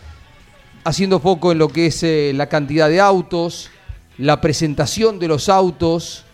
haciendo 0.83 1.19
foco 1.19 1.51
en 1.51 1.59
lo 1.59 1.69
que 1.69 1.88
es 1.88 2.03
eh, 2.03 2.31
la 2.35 2.47
cantidad 2.49 2.89
de 2.89 2.99
autos, 2.99 3.69
la 4.17 4.42
presentación 4.42 5.19
de 5.19 5.28
los 5.28 5.50
autos, 5.50 6.25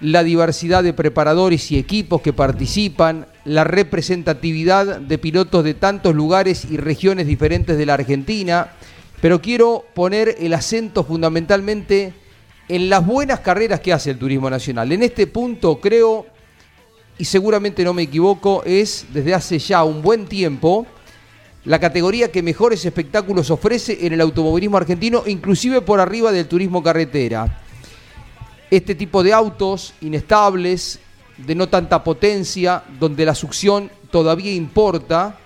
la 0.00 0.24
diversidad 0.24 0.82
de 0.82 0.92
preparadores 0.92 1.70
y 1.70 1.78
equipos 1.78 2.22
que 2.22 2.32
participan, 2.32 3.26
la 3.44 3.64
representatividad 3.64 5.00
de 5.00 5.18
pilotos 5.18 5.64
de 5.64 5.74
tantos 5.74 6.14
lugares 6.14 6.66
y 6.70 6.76
regiones 6.76 7.26
diferentes 7.26 7.78
de 7.78 7.86
la 7.86 7.94
Argentina, 7.94 8.72
pero 9.20 9.40
quiero 9.40 9.84
poner 9.94 10.36
el 10.40 10.54
acento 10.54 11.04
fundamentalmente 11.04 12.14
en 12.68 12.88
las 12.88 13.06
buenas 13.06 13.40
carreras 13.40 13.80
que 13.80 13.92
hace 13.92 14.10
el 14.10 14.18
turismo 14.18 14.50
nacional. 14.50 14.90
En 14.90 15.02
este 15.02 15.26
punto 15.26 15.80
creo, 15.80 16.26
y 17.18 17.24
seguramente 17.24 17.84
no 17.84 17.92
me 17.92 18.02
equivoco, 18.02 18.62
es 18.64 19.06
desde 19.12 19.34
hace 19.34 19.58
ya 19.58 19.84
un 19.84 20.02
buen 20.02 20.26
tiempo, 20.26 20.86
la 21.64 21.78
categoría 21.78 22.32
que 22.32 22.42
mejores 22.42 22.84
espectáculos 22.84 23.50
ofrece 23.50 24.04
en 24.06 24.12
el 24.12 24.20
automovilismo 24.20 24.76
argentino, 24.76 25.22
inclusive 25.26 25.80
por 25.80 26.00
arriba 26.00 26.32
del 26.32 26.48
turismo 26.48 26.82
carretera. 26.82 27.60
Este 28.70 28.94
tipo 28.94 29.22
de 29.22 29.32
autos 29.32 29.94
inestables, 30.00 30.98
de 31.36 31.54
no 31.54 31.68
tanta 31.68 32.02
potencia, 32.02 32.82
donde 32.98 33.24
la 33.24 33.34
succión 33.34 33.90
todavía 34.10 34.52
importa, 34.52 35.38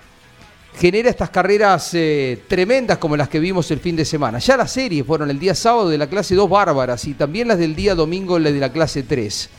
genera 0.78 1.10
estas 1.10 1.30
carreras 1.30 1.92
eh, 1.94 2.42
tremendas 2.48 2.98
como 2.98 3.16
las 3.16 3.28
que 3.28 3.38
vimos 3.38 3.70
el 3.70 3.80
fin 3.80 3.96
de 3.96 4.04
semana. 4.04 4.38
Ya 4.38 4.56
las 4.56 4.72
series 4.72 5.06
fueron 5.06 5.30
el 5.30 5.38
día 5.38 5.54
sábado 5.54 5.88
de 5.88 5.98
la 5.98 6.06
clase 6.06 6.34
2 6.34 6.48
bárbaras 6.48 7.04
y 7.06 7.14
también 7.14 7.48
las 7.48 7.58
del 7.58 7.74
día 7.74 7.94
domingo 7.94 8.38
de 8.38 8.52
la 8.52 8.72
clase 8.72 9.02
3. 9.02 9.50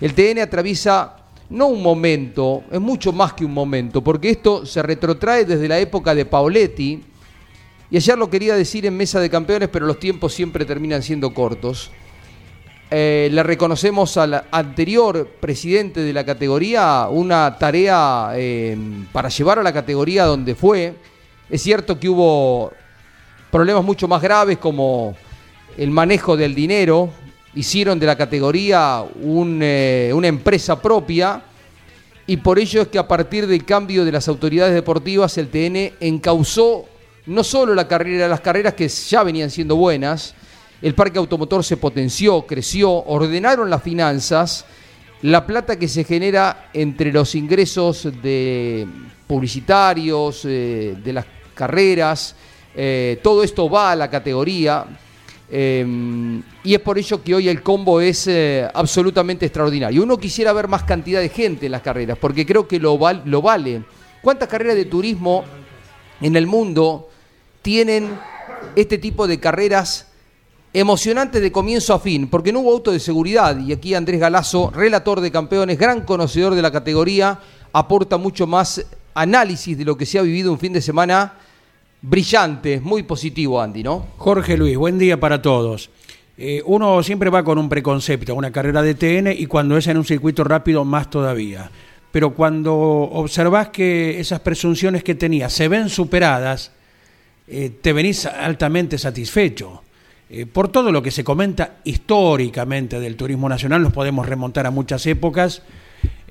El 0.00 0.14
TN 0.14 0.40
atraviesa 0.40 1.21
no 1.52 1.66
un 1.66 1.82
momento, 1.82 2.64
es 2.70 2.80
mucho 2.80 3.12
más 3.12 3.34
que 3.34 3.44
un 3.44 3.52
momento, 3.52 4.02
porque 4.02 4.30
esto 4.30 4.64
se 4.64 4.82
retrotrae 4.82 5.44
desde 5.44 5.68
la 5.68 5.78
época 5.78 6.14
de 6.14 6.24
Paoletti, 6.24 7.02
y 7.90 7.96
ayer 7.96 8.16
lo 8.16 8.30
quería 8.30 8.56
decir 8.56 8.86
en 8.86 8.96
Mesa 8.96 9.20
de 9.20 9.28
Campeones, 9.28 9.68
pero 9.68 9.84
los 9.84 10.00
tiempos 10.00 10.32
siempre 10.32 10.64
terminan 10.64 11.02
siendo 11.02 11.34
cortos. 11.34 11.90
Eh, 12.90 13.28
le 13.30 13.42
reconocemos 13.42 14.16
al 14.16 14.44
anterior 14.50 15.26
presidente 15.40 16.00
de 16.00 16.12
la 16.12 16.24
categoría 16.24 17.08
una 17.10 17.58
tarea 17.58 18.32
eh, 18.34 18.76
para 19.12 19.28
llevar 19.28 19.58
a 19.58 19.62
la 19.62 19.74
categoría 19.74 20.24
donde 20.24 20.54
fue. 20.54 20.94
Es 21.50 21.62
cierto 21.62 22.00
que 22.00 22.08
hubo 22.08 22.72
problemas 23.50 23.84
mucho 23.84 24.08
más 24.08 24.22
graves 24.22 24.56
como 24.56 25.14
el 25.76 25.90
manejo 25.90 26.34
del 26.34 26.54
dinero, 26.54 27.10
hicieron 27.54 27.98
de 27.98 28.06
la 28.06 28.16
categoría 28.16 29.04
eh, 29.24 30.10
una 30.14 30.26
empresa 30.28 30.80
propia 30.80 31.42
y 32.26 32.36
por 32.38 32.58
ello 32.58 32.82
es 32.82 32.88
que 32.88 32.98
a 32.98 33.06
partir 33.06 33.46
del 33.46 33.64
cambio 33.64 34.04
de 34.04 34.12
las 34.12 34.28
autoridades 34.28 34.74
deportivas 34.74 35.36
el 35.38 35.48
TN 35.48 35.94
encausó 36.00 36.86
no 37.26 37.44
solo 37.44 37.74
la 37.74 37.86
carrera, 37.86 38.28
las 38.28 38.40
carreras 38.40 38.74
que 38.74 38.88
ya 38.88 39.22
venían 39.22 39.50
siendo 39.50 39.76
buenas, 39.76 40.34
el 40.80 40.94
parque 40.94 41.18
automotor 41.18 41.62
se 41.62 41.76
potenció, 41.76 42.42
creció, 42.46 42.90
ordenaron 42.90 43.70
las 43.70 43.82
finanzas, 43.82 44.64
la 45.22 45.46
plata 45.46 45.78
que 45.78 45.86
se 45.86 46.02
genera 46.02 46.70
entre 46.72 47.12
los 47.12 47.34
ingresos 47.36 48.08
de 48.22 48.86
publicitarios, 49.28 50.44
eh, 50.44 50.96
de 51.02 51.12
las 51.12 51.26
carreras, 51.54 52.34
eh, 52.74 53.20
todo 53.22 53.44
esto 53.44 53.70
va 53.70 53.92
a 53.92 53.96
la 53.96 54.10
categoría, 54.10 54.84
Em, 55.50 56.42
y 56.64 56.74
es 56.74 56.80
por 56.80 56.98
ello 56.98 57.22
que 57.22 57.34
hoy 57.34 57.48
el 57.48 57.62
combo 57.62 58.00
es 58.00 58.26
eh, 58.26 58.66
absolutamente 58.72 59.46
extraordinario. 59.46 60.02
Uno 60.02 60.16
quisiera 60.16 60.52
ver 60.52 60.66
más 60.66 60.84
cantidad 60.84 61.20
de 61.20 61.28
gente 61.28 61.66
en 61.66 61.72
las 61.72 61.82
carreras, 61.82 62.16
porque 62.18 62.46
creo 62.46 62.66
que 62.66 62.78
lo, 62.80 62.98
lo 63.26 63.42
vale. 63.42 63.82
¿Cuántas 64.22 64.48
carreras 64.48 64.76
de 64.76 64.86
turismo 64.86 65.44
en 66.20 66.36
el 66.36 66.46
mundo 66.46 67.10
tienen 67.60 68.18
este 68.76 68.96
tipo 68.96 69.26
de 69.26 69.40
carreras 69.40 70.06
emocionantes 70.72 71.42
de 71.42 71.52
comienzo 71.52 71.92
a 71.92 71.98
fin? 71.98 72.28
Porque 72.28 72.52
no 72.52 72.60
hubo 72.60 72.72
auto 72.72 72.92
de 72.92 73.00
seguridad. 73.00 73.58
Y 73.58 73.72
aquí 73.72 73.94
Andrés 73.94 74.20
Galazo, 74.20 74.70
relator 74.70 75.20
de 75.20 75.30
campeones, 75.30 75.78
gran 75.78 76.02
conocedor 76.02 76.54
de 76.54 76.62
la 76.62 76.70
categoría, 76.70 77.40
aporta 77.72 78.16
mucho 78.16 78.46
más 78.46 78.86
análisis 79.14 79.76
de 79.76 79.84
lo 79.84 79.96
que 79.96 80.06
se 80.06 80.18
ha 80.18 80.22
vivido 80.22 80.52
un 80.52 80.58
fin 80.58 80.72
de 80.72 80.80
semana 80.80 81.34
brillante, 82.02 82.80
muy 82.80 83.04
positivo, 83.04 83.62
Andy, 83.62 83.84
¿no? 83.84 84.08
Jorge 84.16 84.56
Luis, 84.56 84.76
buen 84.76 84.98
día 84.98 85.18
para 85.18 85.40
todos. 85.40 85.90
Eh, 86.36 86.60
uno 86.66 87.02
siempre 87.02 87.30
va 87.30 87.44
con 87.44 87.58
un 87.58 87.68
preconcepto, 87.68 88.34
una 88.34 88.50
carrera 88.50 88.82
de 88.82 88.94
TN 88.94 89.32
y 89.32 89.46
cuando 89.46 89.76
es 89.76 89.86
en 89.86 89.96
un 89.96 90.04
circuito 90.04 90.42
rápido 90.42 90.84
más 90.84 91.08
todavía. 91.08 91.70
Pero 92.10 92.34
cuando 92.34 92.74
observas 92.74 93.68
que 93.68 94.18
esas 94.18 94.40
presunciones 94.40 95.04
que 95.04 95.14
tenías 95.14 95.52
se 95.52 95.68
ven 95.68 95.88
superadas, 95.88 96.72
eh, 97.46 97.70
te 97.80 97.92
venís 97.92 98.26
altamente 98.26 98.98
satisfecho. 98.98 99.82
Eh, 100.28 100.46
por 100.46 100.68
todo 100.68 100.90
lo 100.90 101.02
que 101.02 101.10
se 101.10 101.24
comenta 101.24 101.76
históricamente 101.84 102.98
del 102.98 103.16
turismo 103.16 103.48
nacional, 103.48 103.82
nos 103.82 103.92
podemos 103.92 104.26
remontar 104.26 104.66
a 104.66 104.70
muchas 104.70 105.06
épocas 105.06 105.62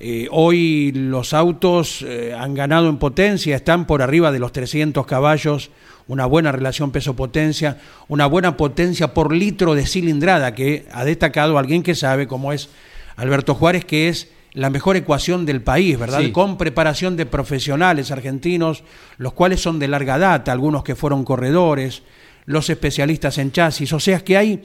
eh, 0.04 0.26
hoy 0.32 0.90
los 0.90 1.32
autos 1.32 2.02
eh, 2.02 2.34
han 2.36 2.54
ganado 2.54 2.88
en 2.88 2.96
potencia, 2.96 3.54
están 3.54 3.86
por 3.86 4.02
arriba 4.02 4.32
de 4.32 4.40
los 4.40 4.50
300 4.50 5.06
caballos, 5.06 5.70
una 6.08 6.26
buena 6.26 6.50
relación 6.50 6.90
peso-potencia, 6.90 7.78
una 8.08 8.26
buena 8.26 8.56
potencia 8.56 9.14
por 9.14 9.32
litro 9.32 9.76
de 9.76 9.86
cilindrada, 9.86 10.56
que 10.56 10.86
ha 10.90 11.04
destacado 11.04 11.56
alguien 11.56 11.84
que 11.84 11.94
sabe, 11.94 12.26
como 12.26 12.52
es 12.52 12.68
Alberto 13.14 13.54
Juárez, 13.54 13.84
que 13.84 14.08
es 14.08 14.28
la 14.54 14.70
mejor 14.70 14.96
ecuación 14.96 15.46
del 15.46 15.62
país, 15.62 15.96
¿verdad? 15.96 16.32
Con 16.32 16.58
preparación 16.58 17.16
de 17.16 17.24
profesionales 17.24 18.10
argentinos, 18.10 18.82
los 19.18 19.34
cuales 19.34 19.62
son 19.62 19.78
de 19.78 19.86
larga 19.86 20.18
data, 20.18 20.50
algunos 20.50 20.82
que 20.82 20.96
fueron 20.96 21.22
corredores, 21.22 22.02
los 22.46 22.68
especialistas 22.70 23.38
en 23.38 23.52
chasis. 23.52 23.92
O 23.92 24.00
sea 24.00 24.18
que 24.18 24.36
hay, 24.36 24.64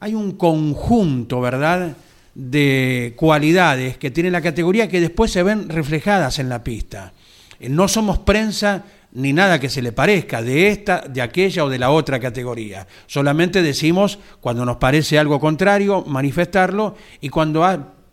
hay 0.00 0.14
un 0.14 0.32
conjunto, 0.32 1.38
¿verdad?, 1.42 1.94
de 2.34 3.14
cualidades 3.16 3.98
que 3.98 4.10
tiene 4.10 4.30
la 4.30 4.40
categoría 4.40 4.88
que 4.88 5.00
después 5.00 5.30
se 5.30 5.42
ven 5.42 5.68
reflejadas 5.68 6.38
en 6.38 6.48
la 6.48 6.62
pista. 6.64 7.12
Eh, 7.58 7.68
no 7.68 7.88
somos 7.88 8.18
prensa 8.18 8.84
ni 9.12 9.32
nada 9.32 9.58
que 9.58 9.68
se 9.68 9.82
le 9.82 9.92
parezca 9.92 10.40
de 10.40 10.68
esta, 10.68 11.00
de 11.00 11.20
aquella 11.20 11.64
o 11.64 11.68
de 11.68 11.78
la 11.78 11.90
otra 11.90 12.20
categoría. 12.20 12.86
Solamente 13.06 13.62
decimos 13.62 14.18
cuando 14.40 14.64
nos 14.64 14.76
parece 14.76 15.18
algo 15.18 15.40
contrario, 15.40 16.04
manifestarlo 16.06 16.96
y 17.20 17.28
cuando 17.28 17.66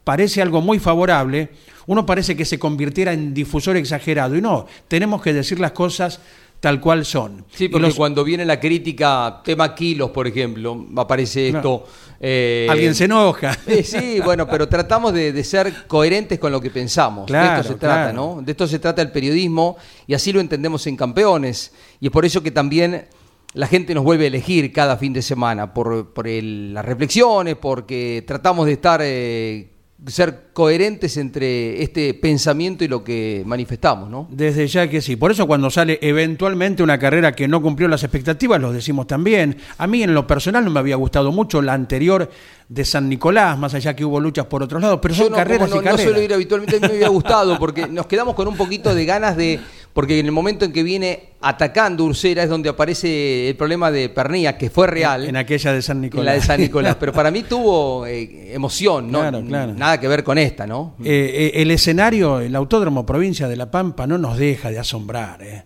parece 0.03 0.41
algo 0.41 0.61
muy 0.61 0.79
favorable, 0.79 1.49
uno 1.85 2.05
parece 2.05 2.35
que 2.35 2.45
se 2.45 2.57
convirtiera 2.57 3.13
en 3.13 3.33
difusor 3.33 3.77
exagerado 3.77 4.35
y 4.35 4.41
no, 4.41 4.65
tenemos 4.87 5.21
que 5.21 5.33
decir 5.33 5.59
las 5.59 5.71
cosas 5.71 6.19
tal 6.59 6.79
cual 6.79 7.05
son. 7.05 7.45
Sí, 7.51 7.69
porque 7.69 7.91
cuando 7.93 8.23
viene 8.23 8.45
la 8.45 8.59
crítica, 8.59 9.41
tema 9.43 9.73
kilos, 9.75 10.11
por 10.11 10.27
ejemplo, 10.27 10.87
aparece 10.95 11.49
esto. 11.49 11.85
Eh, 12.19 12.67
Alguien 12.69 12.95
se 12.95 13.05
enoja. 13.05 13.57
sí, 13.83 14.19
bueno, 14.23 14.47
pero 14.47 14.67
tratamos 14.67 15.13
de, 15.13 15.43
ser 15.43 15.87
coherentes 15.87 16.39
con 16.39 16.51
lo 16.51 16.59
que 16.59 16.69
pensamos. 16.69 17.27
de 17.31 17.45
esto 17.45 17.63
se 17.69 17.75
trata, 17.75 18.11
¿no? 18.11 18.41
De 18.41 18.51
esto 18.51 18.67
se 18.67 18.79
trata 18.79 19.01
el 19.01 19.11
periodismo 19.11 19.77
y 20.07 20.13
así 20.13 20.31
lo 20.31 20.39
entendemos 20.39 20.85
en 20.87 20.95
campeones. 20.95 21.73
Y 21.99 22.07
es 22.07 22.11
por 22.11 22.25
eso 22.25 22.41
que 22.41 22.51
también 22.51 23.07
la 23.53 23.67
gente 23.67 23.93
nos 23.93 24.03
vuelve 24.03 24.25
a 24.25 24.27
elegir 24.27 24.71
cada 24.71 24.97
fin 24.97 25.13
de 25.13 25.21
semana, 25.21 25.73
por, 25.73 26.13
por 26.13 26.27
las 26.27 26.85
reflexiones, 26.85 27.55
porque 27.55 28.23
tratamos 28.25 28.65
de 28.65 28.71
estar... 28.73 29.01
Eh, 29.03 29.73
ser 30.05 30.46
coherentes 30.57 31.17
entre 31.17 31.83
este 31.83 32.15
pensamiento 32.15 32.83
y 32.83 32.87
lo 32.87 33.03
que 33.03 33.43
manifestamos, 33.45 34.09
¿no? 34.09 34.27
Desde 34.31 34.65
ya 34.65 34.89
que 34.89 35.01
sí. 35.01 35.15
Por 35.15 35.29
eso 35.29 35.45
cuando 35.45 35.69
sale 35.69 35.99
eventualmente 36.01 36.81
una 36.81 36.97
carrera 36.97 37.33
que 37.33 37.47
no 37.47 37.61
cumplió 37.61 37.87
las 37.87 38.03
expectativas, 38.03 38.59
lo 38.59 38.73
decimos 38.73 39.05
también. 39.05 39.57
A 39.77 39.85
mí 39.85 40.01
en 40.01 40.15
lo 40.15 40.25
personal 40.25 40.65
no 40.65 40.71
me 40.71 40.79
había 40.79 40.95
gustado 40.95 41.31
mucho 41.31 41.61
la 41.61 41.73
anterior 41.73 42.31
de 42.69 42.83
San 42.83 43.07
Nicolás, 43.07 43.57
más 43.57 43.73
allá 43.75 43.95
que 43.95 44.03
hubo 44.03 44.19
luchas 44.19 44.45
por 44.47 44.61
otros 44.61 44.81
lados, 44.81 44.99
pero 45.01 45.13
son 45.13 45.31
carreras 45.31 45.69
no, 45.69 45.75
y 45.75 45.79
carreras. 45.79 45.99
No 45.99 46.11
suelo 46.11 46.21
ir 46.21 46.33
habitualmente, 46.33 46.79
me 46.79 46.87
había 46.87 47.07
gustado, 47.07 47.57
porque 47.57 47.87
nos 47.87 48.07
quedamos 48.07 48.35
con 48.35 48.47
un 48.47 48.57
poquito 48.57 48.93
de 48.93 49.05
ganas 49.05 49.37
de, 49.37 49.59
porque 49.93 50.19
en 50.19 50.25
el 50.25 50.31
momento 50.33 50.65
en 50.65 50.73
que 50.73 50.83
viene 50.83 51.29
atacando 51.39 52.03
Ursera 52.03 52.43
es 52.43 52.49
donde 52.49 52.67
aparece 52.67 53.49
el 53.49 53.55
problema 53.55 53.89
de 53.89 54.09
Pernía, 54.09 54.57
que 54.57 54.69
fue 54.69 54.85
real. 54.87 55.25
En, 55.25 55.37
aquella 55.37 55.71
de 55.71 55.81
San 55.81 56.01
Nicolás. 56.01 56.21
En 56.21 56.25
la 56.25 56.33
de 56.33 56.41
San 56.41 56.59
Nicolás, 56.59 56.97
pero 56.99 57.13
para 57.13 57.31
mí 57.31 57.43
tuvo 57.43 58.05
eh, 58.05 58.53
emoción, 58.53 59.11
¿no? 59.11 59.19
Claro, 59.21 59.43
claro. 59.45 59.73
Nada 59.73 59.99
que 59.99 60.07
ver 60.09 60.23
con 60.25 60.37
esta, 60.47 60.65
¿no? 60.65 60.95
Eh, 61.03 61.51
eh, 61.55 61.61
el 61.61 61.71
escenario, 61.71 62.39
el 62.39 62.55
Autódromo 62.55 63.05
Provincia 63.05 63.47
de 63.47 63.55
La 63.55 63.69
Pampa 63.69 64.07
no 64.07 64.17
nos 64.17 64.37
deja 64.37 64.71
de 64.71 64.79
asombrar, 64.79 65.43
¿eh? 65.43 65.65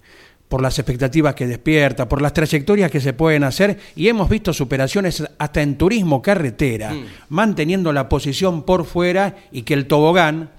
por 0.51 0.61
las 0.61 0.77
expectativas 0.77 1.33
que 1.33 1.47
despierta, 1.47 2.09
por 2.09 2.21
las 2.21 2.33
trayectorias 2.33 2.91
que 2.91 2.99
se 2.99 3.13
pueden 3.13 3.45
hacer 3.45 3.79
y 3.95 4.09
hemos 4.09 4.27
visto 4.27 4.51
superaciones 4.51 5.23
hasta 5.37 5.61
en 5.61 5.77
turismo 5.77 6.21
carretera, 6.21 6.91
mm. 6.93 7.05
manteniendo 7.29 7.93
la 7.93 8.09
posición 8.09 8.63
por 8.63 8.83
fuera 8.83 9.37
y 9.53 9.61
que 9.61 9.73
el 9.73 9.87
tobogán 9.87 10.49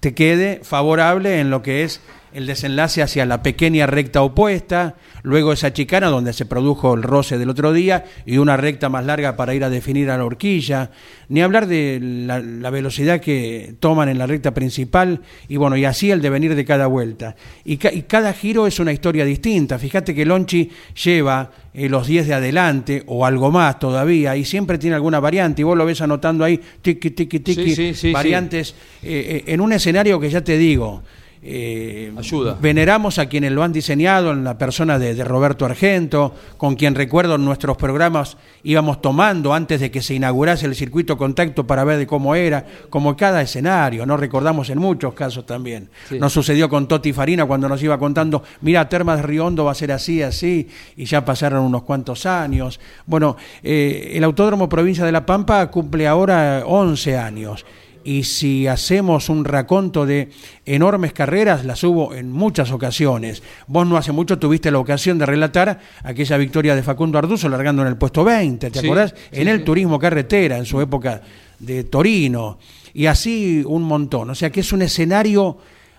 te 0.00 0.12
quede 0.12 0.60
favorable 0.64 1.38
en 1.38 1.50
lo 1.50 1.62
que 1.62 1.84
es 1.84 2.00
el 2.32 2.46
desenlace 2.46 3.02
hacia 3.02 3.26
la 3.26 3.42
pequeña 3.42 3.86
recta 3.86 4.22
opuesta, 4.22 4.94
luego 5.22 5.52
esa 5.52 5.72
chicana 5.72 6.08
donde 6.08 6.32
se 6.32 6.46
produjo 6.46 6.94
el 6.94 7.02
roce 7.02 7.38
del 7.38 7.50
otro 7.50 7.72
día 7.72 8.04
y 8.24 8.38
una 8.38 8.56
recta 8.56 8.88
más 8.88 9.04
larga 9.04 9.36
para 9.36 9.54
ir 9.54 9.64
a 9.64 9.70
definir 9.70 10.10
a 10.10 10.16
la 10.16 10.24
horquilla, 10.24 10.90
ni 11.28 11.42
hablar 11.42 11.66
de 11.66 11.98
la, 12.00 12.70
velocidad 12.70 13.20
que 13.20 13.74
toman 13.80 14.08
en 14.08 14.18
la 14.18 14.26
recta 14.26 14.54
principal 14.54 15.22
y 15.48 15.56
bueno, 15.56 15.76
y 15.76 15.84
así 15.84 16.10
el 16.10 16.22
devenir 16.22 16.54
de 16.54 16.64
cada 16.64 16.86
vuelta. 16.86 17.34
Y, 17.64 17.76
cada 17.76 18.32
giro 18.32 18.66
es 18.66 18.78
una 18.78 18.92
historia 18.92 19.24
distinta, 19.24 19.78
fíjate 19.78 20.14
que 20.14 20.24
Lonchi 20.24 20.70
lleva 21.02 21.50
eh, 21.74 21.88
los 21.88 22.06
10 22.06 22.28
de 22.28 22.34
adelante 22.34 23.02
o 23.06 23.26
algo 23.26 23.50
más 23.50 23.78
todavía 23.78 24.36
y 24.36 24.44
siempre 24.44 24.78
tiene 24.78 24.96
alguna 24.96 25.20
variante 25.20 25.62
y 25.62 25.64
vos 25.64 25.76
lo 25.76 25.84
ves 25.84 26.00
anotando 26.00 26.44
ahí, 26.44 26.60
tiki, 26.80 27.10
tiki, 27.10 27.40
tiki, 27.40 28.12
variantes 28.12 28.74
eh, 29.02 29.44
eh, 29.46 29.52
en 29.52 29.60
un 29.60 29.72
escenario 29.72 30.18
que 30.20 30.30
ya 30.30 30.42
te 30.42 30.56
digo, 30.56 31.02
eh, 31.42 32.12
Ayuda. 32.18 32.58
Veneramos 32.60 33.18
a 33.18 33.26
quienes 33.26 33.52
lo 33.52 33.62
han 33.62 33.72
diseñado 33.72 34.30
en 34.30 34.44
la 34.44 34.58
persona 34.58 34.98
de, 34.98 35.24
Roberto 35.24 35.64
Argento, 35.64 36.34
con 36.58 36.74
quien 36.74 36.94
recuerdo 36.94 37.36
en 37.36 37.44
nuestros 37.44 37.78
programas 37.78 38.36
íbamos 38.62 39.00
tomando 39.00 39.54
antes 39.54 39.80
de 39.80 39.90
que 39.90 40.02
se 40.02 40.14
inaugurase 40.14 40.66
el 40.66 40.74
circuito 40.74 41.16
contacto 41.16 41.66
para 41.66 41.84
ver 41.84 41.98
de 41.98 42.06
cómo 42.06 42.34
era, 42.34 42.66
como 42.90 43.16
cada 43.16 43.40
escenario, 43.40 44.04
¿no? 44.04 44.18
Recordamos 44.18 44.68
en 44.68 44.78
muchos 44.78 45.14
casos 45.14 45.46
también. 45.46 45.88
Nos 46.18 46.32
sucedió 46.32 46.68
con 46.68 46.86
Toti 46.86 47.12
Farina 47.14 47.46
cuando 47.46 47.68
nos 47.70 47.82
iba 47.82 47.98
contando, 47.98 48.42
mira, 48.60 48.86
Termas 48.88 49.18
de 49.18 49.22
Riondo 49.22 49.64
va 49.64 49.72
a 49.72 49.74
ser 49.74 49.92
así, 49.92 50.22
así, 50.22 50.68
y 50.96 51.06
ya 51.06 51.24
pasaron 51.24 51.64
unos 51.64 51.84
cuantos 51.84 52.26
años. 52.26 52.80
Bueno, 53.06 53.36
eh, 53.62 54.12
el 54.14 54.24
Autódromo 54.24 54.68
Provincia 54.68 55.06
de 55.06 55.12
La 55.12 55.24
Pampa 55.24 55.70
cumple 55.70 56.06
ahora 56.06 56.64
11 56.66 57.16
años 57.16 57.64
y 58.04 58.24
si 58.24 58.66
hacemos 58.66 59.28
un 59.28 59.44
raconto 59.44 60.06
de 60.06 60.30
enormes 60.64 61.12
carreras, 61.12 61.64
las 61.64 61.82
hubo 61.84 62.14
en 62.14 62.30
muchas 62.32 62.70
ocasiones. 62.70 63.42
Vos 63.66 63.86
no 63.86 63.96
hace 63.96 64.12
mucho 64.12 64.38
tuviste 64.38 64.70
la 64.70 64.78
ocasión 64.78 65.18
de 65.18 65.26
relatar 65.26 65.80
aquella 66.02 66.36
victoria 66.36 66.74
de 66.74 66.82
Facundo 66.82 67.18
Arduzo 67.18 67.48
largando 67.48 67.82
en 67.82 67.88
el 67.88 67.96
puesto 67.96 68.24
20, 68.24 68.70
¿te 68.70 68.78
acordás? 68.78 69.14
en 69.32 69.48
el 69.48 69.64
turismo 69.64 69.98
carretera, 69.98 70.56
en 70.58 70.64
su 70.64 70.80
época 70.80 71.22
de 71.58 71.84
Torino, 71.84 72.58
y 72.94 73.06
así 73.06 73.62
un 73.66 73.82
montón. 73.82 74.30
O 74.30 74.34
sea 74.34 74.50
que 74.50 74.60
es 74.60 74.72
un 74.72 74.82
escenario 74.82 75.58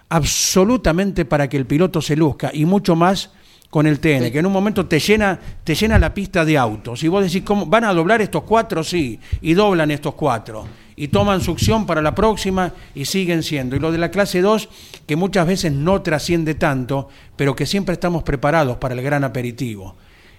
absolutamente 0.09 1.25
para 1.25 1.47
que 1.47 1.57
el 1.57 1.65
piloto 1.65 2.01
se 2.01 2.15
luzca 2.15 2.51
y 2.53 2.65
mucho 2.65 2.95
más 2.95 3.31
con 3.71 3.87
el 3.87 3.99
TN, 3.99 4.31
que 4.31 4.39
en 4.39 4.45
un 4.45 4.51
momento 4.51 4.85
te 4.85 4.99
llena, 4.99 5.39
te 5.63 5.73
llena 5.73 5.97
la 5.97 6.13
pista 6.13 6.45
de 6.45 6.57
autos. 6.57 7.03
Y 7.03 7.07
vos 7.07 7.23
decís, 7.23 7.41
¿cómo 7.43 7.65
van 7.65 7.85
a 7.85 7.93
doblar 7.93 8.21
estos 8.21 8.43
cuatro? 8.43 8.83
Sí, 8.83 9.19
y 9.41 9.53
doblan 9.55 9.89
estos 9.89 10.13
cuatro 10.13 10.67
y 11.01 11.07
toman 11.07 11.41
succión 11.41 11.87
para 11.87 12.01
la 12.01 12.13
próxima 12.13 12.73
y 12.93 13.05
siguen 13.05 13.41
siendo. 13.41 13.75
Y 13.75 13.79
lo 13.79 13.91
de 13.91 13.97
la 13.97 14.11
clase 14.11 14.41
2, 14.41 14.69
que 15.07 15.15
muchas 15.15 15.47
veces 15.47 15.71
no 15.71 16.01
trasciende 16.03 16.53
tanto, 16.53 17.09
pero 17.35 17.55
que 17.55 17.65
siempre 17.65 17.93
estamos 17.93 18.21
preparados 18.21 18.77
para 18.77 18.93
el 18.93 19.01
gran 19.01 19.23
aperitivo. 19.23 19.95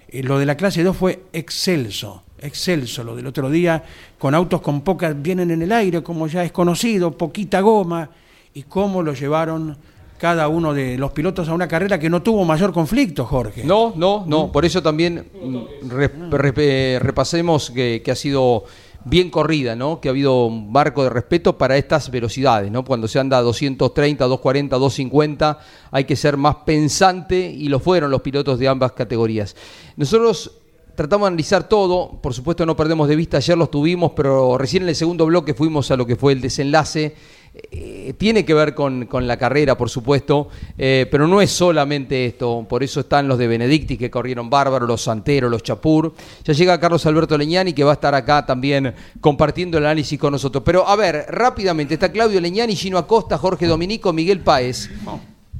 Eh, 0.07 0.23
lo 0.23 0.39
de 0.39 0.45
la 0.45 0.55
clase 0.55 0.83
2 0.83 0.95
fue 0.95 1.23
excelso, 1.33 2.23
excelso. 2.39 3.03
Lo 3.03 3.15
del 3.15 3.27
otro 3.27 3.49
día, 3.49 3.83
con 4.17 4.35
autos 4.35 4.61
con 4.61 4.81
pocas, 4.81 5.21
vienen 5.21 5.51
en 5.51 5.63
el 5.63 5.71
aire, 5.73 6.01
como 6.01 6.27
ya 6.27 6.45
es 6.45 6.51
conocido, 6.51 7.17
poquita 7.17 7.59
goma, 7.59 8.09
y 8.53 8.63
cómo 8.63 9.01
lo 9.01 9.13
llevaron 9.13 9.75
cada 10.23 10.47
uno 10.47 10.73
de 10.73 10.97
los 10.97 11.11
pilotos 11.11 11.49
a 11.49 11.53
una 11.53 11.67
carrera 11.67 11.99
que 11.99 12.09
no 12.09 12.21
tuvo 12.21 12.45
mayor 12.45 12.71
conflicto, 12.71 13.25
Jorge. 13.25 13.65
No, 13.65 13.91
no, 13.97 14.23
no. 14.25 14.53
Por 14.53 14.63
eso 14.63 14.81
también 14.81 15.27
mm, 15.33 16.31
repasemos 16.31 17.69
que, 17.71 18.01
que 18.01 18.09
ha 18.09 18.15
sido 18.15 18.63
bien 19.03 19.29
corrida, 19.29 19.75
¿no? 19.75 19.99
Que 19.99 20.07
ha 20.07 20.11
habido 20.11 20.45
un 20.45 20.71
marco 20.71 21.03
de 21.03 21.09
respeto 21.09 21.57
para 21.57 21.75
estas 21.75 22.09
velocidades, 22.09 22.71
¿no? 22.71 22.85
Cuando 22.85 23.09
se 23.09 23.19
anda 23.19 23.37
a 23.37 23.41
230, 23.41 24.23
240, 24.23 24.77
250, 24.77 25.59
hay 25.91 26.05
que 26.05 26.15
ser 26.15 26.37
más 26.37 26.55
pensante 26.65 27.37
y 27.37 27.67
lo 27.67 27.81
fueron 27.81 28.09
los 28.09 28.21
pilotos 28.21 28.57
de 28.57 28.69
ambas 28.69 28.93
categorías. 28.93 29.57
Nosotros 29.97 30.51
tratamos 30.95 31.25
de 31.25 31.27
analizar 31.27 31.67
todo, 31.67 32.11
por 32.21 32.33
supuesto 32.33 32.65
no 32.65 32.77
perdemos 32.77 33.09
de 33.09 33.17
vista, 33.17 33.35
ayer 33.35 33.57
los 33.57 33.69
tuvimos, 33.69 34.13
pero 34.15 34.57
recién 34.57 34.83
en 34.83 34.89
el 34.89 34.95
segundo 34.95 35.25
bloque 35.25 35.53
fuimos 35.53 35.91
a 35.91 35.97
lo 35.97 36.05
que 36.05 36.15
fue 36.15 36.31
el 36.31 36.39
desenlace 36.39 37.13
eh, 37.55 38.15
tiene 38.17 38.45
que 38.45 38.55
ver 38.55 38.73
con, 38.73 39.07
la 39.11 39.37
carrera, 39.37 39.77
por 39.77 39.87
supuesto, 39.87 40.49
eh, 40.75 41.07
pero 41.11 41.27
no 41.27 41.39
es 41.39 41.51
solamente 41.51 42.25
esto. 42.25 42.65
Por 42.67 42.81
eso 42.81 43.01
están 43.01 43.27
los 43.27 43.37
de 43.37 43.47
Benedicti 43.47 43.95
que 43.95 44.09
corrieron 44.09 44.49
bárbaro, 44.49 44.87
los 44.87 45.03
Santeros, 45.03 45.51
los 45.51 45.61
Chapur. 45.61 46.13
Ya 46.43 46.53
llega 46.53 46.79
Carlos 46.79 47.05
Alberto 47.05 47.37
Leñani 47.37 47.73
que 47.73 47.83
va 47.83 47.91
a 47.91 47.93
estar 47.93 48.15
acá 48.15 48.43
también 48.45 48.95
compartiendo 49.21 49.77
el 49.77 49.85
análisis 49.85 50.19
con 50.19 50.31
nosotros. 50.31 50.63
Pero 50.65 50.87
a 50.87 50.95
ver, 50.95 51.27
rápidamente, 51.29 51.93
está 51.93 52.11
Claudio 52.11 52.41
Leñani, 52.41 52.75
Gino 52.75 52.97
Acosta, 52.97 53.37
Jorge 53.37 53.67
Dominico, 53.67 54.11
Miguel 54.13 54.39
Páez. 54.39 54.89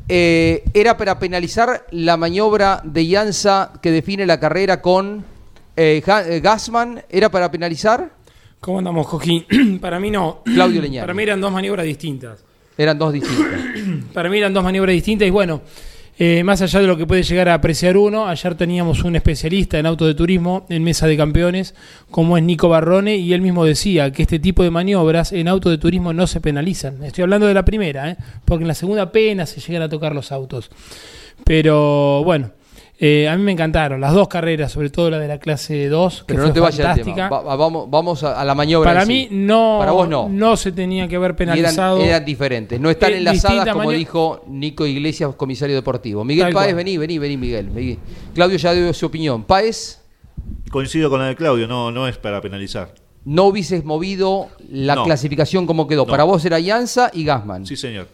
Eh, 0.10 0.64
era 0.74 0.98
para 0.98 1.20
penalizar 1.20 1.86
la 1.92 2.18
maniobra 2.18 2.82
de 2.84 3.06
Llanza 3.06 3.72
que 3.82 3.92
define 3.92 4.26
la 4.26 4.40
carrera 4.40 4.82
con 4.82 5.26
Gasman. 5.76 7.04
¿Era 7.10 7.30
para 7.30 7.52
penalizar? 7.52 8.23
¿Cómo 8.64 8.78
andamos, 8.78 9.06
Joaquín? 9.08 9.46
para 9.82 10.00
mí 10.00 10.10
no. 10.10 10.40
Claudio 10.46 10.82
Leñán. 10.82 11.04
Para 11.04 11.14
mí 11.14 11.22
eran 11.22 11.42
dos 11.42 11.52
maniobras 11.52 11.86
distintas. 11.86 12.46
Eran 12.78 12.98
dos 12.98 13.12
distintas. 13.12 13.60
para 14.14 14.30
mí 14.30 14.38
eran 14.38 14.54
dos 14.54 14.64
maniobras 14.64 14.94
distintas 14.94 15.28
y 15.28 15.32
bueno, 15.32 15.62
eh, 16.18 16.46
más 16.46 16.62
allá 16.62 16.80
de 16.80 16.88
lo 16.88 16.96
que 16.96 17.06
puede 17.06 17.24
llegar 17.24 17.50
a 17.50 17.56
apreciar 17.56 17.98
uno, 17.98 18.26
ayer 18.26 18.56
teníamos 18.56 19.04
un 19.04 19.18
especialista 19.18 19.80
en 19.80 19.86
auto 19.86 20.08
de 20.08 20.14
turismo 20.14 20.66
en 20.70 20.82
mesa 20.82 21.08
de 21.08 21.18
campeones, 21.18 21.76
como 22.10 22.38
es 22.38 22.44
Nico 22.44 22.70
Barrone, 22.70 23.18
y 23.18 23.34
él 23.34 23.42
mismo 23.42 23.66
decía 23.66 24.14
que 24.14 24.22
este 24.22 24.40
tipo 24.40 24.64
de 24.64 24.72
maniobras 24.72 25.34
en 25.34 25.50
auto 25.50 25.70
de 25.70 25.78
turismo 25.78 26.14
no 26.14 26.26
se 26.26 26.40
penalizan. 26.40 27.04
Estoy 27.04 27.24
hablando 27.24 27.48
de 27.48 27.54
la 27.54 27.66
primera, 27.66 28.12
¿eh? 28.12 28.18
porque 28.46 28.64
en 28.64 28.70
la 28.70 28.76
segunda 28.76 29.02
apenas 29.02 29.50
se 29.50 29.60
llegan 29.60 29.82
a 29.82 29.90
tocar 29.90 30.16
los 30.16 30.32
autos. 30.32 30.72
Pero 31.44 32.24
bueno, 32.24 32.52
Eh, 33.00 33.28
a 33.28 33.36
mí 33.36 33.44
me 33.44 33.52
encantaron 33.52 34.00
las 34.00 34.14
dos 34.14 34.28
carreras, 34.28 34.72
sobre 34.72 34.90
todo 34.90 35.10
la 35.10 35.18
de 35.20 35.28
la 35.28 35.40
clase 35.40 35.90
2, 35.90 36.20
que 36.20 36.26
Pero 36.28 36.40
fue 36.42 36.48
no 36.50 36.54
te 36.54 36.60
vayas 36.60 36.96
del 36.96 37.06
tema. 37.06 37.28
Va- 37.28 37.56
vamos, 37.56 37.90
vamos 37.90 38.24
a, 38.24 38.40
a 38.40 38.46
la 38.46 38.54
maniobra. 38.56 38.92
Para 38.92 39.06
sí. 39.06 39.08
mí 39.12 39.28
no, 39.32 39.78
Para 39.80 39.92
vos 39.92 40.08
no. 40.08 40.56
se 40.56 40.72
tenía 40.72 41.08
que 41.08 41.16
haber 41.16 41.36
penalizado. 41.36 41.98
Eran, 41.98 42.08
eran 42.10 42.26
diferentes. 42.26 42.80
No 42.80 42.90
están 42.90 43.12
Eh, 43.14 43.18
enlazadas 43.18 43.68
como 43.74 43.86
mani- 43.90 43.98
dijo 43.98 44.44
Nico 44.48 44.86
Iglesias, 44.86 45.34
comisario 45.36 45.76
deportivo. 45.76 46.24
Miguel 46.24 46.46
Tal 46.46 46.54
Páez, 46.54 46.68
cual. 46.68 46.76
vení, 46.76 46.98
vení, 46.98 47.18
vení, 47.18 47.36
Miguel. 47.38 47.70
vení. 47.72 47.98
Claudio 48.36 48.58
ya 48.58 48.74
dio 48.74 48.94
su 48.94 49.08
opinión. 49.08 49.44
Páez, 49.44 50.00
Coincido 50.72 51.10
con 51.10 51.20
la 51.20 51.28
de 51.28 51.36
Claudio, 51.36 51.68
no, 51.68 51.92
no 51.92 52.08
es 52.08 52.18
para 52.18 52.42
penalizar. 52.42 52.94
no 53.26 53.46
hubieses 53.46 53.84
movido 53.86 54.50
la 54.70 54.96
No. 54.96 55.04
clasificación 55.04 55.66
como 55.66 55.88
quedó. 55.88 56.06
No. 56.06 56.12
Para 56.12 56.24
vos 56.26 56.44
era 56.46 56.60
Llanza 56.60 57.10
y 57.14 57.24
Gasman. 57.26 57.66
Sí, 57.66 57.76
señor. 57.76 58.08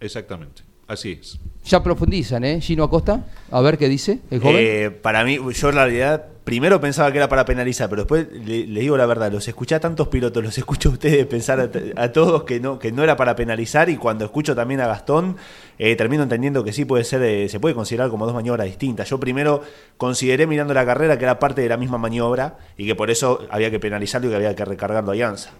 Exactamente. 0.00 0.62
Así 0.86 1.18
es. 1.20 1.38
Ya 1.64 1.82
profundizan, 1.82 2.44
¿eh? 2.44 2.60
Gino 2.60 2.84
Acosta. 2.84 3.26
A 3.50 3.60
ver 3.60 3.76
qué 3.76 3.88
dice 3.88 4.20
el 4.30 4.40
joven. 4.40 4.56
Eh, 4.58 4.90
para 4.90 5.24
mí, 5.24 5.38
yo 5.52 5.68
en 5.68 5.74
realidad 5.74 6.26
primero 6.46 6.80
pensaba 6.80 7.10
que 7.10 7.18
era 7.18 7.28
para 7.28 7.44
penalizar, 7.44 7.90
pero 7.90 8.02
después 8.02 8.28
le, 8.30 8.68
le 8.68 8.80
digo 8.80 8.96
la 8.96 9.04
verdad, 9.04 9.32
los 9.32 9.48
escuché 9.48 9.74
a 9.74 9.80
tantos 9.80 10.06
pilotos, 10.06 10.44
los 10.44 10.56
escucho 10.56 10.90
a 10.90 10.92
ustedes 10.92 11.26
pensar 11.26 11.58
a, 11.58 12.02
a 12.02 12.12
todos 12.12 12.44
que 12.44 12.60
no, 12.60 12.78
que 12.78 12.92
no 12.92 13.02
era 13.02 13.16
para 13.16 13.34
penalizar 13.34 13.88
y 13.88 13.96
cuando 13.96 14.24
escucho 14.24 14.54
también 14.54 14.80
a 14.80 14.86
Gastón, 14.86 15.36
eh, 15.76 15.96
termino 15.96 16.22
entendiendo 16.22 16.62
que 16.62 16.72
sí 16.72 16.84
puede 16.84 17.02
ser, 17.02 17.20
eh, 17.24 17.48
se 17.48 17.58
puede 17.58 17.74
considerar 17.74 18.10
como 18.10 18.26
dos 18.26 18.34
maniobras 18.34 18.68
distintas. 18.68 19.10
Yo 19.10 19.18
primero 19.18 19.62
consideré 19.96 20.46
mirando 20.46 20.72
la 20.72 20.86
carrera 20.86 21.18
que 21.18 21.24
era 21.24 21.40
parte 21.40 21.62
de 21.62 21.68
la 21.68 21.76
misma 21.76 21.98
maniobra 21.98 22.58
y 22.78 22.86
que 22.86 22.94
por 22.94 23.10
eso 23.10 23.40
había 23.50 23.72
que 23.72 23.80
penalizarlo 23.80 24.28
y 24.28 24.30
que 24.30 24.36
había 24.36 24.54
que 24.54 24.64
recargarlo 24.64 25.10
a 25.10 25.14
Alianza. 25.14 25.50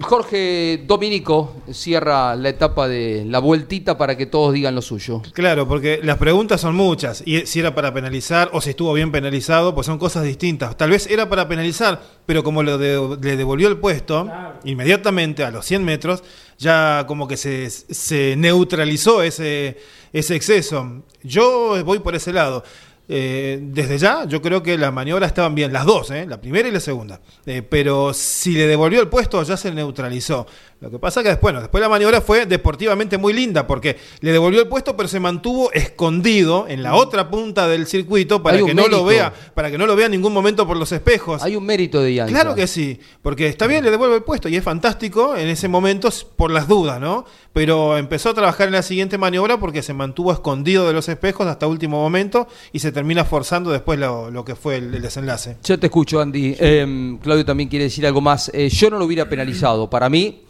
Jorge 0.00 0.82
Dominico 0.86 1.54
cierra 1.70 2.34
la 2.34 2.48
etapa 2.48 2.88
de 2.88 3.24
la 3.26 3.40
vueltita 3.40 3.98
para 3.98 4.16
que 4.16 4.26
todos 4.26 4.54
digan 4.54 4.74
lo 4.74 4.80
suyo. 4.82 5.20
Claro, 5.34 5.68
porque 5.68 6.00
las 6.02 6.16
preguntas 6.16 6.60
son 6.60 6.74
muchas. 6.74 7.22
Y 7.26 7.46
si 7.46 7.60
era 7.60 7.74
para 7.74 7.92
penalizar 7.92 8.48
o 8.54 8.60
si 8.60 8.70
estuvo 8.70 8.92
bien 8.94 9.12
penalizado, 9.12 9.74
pues 9.74 9.86
son 9.86 9.98
cosas 9.98 10.24
distintas. 10.24 10.76
Tal 10.76 10.90
vez 10.90 11.06
era 11.08 11.28
para 11.28 11.46
penalizar, 11.46 12.02
pero 12.24 12.42
como 12.42 12.62
lo 12.62 12.78
de- 12.78 13.18
le 13.20 13.36
devolvió 13.36 13.68
el 13.68 13.76
puesto, 13.76 14.30
inmediatamente 14.64 15.44
a 15.44 15.50
los 15.50 15.66
100 15.66 15.84
metros, 15.84 16.22
ya 16.58 17.04
como 17.06 17.28
que 17.28 17.36
se, 17.36 17.68
se 17.68 18.34
neutralizó 18.36 19.22
ese, 19.22 19.76
ese 20.12 20.34
exceso. 20.36 21.02
Yo 21.22 21.84
voy 21.84 21.98
por 21.98 22.14
ese 22.14 22.32
lado. 22.32 22.64
Eh, 23.08 23.58
desde 23.60 23.98
ya, 23.98 24.24
yo 24.26 24.40
creo 24.40 24.62
que 24.62 24.78
las 24.78 24.92
maniobras 24.92 25.28
estaban 25.28 25.54
bien, 25.54 25.72
las 25.72 25.84
dos, 25.84 26.10
¿eh? 26.12 26.24
la 26.26 26.40
primera 26.40 26.68
y 26.68 26.72
la 26.72 26.80
segunda. 26.80 27.20
Eh, 27.46 27.62
pero 27.62 28.14
si 28.14 28.52
le 28.52 28.66
devolvió 28.66 29.00
el 29.00 29.08
puesto, 29.08 29.42
ya 29.42 29.56
se 29.56 29.72
neutralizó. 29.72 30.46
Lo 30.80 30.90
que 30.90 30.98
pasa 30.98 31.22
que 31.22 31.28
después, 31.28 31.52
bueno, 31.52 31.60
después 31.60 31.80
la 31.80 31.88
maniobra 31.88 32.20
fue 32.20 32.46
deportivamente 32.46 33.18
muy 33.18 33.32
linda 33.32 33.66
porque 33.66 33.96
le 34.20 34.32
devolvió 34.32 34.62
el 34.62 34.68
puesto, 34.68 34.96
pero 34.96 35.08
se 35.08 35.20
mantuvo 35.20 35.70
escondido 35.72 36.66
en 36.68 36.82
la 36.82 36.94
otra 36.94 37.30
punta 37.30 37.68
del 37.68 37.86
circuito 37.86 38.42
para 38.42 38.58
que 38.58 38.74
no 38.74 38.88
lo 38.88 39.04
vea, 39.04 39.32
para 39.54 39.70
que 39.70 39.78
no 39.78 39.86
lo 39.86 39.94
vea 39.94 40.06
en 40.06 40.12
ningún 40.12 40.32
momento 40.32 40.66
por 40.66 40.76
los 40.76 40.90
espejos. 40.90 41.42
Hay 41.42 41.54
un 41.54 41.64
mérito 41.64 42.02
de 42.02 42.14
Llanza. 42.14 42.34
Claro 42.34 42.54
que 42.54 42.66
sí, 42.66 42.98
porque 43.20 43.46
está 43.46 43.66
bien, 43.68 43.84
le 43.84 43.90
devuelve 43.92 44.16
el 44.16 44.22
puesto 44.22 44.48
y 44.48 44.56
es 44.56 44.64
fantástico 44.64 45.36
en 45.36 45.48
ese 45.48 45.68
momento 45.68 46.08
por 46.36 46.50
las 46.50 46.66
dudas, 46.66 47.00
¿no? 47.00 47.26
Pero 47.52 47.98
empezó 47.98 48.30
a 48.30 48.34
trabajar 48.34 48.68
en 48.68 48.72
la 48.72 48.82
siguiente 48.82 49.18
maniobra 49.18 49.58
porque 49.60 49.82
se 49.82 49.92
mantuvo 49.92 50.32
escondido 50.32 50.86
de 50.86 50.94
los 50.94 51.08
espejos 51.08 51.46
hasta 51.46 51.66
último 51.66 52.00
momento 52.00 52.48
y 52.72 52.78
se 52.78 52.92
termina 52.92 53.24
forzando 53.24 53.70
después 53.70 53.98
lo, 53.98 54.44
que 54.44 54.54
fue 54.54 54.76
el, 54.76 55.02
desenlace. 55.02 55.58
Yo 55.62 55.78
te 55.78 55.86
escucho, 55.86 56.20
Andy. 56.20 56.56
Eh, 56.58 57.18
Claudio 57.22 57.44
también 57.44 57.68
quiere 57.68 57.84
decir 57.84 58.06
algo 58.06 58.22
más. 58.22 58.50
Eh, 58.54 58.70
yo 58.70 58.88
no 58.88 58.98
lo 58.98 59.04
hubiera 59.04 59.28
penalizado. 59.28 59.90
Para 59.90 60.08
mí, 60.08 60.42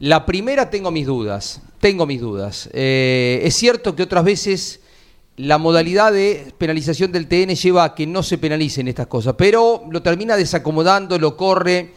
la 0.00 0.26
primera 0.26 0.68
tengo 0.68 0.90
mis 0.90 1.06
dudas. 1.06 1.62
Tengo 1.80 2.04
mis 2.04 2.20
dudas. 2.20 2.68
Eh, 2.72 3.40
es 3.42 3.54
cierto 3.54 3.96
que 3.96 4.02
otras 4.02 4.24
veces 4.24 4.80
la 5.36 5.58
modalidad 5.58 6.12
de 6.12 6.52
penalización 6.58 7.12
del 7.12 7.28
TN 7.28 7.54
lleva 7.54 7.84
a 7.84 7.94
que 7.94 8.06
no 8.06 8.22
se 8.22 8.38
penalicen 8.38 8.88
estas 8.88 9.06
cosas, 9.06 9.34
pero 9.36 9.84
lo 9.90 10.02
termina 10.02 10.36
desacomodando, 10.36 11.18
lo 11.18 11.36
corre. 11.36 11.92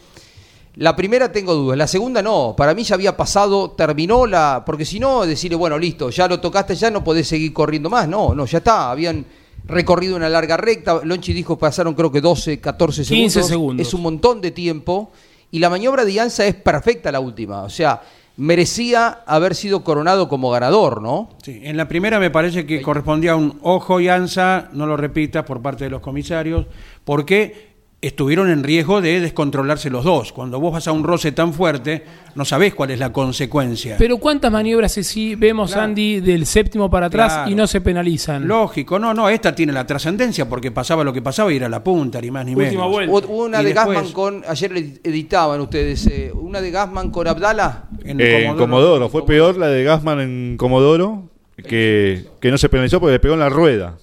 La 0.76 0.94
primera 0.94 1.32
tengo 1.32 1.54
dudas, 1.54 1.76
la 1.76 1.86
segunda 1.86 2.22
no. 2.22 2.54
Para 2.56 2.74
mí 2.74 2.84
ya 2.84 2.94
había 2.94 3.16
pasado, 3.16 3.72
terminó 3.72 4.26
la. 4.26 4.62
Porque 4.64 4.84
si 4.84 5.00
no, 5.00 5.26
decirle, 5.26 5.56
bueno, 5.56 5.78
listo, 5.78 6.10
ya 6.10 6.28
lo 6.28 6.40
tocaste, 6.40 6.74
ya 6.74 6.90
no 6.90 7.02
podés 7.02 7.26
seguir 7.26 7.52
corriendo 7.52 7.90
más. 7.90 8.08
No, 8.08 8.34
no, 8.34 8.46
ya 8.46 8.58
está. 8.58 8.90
Habían 8.90 9.26
recorrido 9.66 10.16
una 10.16 10.28
larga 10.28 10.56
recta. 10.56 11.00
Lonchi 11.04 11.32
dijo 11.32 11.58
pasaron 11.58 11.94
creo 11.94 12.12
que 12.12 12.20
12, 12.20 12.60
14 12.60 13.04
segundos. 13.04 13.34
15 13.34 13.48
segundos. 13.48 13.86
Es 13.86 13.94
un 13.94 14.02
montón 14.02 14.40
de 14.40 14.52
tiempo. 14.52 15.10
Y 15.50 15.58
la 15.58 15.68
maniobra 15.68 16.04
de 16.04 16.12
Ianza 16.12 16.46
es 16.46 16.54
perfecta 16.54 17.10
la 17.10 17.18
última. 17.18 17.62
O 17.62 17.70
sea, 17.70 18.00
merecía 18.36 19.20
haber 19.26 19.54
sido 19.54 19.84
coronado 19.84 20.28
como 20.28 20.50
ganador, 20.50 21.02
¿no? 21.02 21.28
Sí, 21.42 21.60
en 21.62 21.76
la 21.76 21.88
primera 21.88 22.18
me 22.18 22.30
parece 22.30 22.64
que 22.64 22.80
correspondía 22.80 23.36
un 23.36 23.58
ojo 23.62 24.00
y 24.00 24.08
ansa, 24.08 24.70
no 24.72 24.86
lo 24.86 24.96
repitas, 24.96 25.44
por 25.44 25.60
parte 25.60 25.84
de 25.84 25.90
los 25.90 26.00
comisarios, 26.00 26.66
porque 27.04 27.69
estuvieron 28.02 28.48
en 28.50 28.64
riesgo 28.64 29.02
de 29.02 29.20
descontrolarse 29.20 29.90
los 29.90 30.04
dos. 30.04 30.32
Cuando 30.32 30.58
vos 30.58 30.72
vas 30.72 30.88
a 30.88 30.92
un 30.92 31.04
roce 31.04 31.32
tan 31.32 31.52
fuerte, 31.52 32.02
no 32.34 32.44
sabés 32.46 32.74
cuál 32.74 32.90
es 32.92 32.98
la 32.98 33.12
consecuencia. 33.12 33.96
Pero 33.98 34.16
¿cuántas 34.16 34.50
maniobras 34.50 34.92
sí 34.92 35.34
vemos, 35.34 35.72
Claro. 35.72 35.84
Andy, 35.88 36.20
del 36.20 36.46
séptimo 36.46 36.88
para 36.88 37.06
atrás 37.06 37.32
Claro. 37.34 37.50
y 37.50 37.54
no 37.54 37.66
se 37.66 37.80
penalizan? 37.82 38.48
Lógico, 38.48 38.98
no, 38.98 39.12
no, 39.12 39.28
esta 39.28 39.54
tiene 39.54 39.72
la 39.72 39.86
trascendencia 39.86 40.48
porque 40.48 40.70
pasaba 40.70 41.04
lo 41.04 41.12
que 41.12 41.20
pasaba 41.20 41.52
y 41.52 41.56
era 41.56 41.68
la 41.68 41.84
punta, 41.84 42.20
ni 42.22 42.30
más 42.30 42.46
ni 42.46 42.52
Última 42.54 42.70
menos. 42.88 42.90
vuelta. 42.90 43.12
Hubo 43.28 43.44
una 43.44 43.60
Y 43.60 43.64
de 43.66 43.74
después- 43.74 43.94
Gasman 43.98 44.12
con. 44.14 44.42
Ayer 44.48 44.72
le 44.72 44.78
editaban 45.04 45.60
ustedes. 45.60 46.06
eh, 46.06 46.32
una 46.34 46.60
de 46.62 46.70
Gasman 46.70 47.10
con 47.10 47.28
Abdala. 47.28 47.84
En 48.04 48.18
Eh, 48.20 48.46
En 48.46 48.56
Comodoro, 48.56 49.08
fue 49.10 49.26
peor 49.26 49.58
la 49.58 49.66
de 49.68 49.84
Gasman 49.84 50.20
en 50.20 50.56
Comodoro, 50.56 51.28
que, 51.68 52.24
que 52.40 52.50
no 52.50 52.56
se 52.56 52.68
penalizó 52.70 52.98
porque 52.98 53.12
le 53.12 53.20
pegó 53.20 53.34
en 53.34 53.40
la 53.40 53.50
rueda. 53.50 53.98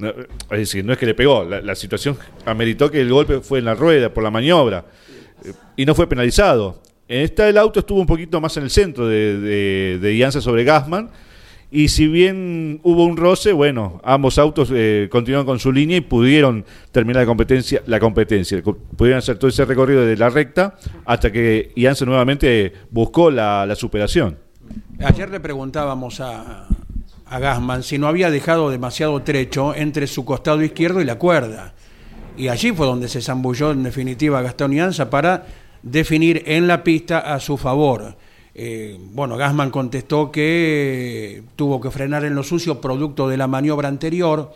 No, 0.00 0.08
Es 0.08 0.58
decir, 0.58 0.84
no 0.84 0.92
es 0.92 0.98
que 0.98 1.06
le 1.06 1.14
pegó, 1.14 1.44
la, 1.44 1.74
situación 1.74 2.16
ameritó 2.46 2.90
que 2.90 3.00
el 3.00 3.10
golpe 3.10 3.40
fue 3.40 3.58
en 3.58 3.66
la 3.66 3.74
rueda 3.74 4.12
por 4.12 4.24
la 4.24 4.30
maniobra 4.30 4.86
y 5.76 5.84
no 5.84 5.94
fue 5.94 6.08
penalizado. 6.08 6.82
En 7.06 7.20
esta 7.22 7.48
el 7.48 7.58
auto 7.58 7.80
estuvo 7.80 8.00
un 8.00 8.06
poquito 8.06 8.40
más 8.40 8.56
en 8.56 8.62
el 8.64 8.70
centro 8.70 9.06
de, 9.06 9.38
de, 9.38 9.98
de 10.00 10.32
sobre 10.32 10.64
Gasman 10.64 11.10
y 11.70 11.88
si 11.88 12.08
bien 12.08 12.80
hubo 12.82 13.04
un 13.04 13.16
roce, 13.16 13.52
bueno, 13.52 14.00
ambos 14.02 14.38
autos 14.38 14.70
eh, 14.72 15.08
continuaron 15.10 15.46
con 15.46 15.58
su 15.58 15.70
línea 15.70 15.98
y 15.98 16.00
pudieron 16.00 16.64
terminar 16.90 17.22
la 17.22 17.26
competencia, 17.26 17.82
la 17.86 18.00
competencia, 18.00 18.62
Co- 18.62 18.76
pudieron 18.96 19.18
hacer 19.18 19.38
todo 19.38 19.48
ese 19.48 19.64
recorrido 19.64 20.04
de 20.04 20.16
la 20.16 20.30
recta 20.30 20.76
hasta 21.04 21.30
que 21.30 21.72
Ianza 21.76 22.04
nuevamente 22.06 22.72
buscó 22.90 23.30
la 23.30 23.74
superación. 23.76 24.38
Ayer 25.00 25.30
le 25.30 25.40
preguntábamos 25.40 26.20
a, 26.20 26.66
a 27.30 27.38
Gasman 27.38 27.84
si 27.84 27.96
no 27.96 28.08
había 28.08 28.28
dejado 28.28 28.70
demasiado 28.70 29.22
trecho 29.22 29.72
entre 29.74 30.08
su 30.08 30.24
costado 30.24 30.62
izquierdo 30.62 31.00
y 31.00 31.04
la 31.04 31.14
cuerda. 31.14 31.72
Y 32.36 32.48
allí 32.48 32.72
fue 32.72 32.86
donde 32.86 33.08
se 33.08 33.22
zambulló 33.22 33.70
en 33.70 33.84
definitiva 33.84 34.42
Gastón 34.42 34.72
Ianza 34.72 35.08
para 35.08 35.46
definir 35.82 36.42
en 36.46 36.66
la 36.66 36.82
pista 36.82 37.20
a 37.20 37.38
su 37.38 37.56
favor. 37.56 38.16
Eh, 38.52 38.98
bueno, 39.12 39.36
Gasman 39.36 39.70
contestó 39.70 40.32
que 40.32 41.44
tuvo 41.54 41.80
que 41.80 41.92
frenar 41.92 42.24
en 42.24 42.34
lo 42.34 42.42
sucio 42.42 42.80
producto 42.80 43.28
de 43.28 43.36
la 43.36 43.46
maniobra 43.46 43.88
anterior. 43.88 44.52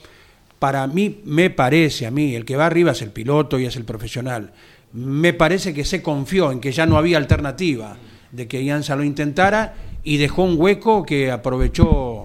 Para 0.59 0.85
mí, 0.89 1.21
me 1.25 1.51
parece, 1.51 2.07
a 2.07 2.11
mí, 2.11 2.35
el 2.35 2.45
que 2.45 2.57
va 2.57 2.67
arriba 2.67 2.91
es 2.91 3.03
el 3.03 3.11
piloto 3.11 3.59
y 3.59 3.67
es 3.67 3.77
el 3.77 3.85
profesional. 3.85 4.53
Me 4.93 5.33
parece 5.33 5.73
que 5.73 5.85
se 5.85 6.03
confió 6.03 6.51
en 6.51 6.61
que 6.61 6.73
ya 6.73 6.87
no 6.87 6.99
había 6.99 7.19
alternativa, 7.19 7.97
de 8.33 8.49
que 8.49 8.65
Ianza 8.65 8.97
lo 8.97 9.05
intentara 9.05 9.75
y 10.03 10.17
dejó 10.17 10.43
un 10.43 10.57
hueco 10.59 11.05
que 11.05 11.31
aprovechó 11.31 12.24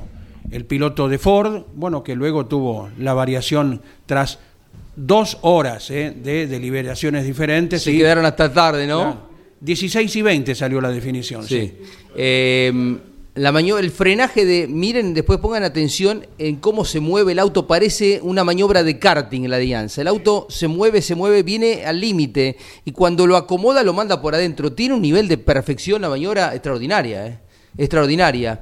el 0.51 0.65
piloto 0.65 1.07
de 1.07 1.17
Ford, 1.17 1.63
bueno, 1.75 2.03
que 2.03 2.15
luego 2.15 2.45
tuvo 2.45 2.89
la 2.97 3.13
variación 3.13 3.81
tras 4.05 4.39
dos 4.95 5.37
horas 5.41 5.89
eh, 5.91 6.13
de 6.15 6.47
deliberaciones 6.47 7.25
diferentes. 7.25 7.83
Se 7.83 7.91
y- 7.91 7.97
quedaron 7.97 8.25
hasta 8.25 8.51
tarde, 8.51 8.87
¿no? 8.87 8.99
Claro. 9.01 9.29
16 9.61 10.15
y 10.15 10.21
20 10.21 10.55
salió 10.55 10.79
la 10.79 10.89
definición. 10.89 11.43
Sí. 11.43 11.59
sí. 11.59 11.73
Eh, 12.15 12.97
la 13.35 13.51
maniobra, 13.51 13.83
el 13.83 13.91
frenaje 13.91 14.43
de, 14.45 14.67
miren, 14.67 15.13
después 15.13 15.39
pongan 15.39 15.63
atención 15.63 16.25
en 16.39 16.57
cómo 16.57 16.83
se 16.83 16.99
mueve 16.99 17.31
el 17.33 17.39
auto, 17.39 17.67
parece 17.67 18.19
una 18.21 18.43
maniobra 18.43 18.83
de 18.83 18.99
karting 18.99 19.43
en 19.43 19.51
la 19.51 19.57
Dianza. 19.57 20.01
El 20.01 20.07
auto 20.07 20.47
se 20.49 20.67
mueve, 20.67 21.01
se 21.01 21.15
mueve, 21.15 21.43
viene 21.43 21.85
al 21.85 22.01
límite 22.01 22.57
y 22.83 22.91
cuando 22.91 23.27
lo 23.27 23.37
acomoda 23.37 23.83
lo 23.83 23.93
manda 23.93 24.21
por 24.21 24.33
adentro. 24.35 24.73
Tiene 24.73 24.95
un 24.95 25.01
nivel 25.01 25.27
de 25.27 25.37
perfección 25.37 26.01
la 26.01 26.09
maniobra 26.09 26.53
extraordinaria, 26.53 27.27
¿eh? 27.27 27.39
extraordinaria. 27.77 28.61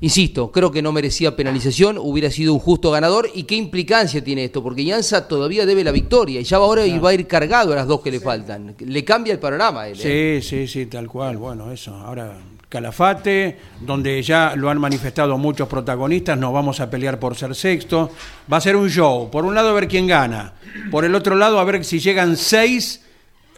Insisto, 0.00 0.52
creo 0.52 0.70
que 0.70 0.80
no 0.80 0.92
merecía 0.92 1.34
penalización, 1.34 1.98
hubiera 1.98 2.30
sido 2.30 2.54
un 2.54 2.60
justo 2.60 2.92
ganador. 2.92 3.28
¿Y 3.34 3.42
qué 3.44 3.56
implicancia 3.56 4.22
tiene 4.22 4.44
esto? 4.44 4.62
Porque 4.62 4.84
Llanza 4.84 5.26
todavía 5.26 5.66
debe 5.66 5.82
la 5.82 5.90
victoria 5.90 6.40
y 6.40 6.44
ya 6.44 6.58
va 6.58 6.66
ahora 6.66 6.86
y 6.86 6.98
va 7.00 7.10
a 7.10 7.14
ir 7.14 7.26
cargado 7.26 7.72
a 7.72 7.76
las 7.76 7.86
dos 7.88 8.00
que 8.00 8.12
le 8.12 8.20
faltan. 8.20 8.76
Le 8.78 9.04
cambia 9.04 9.32
el 9.32 9.40
panorama 9.40 9.82
a 9.82 9.88
él. 9.88 9.98
¿eh? 10.00 10.40
Sí, 10.40 10.48
sí, 10.48 10.68
sí, 10.68 10.86
tal 10.86 11.08
cual. 11.08 11.36
Bueno, 11.36 11.72
eso. 11.72 11.92
Ahora, 11.94 12.38
Calafate, 12.68 13.58
donde 13.80 14.22
ya 14.22 14.54
lo 14.54 14.70
han 14.70 14.78
manifestado 14.78 15.36
muchos 15.36 15.66
protagonistas, 15.66 16.38
nos 16.38 16.52
vamos 16.52 16.78
a 16.78 16.88
pelear 16.88 17.18
por 17.18 17.34
ser 17.34 17.56
sexto. 17.56 18.12
Va 18.50 18.58
a 18.58 18.60
ser 18.60 18.76
un 18.76 18.88
show. 18.88 19.28
Por 19.30 19.44
un 19.44 19.54
lado, 19.56 19.70
a 19.70 19.72
ver 19.72 19.88
quién 19.88 20.06
gana. 20.06 20.54
Por 20.92 21.06
el 21.06 21.16
otro 21.16 21.34
lado, 21.34 21.58
a 21.58 21.64
ver 21.64 21.84
si 21.84 21.98
llegan 21.98 22.36
seis 22.36 23.04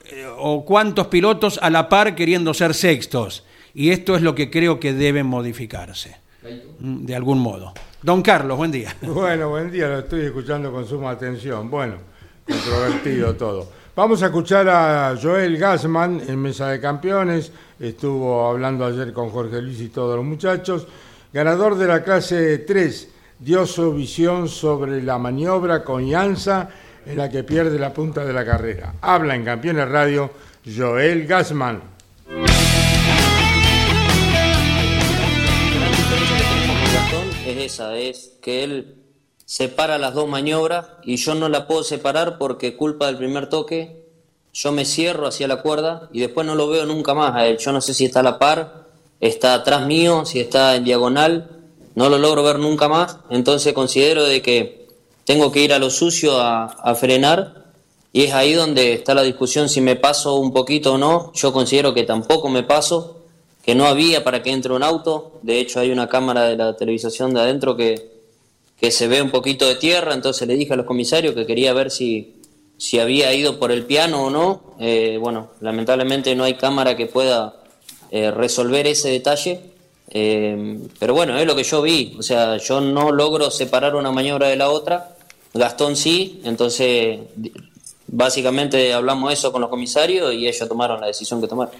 eh, 0.07 0.25
o 0.39 0.65
cuántos 0.65 1.09
pilotos 1.09 1.59
a 1.61 1.69
la 1.69 1.91
par 1.91 2.15
queriendo 2.15 2.55
ser 2.55 2.73
sextos. 2.73 3.45
Y 3.75 3.91
esto 3.91 4.17
es 4.17 4.23
lo 4.23 4.35
que 4.35 4.51
creo 4.51 4.81
que 4.81 4.95
debe 4.95 5.23
modificarse. 5.23 6.17
Mm, 6.79 7.05
de 7.05 7.15
algún 7.15 7.39
modo. 7.39 7.73
Don 8.03 8.23
Carlos, 8.23 8.57
buen 8.57 8.71
día. 8.71 8.95
Bueno, 9.03 9.51
buen 9.51 9.71
día, 9.71 9.89
lo 9.89 9.99
estoy 10.01 10.23
escuchando 10.23 10.73
con 10.73 10.87
suma 10.87 11.11
atención. 11.11 11.71
Bueno, 11.71 11.97
controvertido 12.47 13.35
todo. 13.37 13.69
Vamos 13.95 14.23
a 14.23 14.27
escuchar 14.27 14.69
a 14.69 15.15
Joel 15.21 15.59
Gassman 15.59 16.23
en 16.27 16.41
Mesa 16.41 16.69
de 16.69 16.81
Campeones. 16.81 17.53
Estuvo 17.79 18.49
hablando 18.49 18.87
ayer 18.87 19.13
con 19.13 19.31
Jorge 19.31 19.61
Luis 19.61 19.81
y 19.81 19.89
todos 19.89 20.17
los 20.17 20.25
muchachos. 20.25 20.87
Ganador 21.33 21.77
de 21.77 21.87
la 21.87 22.03
clase 22.03 22.59
3, 22.59 23.09
dio 23.39 23.67
su 23.67 23.93
visión 23.93 24.49
sobre 24.49 25.03
la 25.03 25.19
maniobra 25.19 25.85
con 25.85 26.07
Yanza 26.07 26.69
en 27.05 27.19
la 27.19 27.29
que 27.29 27.45
pierde 27.45 27.79
la 27.79 27.93
punta 27.93 28.25
de 28.25 28.33
la 28.33 28.45
carrera. 28.45 28.95
Habla 29.01 29.35
en 29.35 29.45
Campeones 29.45 29.89
Radio 29.89 30.31
Joel 30.65 31.27
Gassman. 31.27 31.83
Es 37.65 37.75
esa, 37.75 37.97
es 37.97 38.33
que 38.41 38.65
él 38.65 38.97
separa 39.45 39.99
las 39.99 40.15
dos 40.15 40.29
maniobras 40.29 40.87
y 41.03 41.17
yo 41.17 41.35
no 41.35 41.49
la 41.49 41.67
puedo 41.67 41.83
separar 41.83 42.39
porque 42.39 42.77
culpa 42.77 43.07
del 43.07 43.17
primer 43.17 43.49
toque 43.49 44.01
yo 44.53 44.73
me 44.73 44.85
cierro 44.85 45.27
hacia 45.27 45.47
la 45.47 45.63
cuerda 45.63 46.09
y 46.13 46.21
después 46.21 46.47
no 46.47 46.55
lo 46.55 46.69
veo 46.69 46.85
nunca 46.85 47.15
más 47.15 47.35
a 47.37 47.47
él. 47.47 47.59
Yo 47.59 47.73
no 47.73 47.81
sé 47.81 47.95
si 47.95 48.07
está 48.07 48.21
a 48.21 48.25
la 48.25 48.39
par, 48.39 48.87
está 49.21 49.55
atrás 49.55 49.87
mío, 49.87 50.25
si 50.25 50.41
está 50.41 50.75
en 50.75 50.85
diagonal, 50.85 51.51
no 51.95 52.09
lo 52.09 52.19
logro 52.19 52.43
ver 52.43 52.59
nunca 52.59 52.89
más. 52.89 53.19
Entonces 53.31 53.73
considero 53.73 54.25
de 54.25 54.43
que 54.43 54.89
tengo 55.25 55.53
que 55.53 55.61
ir 55.61 55.73
a 55.73 55.79
lo 55.79 55.91
sucio 55.91 56.41
a 56.41 56.95
frenar 56.97 57.61
y 58.13 58.25
es 58.25 58.35
ahí 58.35 58.55
donde 58.55 58.93
está 58.93 59.15
la 59.15 59.23
discusión 59.23 59.69
si 59.69 59.81
me 59.81 59.95
paso 59.95 60.35
un 60.35 60.53
poquito 60.53 60.95
o 60.95 60.99
no. 60.99 61.33
Yo 61.33 61.53
considero 61.53 61.95
que 61.95 62.03
tampoco 62.03 62.49
me 62.49 62.65
paso 62.65 63.20
que 63.63 63.75
no 63.75 63.87
había 63.87 64.25
para 64.25 64.43
que 64.43 64.51
entre 64.51 64.73
un 64.73 64.83
auto. 64.83 65.39
De 65.43 65.61
hecho, 65.61 65.81
hay 65.81 65.91
una 65.91 66.09
cámara 66.09 66.45
de 66.45 66.57
la 66.57 66.77
televisación 66.77 67.35
de 67.35 67.41
adentro 67.41 67.77
que, 67.77 68.11
que 68.81 68.91
se 68.91 69.09
ve 69.09 69.21
un 69.21 69.31
poquito 69.31 69.69
de 69.69 69.77
tierra. 69.77 70.15
Entonces 70.15 70.49
le 70.49 70.57
dije 70.57 70.73
a 70.73 70.77
los 70.77 70.87
comisarios 70.87 71.35
que 71.35 71.47
quería 71.47 71.73
ver 71.73 71.91
si, 71.91 72.37
si 72.79 72.99
había 72.99 73.33
ido 73.35 73.59
por 73.59 73.73
el 73.73 73.85
piano 73.85 74.25
o 74.25 74.31
no. 74.31 74.75
Eh, 74.81 75.19
bueno, 75.21 75.51
lamentablemente 75.61 76.35
no 76.35 76.45
hay 76.45 76.55
cámara 76.55 76.97
que 76.97 77.07
pueda 77.07 77.55
eh, 78.11 78.31
resolver 78.31 78.87
ese 78.87 79.11
detalle. 79.11 79.61
Eh, 80.13 80.81
pero 80.99 81.15
bueno, 81.15 81.39
es 81.39 81.47
lo 81.47 81.55
que 81.55 81.63
yo 81.63 81.83
vi. 81.83 82.17
O 82.19 82.23
sea, 82.23 82.57
yo 82.57 82.81
no 82.81 83.13
logro 83.13 83.51
separar 83.51 83.95
una 83.95 84.11
maniobra 84.11 84.49
de 84.49 84.57
la 84.57 84.71
otra. 84.71 85.17
Gastón 85.53 85.95
sí. 85.95 86.41
Entonces, 86.45 87.21
básicamente 88.07 88.95
hablamos 88.95 89.33
eso 89.33 89.53
con 89.53 89.61
los 89.61 89.71
comisarios 89.71 90.33
y 90.33 90.49
ellos 90.49 90.67
tomaron 90.69 91.01
la 91.01 91.09
decisión 91.09 91.41
que 91.41 91.49
tomaron. 91.49 91.75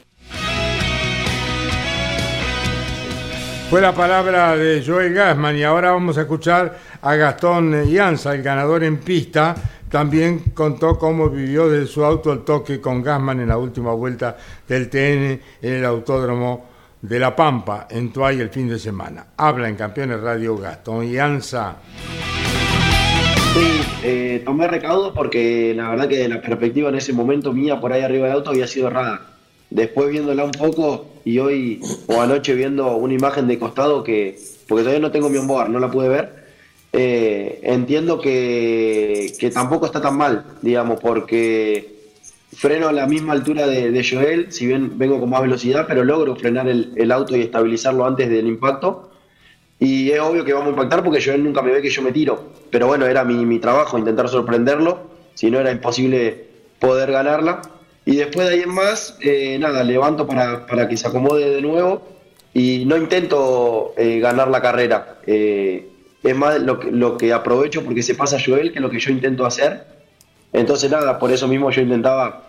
Fue 3.71 3.81
la 3.81 3.95
palabra 3.95 4.57
de 4.57 4.83
Joel 4.85 5.15
Gassman 5.15 5.57
y 5.57 5.63
ahora 5.63 5.93
vamos 5.93 6.19
a 6.19 6.23
escuchar 6.23 6.77
a 7.01 7.15
Gastón 7.15 7.89
Ianza, 7.89 8.35
el 8.35 8.43
ganador 8.43 8.83
en 8.83 8.97
pista. 8.99 9.55
También 9.89 10.41
contó 10.55 10.99
cómo 10.99 11.31
vivió 11.31 11.69
de 11.69 11.87
su 11.87 12.05
auto 12.05 12.33
el 12.33 12.41
toque 12.41 12.81
con 12.81 13.01
Gassman 13.01 13.39
en 13.39 13.47
la 13.47 13.59
última 13.59 13.93
vuelta 13.93 14.37
del 14.67 14.91
TN 14.91 15.41
en 15.63 15.73
el 15.73 15.85
autódromo 15.85 16.69
de 17.01 17.21
La 17.21 17.37
Pampa, 17.37 17.87
en 17.89 18.13
Tuay, 18.13 18.41
el 18.41 18.51
fin 18.51 18.69
de 18.69 18.77
semana. 18.77 19.25
Habla 19.37 19.69
en 19.69 19.77
Campeones 19.77 20.21
Radio 20.21 20.57
Gastón 20.57 21.09
Ianza. 21.09 21.77
Sí, 23.55 23.83
eh, 24.03 24.43
tomé 24.45 24.67
recaudo 24.67 25.15
porque 25.15 25.75
la 25.77 25.91
verdad 25.91 26.09
que 26.09 26.17
de 26.17 26.29
la 26.29 26.43
perspectiva 26.43 26.89
en 26.89 26.97
ese 26.97 27.13
momento 27.13 27.53
mía 27.53 27.79
por 27.79 27.93
ahí 27.93 28.03
arriba 28.03 28.27
del 28.27 28.35
auto 28.35 28.51
había 28.51 28.67
sido 28.67 28.89
errada. 28.89 29.30
Después 29.71 30.11
viéndola 30.11 30.45
un 30.45 30.51
poco 30.51 31.07
y 31.25 31.39
hoy 31.39 31.81
o 32.09 32.21
anoche 32.21 32.55
viendo 32.55 32.97
una 32.97 33.15
imagen 33.15 33.47
de 33.47 33.59
costado 33.59 34.03
que, 34.03 34.39
porque 34.67 34.83
todavía 34.83 35.01
no 35.01 35.13
tengo 35.13 35.29
mi 35.29 35.39
onboard, 35.39 35.71
no 35.71 35.79
la 35.79 35.91
pude 35.91 36.09
ver, 36.09 36.41
eh, 36.93 37.61
entiendo 37.63 38.21
que, 38.21 39.33
que, 39.39 39.51
tampoco 39.51 39.87
está 39.87 40.01
tan 40.01 40.17
mal, 40.17 40.45
digamos, 40.61 40.99
porque 41.01 42.01
freno 42.53 42.89
a 42.89 42.93
la 42.93 43.07
misma 43.07 43.33
altura 43.33 43.67
de, 43.69 43.93
de, 43.93 44.05
Joel, 44.05 44.51
si 44.51 44.67
bien 44.67 44.99
vengo 44.99 45.21
con 45.21 45.31
más 45.31 45.43
velocidad, 45.43 45.87
pero 45.87 46.03
logro 46.03 46.35
frenar 46.35 46.69
el, 46.69 46.93
el, 46.97 47.13
auto 47.13 47.37
y 47.37 47.43
estabilizarlo 47.43 48.05
antes 48.05 48.29
del 48.29 48.49
impacto. 48.49 49.11
Y 49.79 50.11
es 50.11 50.21
obvio 50.21 50.45
que 50.45 50.53
vamos 50.53 50.69
a 50.69 50.71
impactar 50.71 51.03
porque 51.05 51.23
Joel 51.25 51.45
nunca 51.45 51.63
me 51.63 51.71
ve 51.71 51.81
que 51.81 51.91
yo 51.91 52.03
me 52.03 52.13
tiro. 52.13 52.53
Pero 52.71 52.89
bueno, 52.89 53.07
era 53.07 53.25
mi, 53.25 53.47
mi 53.47 53.61
trabajo 53.61 53.97
intentar 53.97 54.29
sorprenderlo, 54.29 54.99
si 55.35 55.51
no 55.51 55.61
era 55.61 55.71
imposible 55.71 56.49
poder 56.81 57.13
ganarla. 57.13 57.63
Y 58.05 58.17
después 58.17 58.49
de 58.49 58.55
ahí 58.55 58.61
en 58.61 58.75
más, 58.75 59.17
eh, 59.21 59.59
nada, 59.59 59.85
levanto 59.85 60.27
para, 60.27 60.67
para, 60.67 60.89
que 60.89 60.97
se 60.97 61.07
acomode 61.07 61.51
de 61.51 61.63
nuevo 61.63 62.03
y 62.55 62.85
no 62.87 62.97
intento 62.97 63.93
eh, 63.97 64.21
ganar 64.21 64.49
la 64.49 64.63
carrera. 64.63 65.19
Eh, 65.27 65.87
es 66.23 66.37
más 66.37 66.61
lo 66.61 66.81
que, 66.81 66.91
lo 66.91 67.17
que 67.17 67.33
aprovecho 67.33 67.85
porque 67.85 68.03
se 68.03 68.15
pasa 68.15 68.39
Joel 68.45 68.73
que 68.73 68.81
lo 68.81 68.91
que 68.91 68.99
yo 68.99 69.11
intento 69.11 69.45
hacer. 69.45 69.85
Entonces 70.53 70.91
nada, 70.91 71.19
por 71.19 71.31
eso 71.31 71.47
mismo 71.47 71.71
yo 71.71 71.83
intentaba 71.83 72.47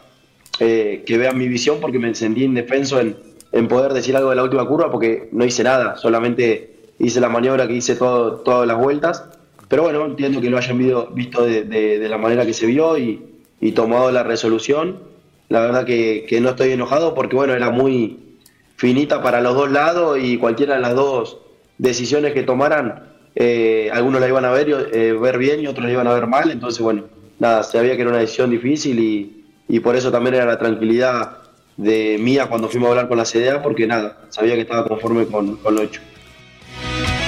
que 0.58 1.18
vean 1.18 1.40
mi 1.40 1.48
visión 1.48 1.80
porque 1.82 1.98
me 1.98 2.14
sentí 2.14 2.44
indefenso 2.44 3.00
en, 3.00 3.18
en, 3.52 3.68
poder 3.68 3.94
decir 3.94 4.16
algo 4.16 4.30
de 4.30 4.36
la 4.36 4.44
última 4.44 4.68
curva 4.68 4.92
porque 4.92 5.28
no 5.32 5.44
hice 5.44 5.64
nada, 5.64 5.98
solamente 5.98 6.76
hice 7.00 7.20
la 7.20 7.30
maniobra 7.30 7.68
que 7.68 7.74
hice 7.74 7.96
todo, 7.96 8.36
todas 8.42 8.68
las 8.68 8.78
vueltas. 8.78 9.26
Pero 9.68 9.84
bueno, 9.84 10.06
entiendo 10.06 10.40
que 10.40 10.52
lo 10.52 10.58
hayan 10.58 10.78
visto, 10.78 11.10
visto 11.14 11.46
de, 11.46 11.64
de, 11.64 12.10
la 12.10 12.20
manera 12.20 12.46
que 12.46 12.54
se 12.54 12.68
vio 12.68 12.96
y, 12.98 13.26
y 13.60 13.72
tomado 13.72 14.12
la 14.12 14.22
resolución 14.22 15.11
la 15.52 15.60
verdad 15.60 15.86
que, 15.86 16.26
que, 16.30 16.40
no 16.40 16.52
estoy 16.52 16.72
enojado 16.72 17.14
porque 17.14 17.36
bueno, 17.36 17.54
era 17.54 17.70
muy 17.72 18.38
finita 18.78 19.22
para 19.22 19.42
los 19.42 19.54
dos 19.54 19.70
lados 19.70 20.18
y 20.18 20.38
cualquiera 20.38 20.76
de 20.76 20.80
las 20.80 20.96
dos 20.96 21.40
decisiones 21.78 22.32
que 22.34 22.44
tomaran, 22.44 23.04
eh, 23.36 23.90
algunos 23.92 24.22
la 24.22 24.30
iban 24.30 24.46
a 24.46 24.52
ver, 24.52 24.90
eh, 24.94 25.12
ver 25.12 25.38
bien 25.38 25.60
y 25.60 25.68
otros 25.68 25.86
la 25.86 25.92
iban 25.92 26.08
a 26.08 26.14
ver 26.14 26.26
mal, 26.26 26.50
entonces 26.52 26.82
bueno, 26.82 27.04
nada, 27.38 27.64
sabía 27.64 27.98
que 27.98 28.02
era 28.02 28.12
una 28.12 28.20
decisión 28.20 28.50
difícil 28.50 28.98
y, 28.98 29.44
y 29.68 29.82
por 29.82 29.98
eso 29.98 30.10
también 30.10 30.36
era 30.36 30.46
la 30.46 30.58
tranquilidad 30.58 31.40
de 31.76 32.18
mía 32.18 32.48
cuando 32.48 32.70
fuimos 32.70 32.88
a 32.88 32.92
hablar 32.92 33.10
con 33.10 33.18
la 33.18 33.26
CDA, 33.26 33.62
porque 33.62 33.86
nada, 33.86 34.20
sabía 34.30 34.56
que 34.56 34.62
estaba 34.62 34.88
conforme 34.88 35.26
con, 35.26 35.58
con 35.58 35.76
lo 35.76 35.82
hecho. 35.82 36.00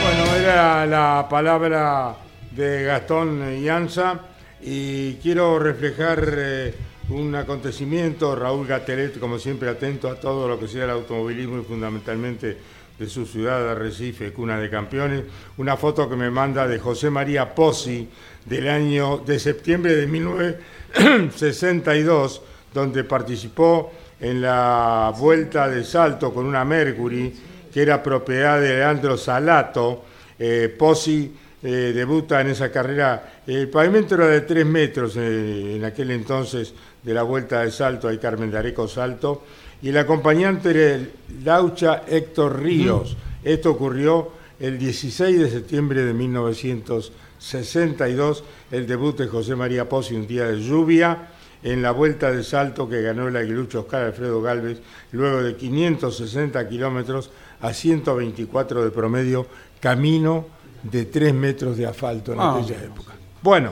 Bueno, 0.01 0.36
era 0.41 0.86
la 0.86 1.27
palabra 1.29 2.15
de 2.51 2.83
Gastón 2.83 3.62
Ianza 3.62 4.21
y 4.62 5.15
quiero 5.15 5.59
reflejar... 5.59 6.36
Eh, 6.38 6.73
un 7.09 7.35
acontecimiento, 7.35 8.35
Raúl 8.35 8.65
Gatelet, 8.65 9.19
como 9.19 9.37
siempre, 9.37 9.69
atento 9.69 10.09
a 10.09 10.15
todo 10.15 10.47
lo 10.47 10.59
que 10.59 10.67
sea 10.67 10.85
el 10.85 10.89
automovilismo 10.91 11.59
y 11.59 11.63
fundamentalmente 11.63 12.57
de 12.97 13.07
su 13.07 13.25
ciudad 13.25 13.69
Arrecife, 13.69 14.31
cuna 14.31 14.57
de 14.59 14.69
campeones, 14.69 15.23
una 15.57 15.75
foto 15.75 16.09
que 16.09 16.15
me 16.15 16.29
manda 16.29 16.65
de 16.67 16.79
José 16.79 17.09
María 17.09 17.53
Pozzi 17.53 18.07
del 18.45 18.69
año 18.69 19.17
de 19.17 19.37
septiembre 19.39 19.95
de 19.95 20.07
1962, 20.07 22.41
donde 22.73 23.03
participó 23.03 23.91
en 24.19 24.41
la 24.41 25.13
vuelta 25.17 25.67
de 25.67 25.83
salto 25.83 26.33
con 26.33 26.45
una 26.45 26.63
Mercury, 26.63 27.33
que 27.73 27.81
era 27.81 28.01
propiedad 28.01 28.61
de 28.61 28.75
Leandro 28.75 29.17
Salato. 29.17 30.05
Eh, 30.39 30.73
Pozzi 30.77 31.31
eh, 31.63 31.93
debuta 31.95 32.41
en 32.41 32.47
esa 32.47 32.69
carrera, 32.69 33.39
el 33.47 33.69
pavimento 33.69 34.15
era 34.15 34.28
de 34.28 34.41
3 34.41 34.65
metros 34.65 35.15
eh, 35.15 35.78
en 35.78 35.86
aquel 35.86 36.12
entonces, 36.12 36.73
de 37.02 37.13
la 37.13 37.23
Vuelta 37.23 37.62
de 37.62 37.71
Salto, 37.71 38.10
hay 38.10 38.17
Carmen 38.17 38.52
de 38.52 38.58
Areco 38.58 38.86
Salto, 38.86 39.43
y 39.82 39.88
el 39.89 39.97
acompañante 39.97 40.71
era 40.71 40.95
el 40.95 41.10
Laucha 41.43 42.04
Héctor 42.08 42.62
Ríos. 42.62 43.15
Esto 43.43 43.71
ocurrió 43.71 44.32
el 44.60 44.78
16 44.78 45.39
de 45.39 45.49
septiembre 45.49 46.04
de 46.04 46.13
1962, 46.13 48.43
el 48.71 48.86
debut 48.86 49.17
de 49.17 49.28
José 49.28 49.56
María 49.56 49.88
Pozzi, 49.88 50.15
un 50.15 50.28
día 50.28 50.45
de 50.45 50.62
lluvia, 50.62 51.30
en 51.63 51.82
la 51.82 51.91
Vuelta 51.91 52.30
de 52.30 52.43
Salto 52.43 52.89
que 52.89 53.02
ganó 53.02 53.30
el 53.30 53.38
aguilucho 53.38 53.80
Oscar 53.82 54.04
Alfredo 54.04 54.41
Galvez, 54.41 54.82
luego 55.13 55.41
de 55.41 55.56
560 55.56 56.67
kilómetros 56.67 57.32
a 57.62 57.73
124 57.73 58.84
de 58.84 58.91
promedio, 58.91 59.47
camino 59.80 60.45
de 60.83 61.05
3 61.05 61.33
metros 61.33 61.77
de 61.77 61.85
asfalto 61.87 62.33
en 62.33 62.39
Ah. 62.39 62.55
aquella 62.57 62.83
época. 62.83 63.13
Bueno, 63.41 63.71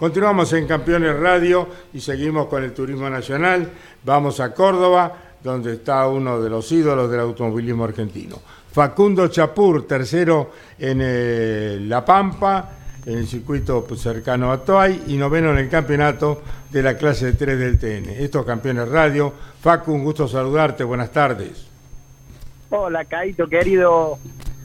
Continuamos 0.00 0.50
en 0.54 0.66
Campeones 0.66 1.14
Radio 1.14 1.68
y 1.92 2.00
seguimos 2.00 2.46
con 2.46 2.64
el 2.64 2.72
turismo 2.72 3.10
nacional. 3.10 3.70
Vamos 4.02 4.40
a 4.40 4.54
Córdoba, 4.54 5.14
donde 5.44 5.74
está 5.74 6.08
uno 6.08 6.40
de 6.40 6.48
los 6.48 6.72
ídolos 6.72 7.10
del 7.10 7.20
automovilismo 7.20 7.84
argentino. 7.84 8.36
Facundo 8.72 9.28
Chapur, 9.28 9.86
tercero 9.86 10.52
en 10.78 11.00
eh, 11.02 11.78
La 11.82 12.02
Pampa, 12.02 12.70
en 13.04 13.18
el 13.18 13.26
circuito 13.26 13.86
cercano 13.94 14.50
a 14.50 14.64
Toay, 14.64 15.02
y 15.08 15.18
noveno 15.18 15.50
en 15.50 15.58
el 15.58 15.68
campeonato 15.68 16.40
de 16.70 16.82
la 16.82 16.96
clase 16.96 17.34
3 17.34 17.58
del 17.58 17.78
TN. 17.78 18.08
Esto 18.24 18.40
es 18.40 18.46
Campeones 18.46 18.88
Radio. 18.88 19.30
Facu, 19.60 19.92
un 19.92 20.02
gusto 20.02 20.26
saludarte. 20.26 20.82
Buenas 20.82 21.10
tardes. 21.12 21.66
Hola, 22.70 23.04
Caito, 23.04 23.46
querido. 23.50 24.16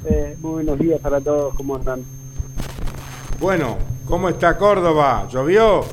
Eh, 0.07 0.37
muy 0.39 0.51
buenos 0.63 0.77
días 0.77 0.99
para 0.99 1.19
todos. 1.19 1.55
¿Cómo 1.55 1.77
están? 1.77 2.03
Bueno, 3.39 3.77
¿cómo 4.05 4.29
está 4.29 4.57
Córdoba? 4.57 5.27
¿Llovió? 5.31 5.83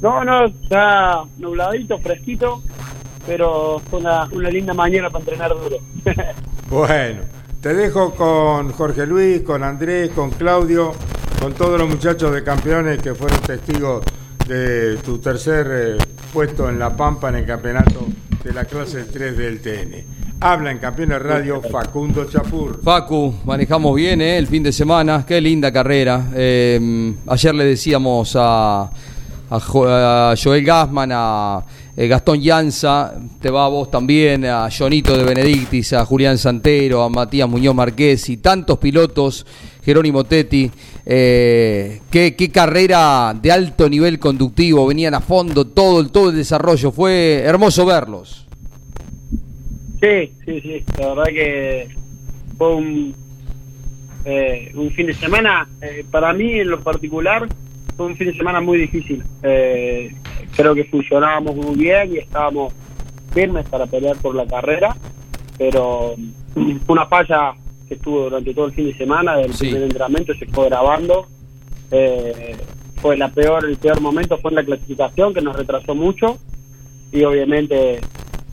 No, 0.00 0.24
no, 0.24 0.46
está 0.46 1.24
nubladito, 1.38 1.98
fresquito, 1.98 2.62
pero 3.26 3.80
fue 3.90 4.00
una, 4.00 4.26
una 4.32 4.48
linda 4.48 4.72
mañana 4.72 5.10
para 5.10 5.22
entrenar 5.22 5.50
duro. 5.50 5.76
bueno, 6.70 7.22
Te 7.60 7.74
dejo 7.74 8.14
con 8.14 8.72
Jorge 8.72 9.04
Luis, 9.04 9.42
con 9.42 9.62
Andrés, 9.62 10.10
con 10.10 10.30
Claudio, 10.30 10.92
con 11.42 11.52
todos 11.52 11.78
los 11.78 11.88
muchachos 11.88 12.32
de 12.32 12.42
campeones 12.42 13.02
que 13.02 13.14
fueron 13.14 13.40
testigos 13.40 14.02
de 14.46 14.96
tu 14.98 15.18
tercer 15.18 15.66
eh, 15.70 15.98
puesto 16.32 16.68
en 16.68 16.78
La 16.78 16.96
Pampa 16.96 17.28
en 17.28 17.36
el 17.36 17.46
campeonato 17.46 18.06
de 18.42 18.52
la 18.54 18.64
clase 18.64 19.04
3 19.04 19.36
del 19.36 19.60
TN. 19.60 20.19
Habla 20.42 20.70
en 20.70 20.78
Campeones 20.78 21.20
Radio 21.20 21.60
Facundo 21.60 22.24
Chapur. 22.24 22.80
Facu, 22.82 23.34
manejamos 23.44 23.94
bien 23.94 24.22
¿eh? 24.22 24.38
el 24.38 24.46
fin 24.46 24.62
de 24.62 24.72
semana, 24.72 25.24
qué 25.26 25.38
linda 25.40 25.70
carrera. 25.70 26.28
Eh, 26.34 27.12
ayer 27.26 27.54
le 27.54 27.64
decíamos 27.66 28.34
a, 28.36 28.90
a 29.50 29.60
Jo- 29.60 29.86
a 29.86 30.34
Joel 30.42 30.64
Gassman, 30.64 31.10
a 31.12 31.62
eh, 31.94 32.08
Gastón 32.08 32.40
Llanza, 32.40 33.12
te 33.38 33.50
va 33.50 33.66
a 33.66 33.68
vos 33.68 33.90
también, 33.90 34.46
a 34.46 34.70
Jonito 34.70 35.14
de 35.14 35.24
Benedictis, 35.24 35.92
a 35.92 36.06
Julián 36.06 36.38
Santero, 36.38 37.02
a 37.02 37.10
Matías 37.10 37.46
Muñoz 37.48 37.74
Marqués 37.74 38.26
y 38.30 38.38
tantos 38.38 38.78
pilotos, 38.78 39.44
Jerónimo 39.84 40.24
Tetti. 40.24 40.70
eh, 41.04 42.00
qué, 42.10 42.34
qué 42.34 42.50
carrera 42.50 43.36
de 43.38 43.52
alto 43.52 43.90
nivel 43.90 44.18
conductivo, 44.18 44.86
venían 44.86 45.12
a 45.12 45.20
fondo 45.20 45.66
todo, 45.66 46.00
el- 46.00 46.10
todo 46.10 46.30
el 46.30 46.36
desarrollo, 46.36 46.90
fue 46.92 47.42
hermoso 47.44 47.84
verlos. 47.84 48.46
Sí, 50.00 50.32
sí, 50.44 50.60
sí. 50.60 50.84
La 50.98 51.08
verdad 51.08 51.24
que 51.24 51.88
fue 52.56 52.74
un, 52.74 53.14
eh, 54.24 54.72
un 54.74 54.90
fin 54.92 55.06
de 55.06 55.14
semana, 55.14 55.68
eh, 55.82 56.04
para 56.10 56.32
mí 56.32 56.60
en 56.60 56.70
lo 56.70 56.80
particular, 56.80 57.46
fue 57.96 58.06
un 58.06 58.16
fin 58.16 58.28
de 58.28 58.36
semana 58.36 58.60
muy 58.60 58.78
difícil. 58.78 59.22
Eh, 59.42 60.14
creo 60.56 60.74
que 60.74 60.84
funcionábamos 60.84 61.54
muy 61.56 61.76
bien 61.76 62.14
y 62.14 62.18
estábamos 62.18 62.72
firmes 63.32 63.68
para 63.68 63.86
pelear 63.86 64.16
por 64.16 64.34
la 64.34 64.46
carrera, 64.46 64.96
pero 65.58 66.14
mm, 66.54 66.76
fue 66.86 66.94
una 66.94 67.06
falla 67.06 67.54
que 67.86 67.94
estuvo 67.94 68.24
durante 68.24 68.54
todo 68.54 68.66
el 68.66 68.72
fin 68.72 68.86
de 68.86 68.96
semana, 68.96 69.36
del 69.36 69.52
Sí. 69.52 69.66
primer 69.66 69.82
entrenamiento 69.84 70.34
se 70.34 70.46
fue 70.46 70.66
grabando. 70.68 71.26
Eh, 71.90 72.56
fue 73.02 73.16
la 73.16 73.28
peor, 73.28 73.64
el 73.68 73.76
peor 73.76 74.00
momento 74.00 74.36
fue 74.38 74.50
en 74.50 74.56
la 74.56 74.64
clasificación, 74.64 75.34
que 75.34 75.40
nos 75.40 75.56
retrasó 75.56 75.94
mucho 75.94 76.38
y 77.12 77.24
obviamente 77.24 78.00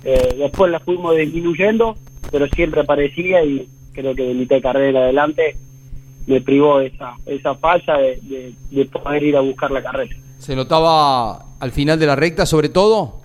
eh, 0.04 0.36
después 0.38 0.72
la 0.72 0.80
fuimos 0.80 1.16
disminuyendo, 1.16 1.96
pero 2.32 2.48
siempre 2.48 2.82
aparecía 2.82 3.44
y 3.44 3.68
creo 3.94 4.14
que 4.16 4.24
de 4.24 4.34
mitad 4.34 4.56
de 4.58 4.62
carrera 4.62 5.00
adelante 5.02 5.56
me 6.28 6.42
privó 6.42 6.80
esa 6.82 7.14
esa 7.26 7.56
falla 7.56 7.98
de, 7.98 8.20
de- 8.22 8.54
de 8.70 8.86
poder 8.86 9.24
ir 9.24 9.38
a 9.38 9.42
buscar 9.42 9.72
la 9.72 9.82
carrera. 9.82 10.16
¿Se 10.40 10.56
notaba 10.56 11.46
al 11.60 11.72
final 11.72 11.98
de 12.00 12.06
la 12.06 12.16
recta 12.16 12.46
sobre 12.46 12.70
todo? 12.70 13.22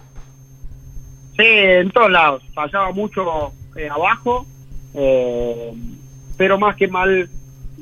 Sí, 1.36 1.44
en 1.46 1.90
todos 1.90 2.10
lados. 2.10 2.42
Fallaba 2.54 2.92
mucho 2.92 3.52
eh, 3.76 3.88
abajo, 3.88 4.46
eh, 4.94 5.72
pero 6.36 6.58
más 6.58 6.76
que 6.76 6.88
mal 6.88 7.28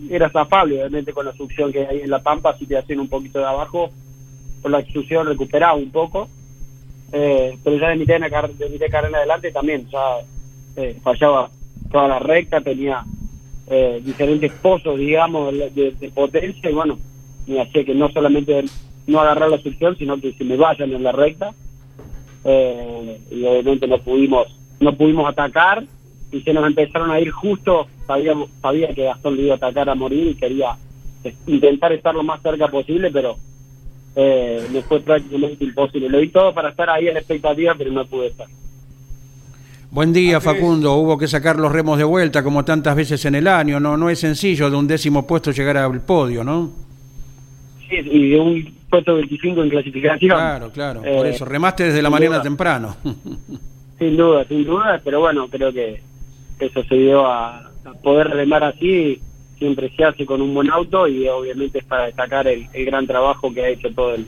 era 0.08 0.30
zafable, 0.30 0.76
obviamente 0.80 1.12
con 1.12 1.26
la 1.26 1.32
succión 1.34 1.70
que 1.72 1.86
hay 1.86 2.00
en 2.00 2.10
la 2.10 2.20
pampa, 2.20 2.56
si 2.56 2.66
te 2.66 2.78
hacen 2.78 3.00
un 3.00 3.08
poquito 3.08 3.38
de 3.40 3.44
abajo, 3.46 3.90
con 4.62 4.72
la 4.72 4.82
succión 4.86 5.26
recuperaba 5.26 5.74
un 5.74 5.90
poco. 5.90 6.28
Eh, 7.12 7.56
pero 7.64 7.76
ya 7.78 7.88
de 7.88 7.96
mitad 7.96 8.20
de, 8.20 8.68
de 8.68 8.78
de 8.78 8.88
carrera 8.88 9.08
en 9.08 9.14
adelante 9.16 9.50
también 9.50 9.86
ya 9.90 10.18
eh, 10.76 10.96
fallaba 11.02 11.50
toda 11.90 12.06
la 12.08 12.18
recta, 12.20 12.60
tenía 12.60 13.02
eh, 13.68 14.00
diferentes 14.04 14.52
pozos, 14.52 14.98
digamos, 14.98 15.52
de, 15.52 15.70
de- 15.70 15.90
de 15.92 16.10
potencia 16.10 16.70
y 16.70 16.74
bueno, 16.74 16.98
me 17.46 17.60
hacía 17.60 17.84
que 17.84 17.94
no 17.94 18.08
solamente 18.10 18.64
no 19.08 19.20
agarrar 19.20 19.50
la 19.50 19.58
succión, 19.58 19.96
sino 19.96 20.20
que 20.20 20.32
se 20.34 20.44
me 20.44 20.56
vayan 20.56 20.92
en 20.92 21.02
la 21.02 21.10
recta. 21.12 21.52
Eh, 22.44 23.20
y 23.30 23.44
obviamente 23.44 23.86
no 23.86 23.98
pudimos 23.98 24.46
no 24.80 24.96
pudimos 24.96 25.28
atacar 25.28 25.84
y 26.32 26.40
se 26.40 26.54
nos 26.54 26.66
empezaron 26.66 27.10
a 27.10 27.20
ir 27.20 27.30
justo 27.30 27.86
sabíamos 28.06 28.48
sabía 28.62 28.94
que 28.94 29.04
Gastón 29.04 29.36
le 29.36 29.42
iba 29.42 29.54
a 29.54 29.56
atacar 29.56 29.90
a 29.90 29.94
morir 29.94 30.28
y 30.28 30.34
quería 30.36 30.74
eh, 31.22 31.34
intentar 31.46 31.92
estar 31.92 32.14
lo 32.14 32.22
más 32.22 32.40
cerca 32.40 32.68
posible 32.68 33.10
pero 33.12 33.36
eh, 34.16 34.66
me 34.72 34.82
fue 34.82 35.00
prácticamente 35.00 35.64
imposible 35.64 36.08
lo 36.08 36.18
di 36.18 36.28
todo 36.28 36.52
para 36.54 36.70
estar 36.70 36.90
ahí 36.90 37.08
en 37.08 37.14
la 37.14 37.20
expectativa 37.20 37.74
pero 37.76 37.90
no 37.92 38.04
pude 38.06 38.28
estar 38.28 38.46
Buen 39.92 40.12
día, 40.12 40.40
Facundo. 40.40 40.94
Hubo 40.94 41.18
que 41.18 41.26
sacar 41.26 41.56
los 41.56 41.72
remos 41.72 41.98
de 41.98 42.04
vuelta 42.04 42.44
como 42.44 42.64
tantas 42.64 42.94
veces 42.94 43.24
en 43.24 43.34
el 43.34 43.48
año. 43.48 43.80
No, 43.80 43.96
no 43.96 44.08
es 44.08 44.20
sencillo 44.20 44.70
de 44.70 44.76
un 44.76 44.86
décimo 44.86 45.26
puesto 45.26 45.50
llegar 45.50 45.76
al 45.78 46.00
podio, 46.02 46.44
¿no? 46.44 46.70
Sí, 47.88 47.96
y 47.96 48.30
de 48.30 48.38
un 48.38 48.72
puesto 48.88 49.16
25 49.16 49.64
en 49.64 49.68
clasificación 49.70 50.30
Claro, 50.30 50.70
claro. 50.70 51.00
Por 51.02 51.26
Eh, 51.26 51.30
eso, 51.30 51.44
remaste 51.44 51.84
desde 51.86 52.02
la 52.02 52.08
mañana 52.10 52.36
duda. 52.36 52.42
temprano. 52.44 52.96
Sin 53.98 54.16
duda, 54.16 54.44
sin 54.46 54.64
duda, 54.64 55.00
pero 55.04 55.18
bueno, 55.18 55.48
creo 55.48 55.72
que 55.72 56.00
eso 56.60 56.84
se 56.84 56.94
dio 56.94 57.26
a, 57.26 57.56
a 57.58 57.92
poder 58.02 58.28
remar 58.28 58.62
así, 58.62 59.20
siempre 59.60 59.92
se 59.94 60.02
hace 60.02 60.26
con 60.26 60.40
un 60.40 60.54
buen 60.54 60.70
auto 60.70 61.06
y 61.06 61.28
obviamente 61.28 61.78
es 61.78 61.84
para 61.84 62.06
destacar 62.06 62.48
el, 62.48 62.66
el 62.72 62.84
gran 62.86 63.06
trabajo 63.06 63.52
que 63.52 63.62
ha 63.62 63.68
hecho 63.68 63.90
todo 63.94 64.14
el, 64.14 64.26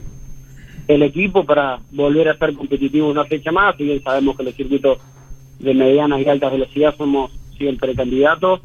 el 0.86 1.02
equipo 1.02 1.44
para 1.44 1.80
volver 1.90 2.28
a 2.28 2.36
ser 2.36 2.52
competitivo 2.52 3.08
una 3.08 3.24
fecha 3.24 3.50
más, 3.50 3.74
si 3.76 3.84
bien 3.84 4.02
sabemos 4.02 4.36
que 4.36 4.42
los 4.44 4.54
circuitos 4.54 4.98
de 5.58 5.72
medianas 5.74 6.20
y 6.20 6.28
altas 6.28 6.52
velocidades 6.52 6.98
somos 6.98 7.32
siempre 7.56 7.94
candidatos, 7.94 8.60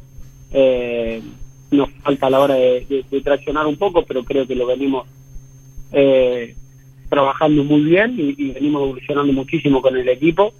eh, 0.52 1.22
nos 1.70 1.90
falta 2.02 2.26
a 2.26 2.30
la 2.30 2.40
hora 2.40 2.54
de, 2.54 3.04
de- 3.10 3.20
traccionar 3.22 3.66
un 3.66 3.76
poco, 3.76 4.04
pero 4.04 4.22
creo 4.24 4.46
que 4.46 4.54
lo 4.54 4.66
venimos 4.66 5.06
eh, 5.92 6.54
trabajando 7.08 7.64
muy 7.64 7.82
bien 7.82 8.14
y, 8.18 8.52
venimos 8.52 8.82
evolucionando 8.82 9.32
muchísimo 9.32 9.80
con 9.80 9.96
el 9.96 10.08
equipo. 10.08 10.52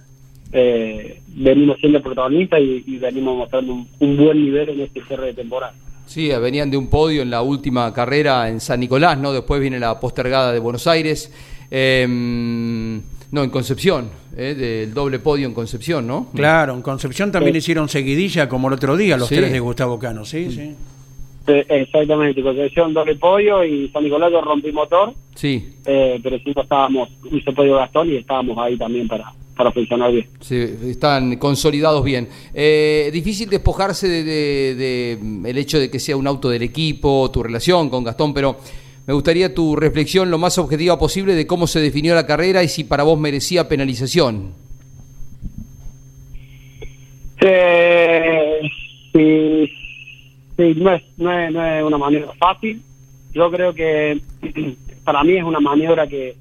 Eh, 0.51 1.21
venimos 1.27 1.77
siendo 1.79 2.01
protagonistas 2.01 2.59
y, 2.61 2.97
venimos 2.97 3.37
mostrando 3.37 3.85
un 3.99 4.17
buen 4.17 4.43
nivel 4.43 4.69
en 4.69 4.81
este 4.81 5.03
cierre 5.05 5.27
de 5.27 5.33
temporada. 5.33 5.73
Sí, 6.09 6.29
venían 6.41 6.71
de 6.71 6.77
un 6.77 6.87
podio 6.87 7.21
en 7.21 7.29
la 7.29 7.43
última 7.43 7.93
carrera 7.93 8.49
en 8.49 8.59
San 8.59 8.79
Nicolás, 8.79 9.19
¿no? 9.19 9.31
Después 9.31 9.61
viene 9.61 9.79
la 9.79 9.99
postergada 9.99 10.51
de 10.51 10.57
Buenos 10.57 10.87
Aires. 10.87 11.31
Eh, 11.69 12.07
no, 13.31 13.43
en 13.43 13.49
Concepción, 13.51 14.09
¿eh? 14.35 14.55
del 14.55 14.91
doble 14.91 15.19
podio 15.19 15.45
en 15.47 15.53
Concepción, 15.53 16.07
¿no? 16.07 16.29
Claro, 16.33 16.73
en 16.73 16.81
Concepción 16.81 17.31
también 17.31 17.53
Sí. 17.53 17.59
hicieron 17.59 17.87
seguidilla 17.89 18.49
como 18.49 18.69
el 18.69 18.73
otro 18.73 18.97
día, 18.97 19.17
los 19.17 19.27
Sí. 19.27 19.35
tres 19.35 19.51
de 19.51 19.59
Gustavo 19.59 19.99
Cano, 19.99 20.25
¿sí? 20.25 20.49
sí. 20.51 20.75
Eh, 21.45 21.65
exactamente, 21.69 22.41
Concepción 22.41 22.91
doble 22.91 23.15
podio 23.15 23.63
y 23.63 23.87
San 23.89 24.03
Nicolás 24.03 24.31
rompí 24.43 24.71
motor, 24.71 25.13
Sí, 25.35 25.75
eh, 25.85 26.19
pero 26.23 26.37
sí 26.39 26.51
no 26.55 26.63
estábamos, 26.63 27.09
hizo 27.31 27.53
podio 27.53 27.75
Gastón 27.75 28.09
y 28.09 28.15
estábamos 28.17 28.57
ahí 28.57 28.75
también 28.77 29.07
para, 29.07 29.31
para 29.59 29.73
funcionar 29.73 30.09
bien. 30.13 30.25
sí, 30.39 30.55
están 30.87 31.35
consolidados 31.35 32.01
bien. 32.05 32.29
Eh, 32.53 33.09
difícil 33.11 33.49
despojarse 33.49 34.07
de, 34.07 34.23
de- 34.23 34.75
de, 34.75 35.49
el 35.49 35.57
hecho 35.57 35.77
de 35.77 35.91
que 35.91 35.99
sea 35.99 36.15
un 36.15 36.27
auto 36.27 36.49
del 36.49 36.61
equipo, 36.61 37.29
tu 37.29 37.43
relación 37.43 37.89
con 37.89 38.05
Gastón, 38.05 38.33
pero 38.33 38.55
me 39.05 39.13
gustaría 39.13 39.53
tu 39.53 39.75
reflexión 39.75 40.31
lo 40.31 40.37
más 40.37 40.57
objetiva 40.59 40.97
posible 40.97 41.35
de 41.35 41.45
cómo 41.45 41.67
se 41.67 41.81
definió 41.81 42.15
la 42.15 42.25
carrera 42.25 42.63
y 42.63 42.69
si 42.69 42.85
para 42.85 43.03
vos 43.03 43.19
merecía 43.19 43.67
penalización. 43.67 44.53
Eh, 47.41 48.61
sí, 49.11 49.69
sí, 50.55 50.73
no, 50.77 50.93
es, 50.93 51.03
no, 51.17 51.37
es, 51.37 51.51
no 51.51 51.65
es 51.65 51.83
una 51.83 51.97
maniobra 51.97 52.31
fácil. 52.39 52.81
Yo 53.33 53.51
creo 53.51 53.73
que 53.73 54.21
para 55.03 55.21
mí 55.25 55.33
es 55.37 55.43
una 55.43 55.59
maniobra 55.59 56.07
que 56.07 56.35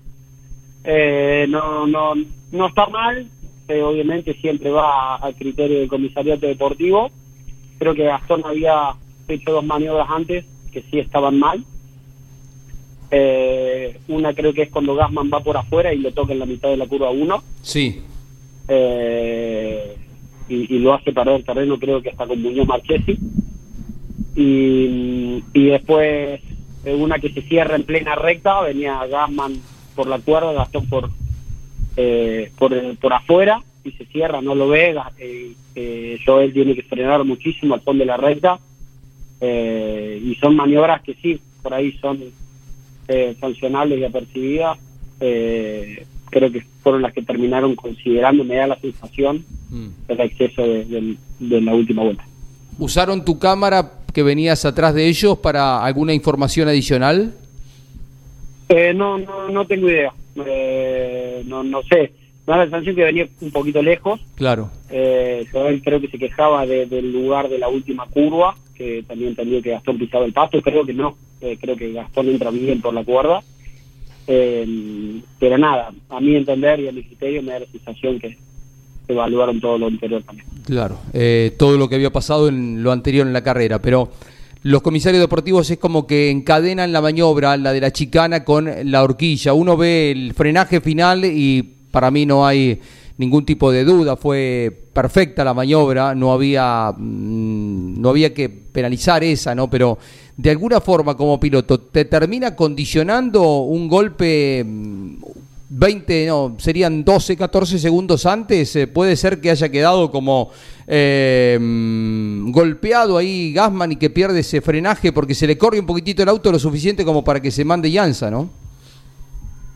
eh, 0.85 1.47
no, 1.49 1.85
no, 1.89 2.15
no 2.53 2.67
está 2.69 2.87
mal, 2.87 3.29
eh, 3.69 3.83
obviamente 3.83 4.35
siempre 4.35 4.71
va 4.71 5.17
al 5.17 5.35
criterio 5.35 5.81
del 5.81 5.89
comisariato 5.89 6.47
deportivo. 6.47 7.11
Creo 7.79 7.95
que 7.95 8.05
Gastón 8.05 8.43
había 8.45 8.95
hecho 9.29 9.53
dos 9.53 9.65
maniobras 9.65 10.09
antes 10.09 10.45
que 10.73 10.83
sí 10.91 10.99
estaban 10.99 11.39
mal. 11.39 11.65
Eh, 13.11 13.99
una 14.09 14.35
creo 14.35 14.53
que 14.53 14.63
es 14.63 14.71
cuando 14.71 14.95
Gasman 14.95 15.31
va 15.33 15.41
por 15.41 15.57
afuera 15.57 15.95
y 15.95 15.99
le 15.99 16.13
toca 16.13 16.35
en 16.35 16.41
la 16.41 16.47
mitad 16.47 16.69
de 16.69 16.77
la 16.77 16.87
curva 16.87 17.09
1 17.09 17.43
Sí, 17.63 18.03
eh, 18.69 19.97
y, 20.47 20.75
y 20.75 20.79
lo 20.79 20.93
hace 20.93 21.15
perder 21.15 21.43
terreno 21.43 21.79
creo 21.79 22.03
que 22.03 22.11
hasta 22.11 22.27
con 22.27 22.43
Muñoz 22.43 22.67
Marchesi 22.67 23.19
y, 24.37 25.43
y 25.55 25.65
después 25.69 26.39
eh, 26.85 26.95
una 26.95 27.19
que 27.19 27.31
se 27.33 27.41
cierra 27.41 27.77
en 27.77 27.85
plena 27.85 28.15
recta 28.15 28.61
venía 28.61 29.07
Gasman 29.07 29.55
por 29.97 30.07
la 30.07 30.19
cuerda 30.19 30.53
Gastón 30.53 30.87
por 30.87 31.11
eh, 32.01 32.53
por, 32.57 32.73
por 32.99 33.13
afuera 33.13 33.61
y 33.85 33.91
se 33.93 34.05
cierra 34.07 34.41
no 34.41 34.55
lo 34.55 34.69
ve 34.69 34.95
eh, 35.19 35.53
eh, 35.75 36.19
Joel 36.25 36.53
tiene 36.53 36.75
que 36.77 36.83
frenar 36.85 37.25
muchísimo 37.25 37.75
al 37.75 37.81
fondo 37.81 38.03
de 38.03 38.07
la 38.07 38.17
recta 38.17 38.61
eh, 39.41 40.21
y 40.25 40.35
son 40.37 40.55
maniobras 40.57 41.03
que 41.03 41.15
sí 41.15 41.41
por 41.63 41.75
ahí 41.75 41.93
son 42.01 42.21
eh, 43.09 43.35
sancionables 43.41 43.99
y 43.99 44.05
apercibidas 44.05 44.79
eh, 45.21 46.07
creo 46.31 46.53
que 46.53 46.63
fueron 46.83 47.03
las 47.03 47.13
que 47.13 47.23
terminaron 47.23 47.75
considerando 47.75 48.45
me 48.45 48.57
da 48.57 48.67
la 48.69 48.79
sensación 48.81 49.45
Mm. 49.71 49.89
el 50.09 50.21
exceso 50.21 50.63
de, 50.63 50.85
de- 50.87 51.17
de 51.41 51.61
la 51.61 51.75
última 51.75 52.03
vuelta 52.03 52.25
¿Usaron 52.79 53.23
tu 53.23 53.39
cámara 53.39 53.93
que 54.15 54.23
venías 54.23 54.65
atrás 54.65 54.95
de 54.95 55.07
ellos 55.07 55.37
para 55.41 55.85
alguna 55.85 56.15
información 56.15 56.69
adicional? 56.69 57.35
Eh, 58.71 58.95
no, 58.95 59.19
no, 59.19 59.49
no 59.51 59.67
tengo 59.67 59.91
idea. 59.91 60.13
Eh, 60.47 61.43
no, 61.47 61.63
no 61.63 61.83
sé. 61.83 62.13
me 62.47 62.53
da 62.55 62.57
la 62.59 62.65
sensación 62.65 62.97
que 62.97 63.05
venía 63.05 63.29
un 63.43 63.51
poquito 63.51 63.83
lejos. 63.83 64.21
Claro. 64.35 64.71
Eh, 64.91 65.47
creo 65.85 66.01
que 66.01 66.09
se 66.09 66.19
quejaba 66.19 66.65
de- 66.67 66.87
del 66.87 67.13
lugar 67.13 67.49
de 67.49 67.59
la 67.59 67.69
última 67.69 68.07
curva, 68.07 68.55
que 68.75 69.03
también 69.07 69.31
entendió 69.31 69.61
que 69.61 69.71
Gastón 69.71 69.99
pisaba 69.99 70.25
el 70.25 70.33
pasto, 70.33 70.63
creo 70.63 70.87
que 70.87 70.95
no, 70.95 71.17
eh, 71.43 71.59
creo 71.61 71.77
que 71.77 71.93
Gastón 71.93 72.29
entra 72.29 72.51
bien 72.51 72.81
por 72.81 72.95
la 72.95 73.05
cuerda. 73.05 73.43
Eh, 74.27 75.21
pero 75.39 75.57
nada, 75.59 75.91
a 76.11 76.21
mi 76.21 76.37
entender 76.37 76.81
y 76.81 76.89
a 76.89 76.93
mi 76.93 77.03
criterio 77.03 77.43
me 77.43 77.53
da 77.53 77.61
la 77.61 77.67
sensación 77.67 78.19
que 78.19 78.37
evaluaron 79.09 79.59
todo 79.61 79.79
lo 79.79 79.87
anterior 79.87 80.23
también. 80.23 80.47
Claro, 80.67 80.99
eh, 81.15 81.55
todo 81.59 81.79
lo 81.79 81.89
que 81.89 81.95
había 81.95 82.11
pasado 82.11 82.49
en 82.49 82.83
lo 82.83 82.93
anterior 82.93 83.27
en 83.27 83.33
la 83.33 83.43
carrera, 83.43 83.81
pero 83.81 84.11
los 84.63 84.83
comisarios 84.83 85.21
deportivos 85.21 85.71
es 85.71 85.79
como 85.79 86.07
que 86.07 86.31
encadenan 86.31 86.93
la 86.93 87.01
maniobra, 87.01 87.57
la 87.57 87.73
de 87.73 87.81
la 87.81 87.93
chicana, 87.93 88.45
con 88.45 88.69
la 88.91 89.03
horquilla. 89.03 89.53
Uno 89.53 89.77
ve 89.77 90.11
el 90.11 90.35
frenaje 90.35 90.81
final 90.81 91.25
y 91.25 91.63
para 91.91 92.11
mí 92.11 92.27
no 92.27 92.47
hay 92.47 92.81
ningún 93.19 93.45
tipo 93.45 93.71
de 93.73 93.85
duda, 93.85 94.17
fue 94.17 94.85
perfecta 94.93 95.45
la 95.45 95.53
maniobra, 95.53 96.15
no 96.15 96.33
había, 96.33 96.93
mm, 96.97 98.01
no 98.01 98.09
había 98.11 98.33
que 98.33 98.49
penalizar 98.49 99.25
esa, 99.25 99.55
¿no? 99.55 99.69
Pero 99.69 99.99
de 100.37 100.51
alguna 100.51 100.81
forma 100.81 101.17
como 101.17 101.41
piloto, 101.41 101.81
¿te 101.81 102.05
termina 102.05 102.55
condicionando 102.55 103.43
un 103.63 103.89
golpe 103.89 104.65
mm, 104.65 105.15
20, 105.71 106.27
no, 106.27 106.57
serían 106.59 107.05
12, 107.05 107.37
14 107.37 107.79
segundos 107.79 108.25
antes, 108.27 108.75
eh, 108.77 108.87
puede 108.87 109.17
ser 109.17 109.41
que 109.41 109.51
haya 109.51 109.69
quedado 109.69 110.11
como 110.11 110.51
eh, 110.87 111.59
mm, 111.61 112.51
golpeado 112.51 113.19
ahí 113.19 113.53
Gasman 113.53 113.93
y 113.93 113.97
que 113.97 114.09
pierde 114.09 114.41
ese 114.41 114.61
frenaje 114.63 115.13
porque 115.13 115.35
se 115.35 115.47
le 115.47 115.59
corre 115.59 115.79
un 115.79 115.87
poquitito 115.87 116.23
el 116.23 116.29
auto 116.31 116.51
lo 116.51 116.59
suficiente 116.59 117.05
como 117.05 117.23
para 117.23 117.41
que 117.41 117.51
se 117.51 117.65
mande 117.65 117.91
llanza, 117.91 118.31
¿no? 118.31 118.49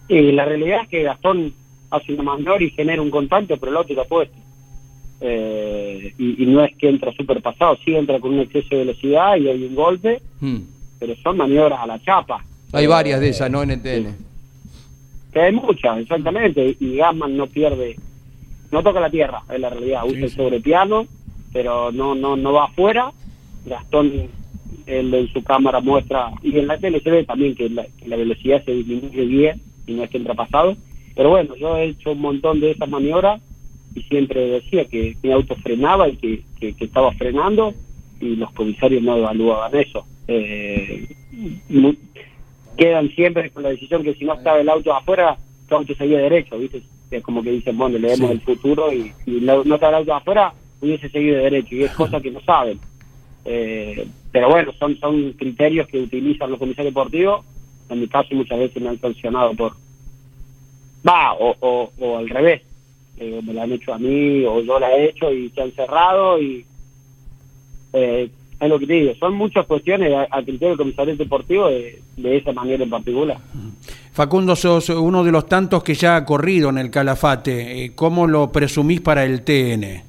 Y 0.08 0.32
la 0.32 0.44
realidad 0.44 0.80
es 0.84 0.88
que 0.88 1.02
Gastón 1.02 1.52
hace 1.90 2.14
una 2.14 2.22
maniobra 2.22 2.64
y 2.64 2.70
genera 2.70 3.02
un 3.02 3.10
contacto, 3.10 3.56
pero 3.58 3.72
el 3.72 3.78
auto 3.78 3.92
está 3.92 4.04
puesto. 4.04 4.36
Eh, 5.20 6.12
y, 6.18 6.42
y 6.42 6.46
no 6.46 6.64
es 6.64 6.74
que 6.76 6.88
entra 6.88 7.12
súper 7.12 7.40
pasado, 7.42 7.76
sí 7.84 7.94
entra 7.94 8.18
con 8.18 8.32
un 8.34 8.40
exceso 8.40 8.68
de 8.70 8.78
velocidad 8.78 9.36
y 9.36 9.48
hay 9.48 9.62
un 9.64 9.74
golpe, 9.74 10.20
Hmm. 10.40 10.62
pero 10.98 11.14
son 11.22 11.36
maniobras 11.36 11.78
a 11.80 11.86
la 11.86 12.02
chapa. 12.02 12.44
Hay 12.72 12.86
varias 12.88 13.20
de 13.20 13.28
esas, 13.28 13.48
¿no? 13.50 13.62
En 13.62 13.70
el 13.70 13.80
TN. 13.82 14.31
Que 15.32 15.40
hay 15.40 15.52
muchas, 15.52 15.98
exactamente, 15.98 16.76
y 16.78 16.96
Gasman 16.96 17.36
no 17.36 17.46
pierde, 17.46 17.96
no 18.70 18.82
toca 18.82 19.00
la 19.00 19.10
tierra, 19.10 19.42
es 19.50 19.58
la 19.58 19.70
realidad, 19.70 20.04
usa 20.06 20.24
el 20.24 20.30
sobrepiano, 20.30 21.06
pero 21.52 21.90
no 21.90 22.14
no 22.14 22.36
no 22.36 22.52
va 22.52 22.64
afuera. 22.64 23.12
Gastón, 23.64 24.12
él 24.86 25.14
en 25.14 25.28
su 25.28 25.42
cámara 25.42 25.80
muestra, 25.80 26.32
y 26.42 26.58
en 26.58 26.66
la 26.66 26.78
tele 26.78 27.00
se 27.00 27.10
ve 27.10 27.24
también 27.24 27.54
que 27.54 27.70
la, 27.70 27.86
que 27.98 28.08
la 28.08 28.16
velocidad 28.16 28.64
se 28.64 28.72
disminuye 28.72 29.24
bien, 29.24 29.60
y 29.86 29.94
no 29.94 30.02
es 30.02 30.10
que 30.10 30.20
pasado. 30.20 30.76
Pero 31.14 31.30
bueno, 31.30 31.54
yo 31.56 31.76
he 31.76 31.90
hecho 31.90 32.12
un 32.12 32.20
montón 32.20 32.60
de 32.60 32.72
esas 32.72 32.88
maniobras 32.88 33.40
y 33.94 34.02
siempre 34.02 34.40
decía 34.48 34.86
que 34.86 35.16
mi 35.22 35.30
auto 35.32 35.54
frenaba 35.56 36.08
y 36.08 36.16
que, 36.16 36.42
que, 36.58 36.74
que 36.74 36.84
estaba 36.84 37.12
frenando, 37.12 37.74
y 38.20 38.36
los 38.36 38.50
comisarios 38.52 39.02
no 39.02 39.16
evaluaban 39.16 39.74
eso. 39.76 40.04
Eh, 40.28 41.08
quedan 42.76 43.08
siempre 43.10 43.50
con 43.50 43.62
la 43.62 43.70
decisión 43.70 44.02
que 44.02 44.14
si 44.14 44.24
no 44.24 44.34
estaba 44.34 44.60
el 44.60 44.68
auto 44.68 44.92
afuera, 44.94 45.36
tu 45.68 45.74
auto 45.76 45.94
seguía 45.94 46.18
derecho, 46.18 46.58
¿viste? 46.58 46.82
Es 47.10 47.22
como 47.22 47.42
que 47.42 47.50
dicen, 47.50 47.76
bueno, 47.76 47.98
leemos 47.98 48.30
Sí. 48.30 48.32
el 48.36 48.40
futuro 48.40 48.92
y 48.92 49.12
si 49.24 49.32
no 49.40 49.62
no 49.64 49.74
estaba 49.74 49.92
el 49.98 49.98
auto 50.00 50.14
afuera, 50.14 50.52
hubiese 50.80 51.08
seguido 51.10 51.36
derecho, 51.42 51.74
y 51.74 51.82
es 51.84 51.90
cosa 51.92 52.20
que 52.20 52.30
no 52.30 52.40
saben. 52.40 52.78
Eh, 53.44 54.06
pero 54.30 54.48
bueno, 54.48 54.72
son 54.78 54.96
son 54.98 55.32
criterios 55.32 55.86
que 55.88 55.98
utilizan 56.00 56.50
los 56.50 56.58
comisarios 56.58 56.94
deportivos. 56.94 57.44
En 57.90 58.00
mi 58.00 58.08
caso, 58.08 58.34
muchas 58.34 58.58
veces 58.58 58.82
me 58.82 58.88
han 58.88 59.00
sancionado 59.00 59.52
por. 59.54 59.72
Va, 61.06 61.34
o, 61.34 61.54
o, 61.60 61.90
o 61.98 62.16
al 62.18 62.28
revés. 62.28 62.62
Eh, 63.18 63.40
me 63.44 63.52
la 63.52 63.64
han 63.64 63.72
hecho 63.72 63.92
a 63.92 63.98
mí, 63.98 64.44
o 64.46 64.62
yo 64.62 64.78
la 64.80 64.90
he 64.96 65.10
hecho 65.10 65.30
y 65.32 65.50
se 65.50 65.60
han 65.62 65.72
cerrado, 65.72 66.40
y. 66.40 66.64
Eh, 67.92 68.30
es 68.62 68.68
lo 68.68 68.78
que 68.78 68.86
te 68.86 68.92
digo, 68.94 69.14
son 69.16 69.34
muchas 69.34 69.66
cuestiones 69.66 70.12
a, 70.14 70.28
a 70.30 70.42
criterio 70.42 70.70
del 70.70 70.78
comisario 70.78 71.16
deportivo 71.16 71.68
de, 71.68 72.00
de 72.16 72.36
esa 72.36 72.52
manera 72.52 72.84
en 72.84 72.90
particular. 72.90 73.38
Facundo, 74.12 74.54
sos 74.54 74.88
uno 74.90 75.24
de 75.24 75.32
los 75.32 75.46
tantos 75.46 75.82
que 75.82 75.94
ya 75.94 76.16
ha 76.16 76.24
corrido 76.24 76.68
en 76.70 76.78
el 76.78 76.90
Calafate. 76.90 77.84
Eh, 77.84 77.92
¿Cómo 77.94 78.26
lo 78.26 78.52
presumís 78.52 79.00
para 79.00 79.24
el 79.24 79.42
TN? 79.42 80.02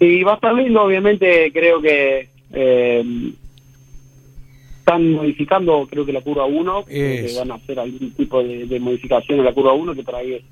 Y 0.00 0.22
va 0.24 0.32
a 0.32 0.34
estar 0.34 0.54
lindo, 0.54 0.82
obviamente, 0.82 1.52
creo 1.52 1.80
que 1.80 2.28
eh, 2.52 3.32
están 4.80 5.12
modificando, 5.12 5.86
creo 5.88 6.04
que 6.04 6.12
la 6.12 6.22
curva 6.22 6.44
1, 6.44 6.84
creo 6.86 7.26
que 7.26 7.34
van 7.38 7.52
a 7.52 7.54
hacer 7.54 7.78
algún 7.78 8.10
tipo 8.12 8.42
de, 8.42 8.66
de 8.66 8.80
modificación 8.80 9.38
en 9.38 9.44
la 9.44 9.54
curva 9.54 9.72
1, 9.72 9.94
que 9.94 10.02
por 10.02 10.16
ahí 10.16 10.34
es 10.34 10.42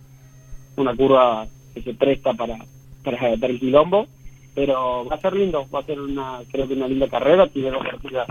una 0.77 0.95
curva 0.95 1.47
que 1.75 1.83
se 1.83 1.95
presta 1.95 2.33
para, 2.35 2.59
para, 3.03 3.19
para 3.37 3.53
el 3.53 3.59
quilombo, 3.59 4.07
pero 4.55 5.05
va 5.07 5.17
a 5.17 5.21
ser 5.21 5.35
lindo, 5.35 5.67
va 5.75 5.81
a 5.81 5.85
ser 5.85 6.01
una, 6.01 6.41
creo 6.51 6.69
que 6.69 6.75
una 6.75 6.89
linda 6.89 7.09
carrera, 7.09 7.47
tiene 7.49 7.71
dos 7.71 7.81
horquillas, 7.81 8.27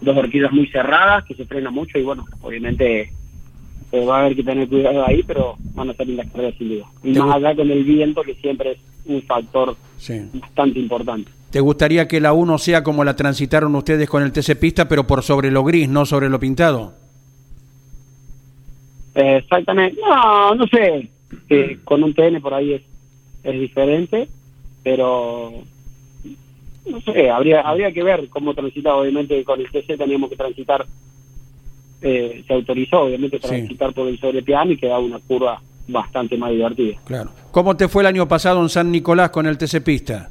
dos 0.00 0.16
horquillas 0.16 0.52
muy 0.52 0.66
cerradas, 0.68 1.24
que 1.24 1.34
se 1.34 1.44
frena 1.46 1.70
mucho 1.70 1.98
y 1.98 2.02
bueno, 2.02 2.24
obviamente 2.42 3.12
eh, 3.92 4.04
va 4.04 4.16
a 4.18 4.20
haber 4.20 4.36
que 4.36 4.44
tener 4.44 4.68
cuidado 4.68 5.06
ahí, 5.06 5.22
pero 5.22 5.56
van 5.74 5.90
a 5.90 5.94
ser 5.94 6.06
lindas 6.08 6.30
carreras 6.30 6.54
sin 6.58 6.68
duda. 6.68 6.84
Y 7.02 7.12
más 7.12 7.36
allá 7.36 7.54
con 7.54 7.70
el 7.70 7.84
viento, 7.84 8.22
que 8.22 8.34
siempre 8.34 8.72
es 8.72 8.78
un 9.06 9.22
factor 9.22 9.76
Sí. 9.96 10.20
bastante 10.34 10.78
importante. 10.80 11.30
¿Te 11.50 11.60
gustaría 11.60 12.06
que 12.08 12.20
la 12.20 12.32
1 12.34 12.58
sea 12.58 12.82
como 12.82 13.04
la 13.04 13.16
transitaron 13.16 13.74
ustedes 13.76 14.10
con 14.10 14.22
el 14.22 14.32
TC 14.32 14.56
Pista, 14.56 14.88
pero 14.88 15.06
por 15.06 15.22
sobre 15.22 15.50
lo 15.50 15.64
gris, 15.64 15.88
no 15.88 16.04
sobre 16.04 16.28
lo 16.28 16.38
pintado? 16.38 16.92
Exactamente. 19.14 19.98
No, 20.00 20.54
no 20.54 20.66
sé. 20.66 21.08
Eh, 21.48 21.78
con 21.84 22.02
un 22.04 22.12
TN 22.14 22.40
por 22.40 22.52
ahí 22.54 22.74
es, 22.74 22.82
es 23.44 23.60
diferente, 23.60 24.28
pero 24.86 25.50
no 26.88 27.00
sé, 27.00 27.28
habría 27.28 27.60
habría 27.62 27.90
que 27.90 28.04
ver 28.04 28.28
cómo 28.28 28.54
transitar. 28.54 28.92
Obviamente 28.92 29.42
con 29.42 29.58
el 29.60 29.68
TC 29.68 29.96
teníamos 29.98 30.30
que 30.30 30.36
transitar, 30.36 30.86
eh, 32.02 32.44
se 32.46 32.54
autorizó 32.54 33.00
obviamente 33.00 33.40
Sí. 33.40 33.48
transitar 33.48 33.92
por 33.92 34.06
el 34.06 34.16
sobrepiano 34.20 34.70
y 34.70 34.76
quedaba 34.76 35.00
una 35.00 35.18
curva 35.18 35.60
bastante 35.88 36.36
más 36.38 36.52
divertida. 36.52 36.98
Claro. 37.04 37.30
¿Cómo 37.50 37.76
te 37.76 37.88
fue 37.88 38.04
el 38.04 38.06
año 38.06 38.28
pasado 38.28 38.62
en 38.62 38.68
San 38.68 38.92
Nicolás 38.92 39.30
con 39.30 39.46
el 39.46 39.58
TC 39.58 39.80
Pista? 39.82 40.30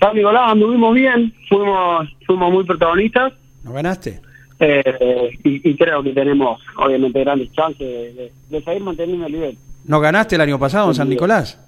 San 0.00 0.16
Nicolás 0.16 0.52
anduvimos 0.52 0.94
bien, 0.94 1.34
fuimos 1.50 2.08
fuimos 2.26 2.50
muy 2.50 2.64
protagonistas 2.64 3.34
¿No 3.62 3.72
ganaste? 3.74 4.22
eh, 4.60 5.38
y, 5.44 5.68
y 5.70 5.76
creo 5.76 6.02
que 6.02 6.12
tenemos 6.14 6.62
obviamente 6.78 7.20
grandes 7.20 7.52
chances 7.52 7.78
de, 7.86 8.14
de- 8.14 8.32
de 8.48 8.62
seguir 8.64 8.82
manteniendo 8.82 9.26
el 9.26 9.32
nivel. 9.32 9.58
¿No 9.84 10.00
ganaste 10.00 10.36
el 10.36 10.40
año 10.40 10.58
pasado 10.58 10.88
en 10.88 10.94
San 10.94 11.10
Nicolás? 11.10 11.60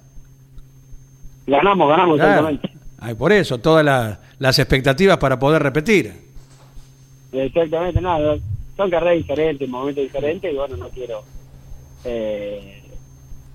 Ganamos, 1.51 1.89
ganamos 1.89 2.15
Claro. 2.17 2.49
exactamente. 2.49 2.71
Ay, 2.99 3.15
por 3.15 3.31
eso, 3.31 3.57
todas 3.59 3.83
la- 3.83 4.19
las 4.39 4.57
expectativas 4.59 5.17
para 5.17 5.37
poder 5.37 5.61
repetir. 5.61 6.13
Exactamente, 7.31 7.99
nada. 8.01 8.37
Son 8.77 8.89
carreras 8.89 9.17
diferentes, 9.17 9.69
momentos 9.69 10.03
diferentes, 10.03 10.51
y 10.51 10.55
bueno, 10.55 10.77
no 10.77 10.89
quiero 10.89 11.23
eh, 12.05 12.81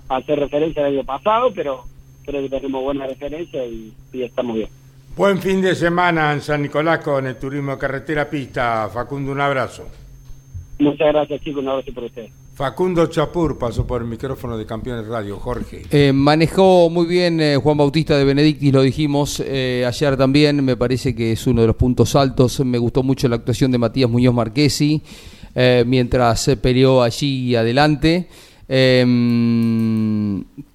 hacer 0.08 0.38
referencia 0.38 0.84
al 0.86 0.92
año 0.92 1.04
pasado, 1.04 1.52
pero 1.54 1.84
creo 2.24 2.42
que 2.42 2.48
tenemos 2.48 2.82
buena 2.82 3.06
referencia 3.06 3.64
y, 3.64 3.92
y 4.12 4.22
estamos 4.22 4.56
bien. 4.56 4.68
Buen 5.16 5.38
fin 5.40 5.62
de 5.62 5.74
semana 5.74 6.32
en 6.32 6.42
San 6.42 6.60
Nicolás 6.62 6.98
con 7.00 7.26
el 7.26 7.36
turismo 7.36 7.72
de 7.72 7.78
carretera 7.78 8.28
pista. 8.28 8.88
Facundo, 8.92 9.32
un 9.32 9.40
abrazo. 9.40 9.88
Muchas 10.78 11.08
gracias, 11.08 11.40
chicos, 11.40 11.62
un 11.62 11.68
abrazo 11.70 11.92
por 11.94 12.04
ustedes. 12.04 12.30
Facundo 12.56 13.04
Chapur 13.08 13.58
pasó 13.58 13.86
por 13.86 14.00
el 14.00 14.08
micrófono 14.08 14.56
de 14.56 14.64
Campeones 14.64 15.06
Radio. 15.06 15.36
Jorge. 15.36 15.82
Eh, 15.90 16.10
manejó 16.14 16.88
muy 16.88 17.04
bien 17.04 17.38
eh, 17.38 17.56
Juan 17.62 17.76
Bautista 17.76 18.16
de 18.16 18.24
Benedictis, 18.24 18.72
lo 18.72 18.80
dijimos 18.80 19.42
eh, 19.44 19.84
ayer 19.86 20.16
también, 20.16 20.64
me 20.64 20.74
parece 20.74 21.14
que 21.14 21.32
es 21.32 21.46
uno 21.46 21.60
de 21.60 21.66
los 21.66 21.76
puntos 21.76 22.16
altos. 22.16 22.60
Me 22.60 22.78
gustó 22.78 23.02
mucho 23.02 23.28
la 23.28 23.36
actuación 23.36 23.72
de 23.72 23.76
Matías 23.76 24.08
Muñoz 24.08 24.34
Marquesi 24.34 25.02
eh, 25.54 25.84
mientras 25.86 26.40
se 26.40 26.56
peleó 26.56 27.02
allí 27.02 27.54
adelante. 27.54 28.26
Eh, 28.66 29.04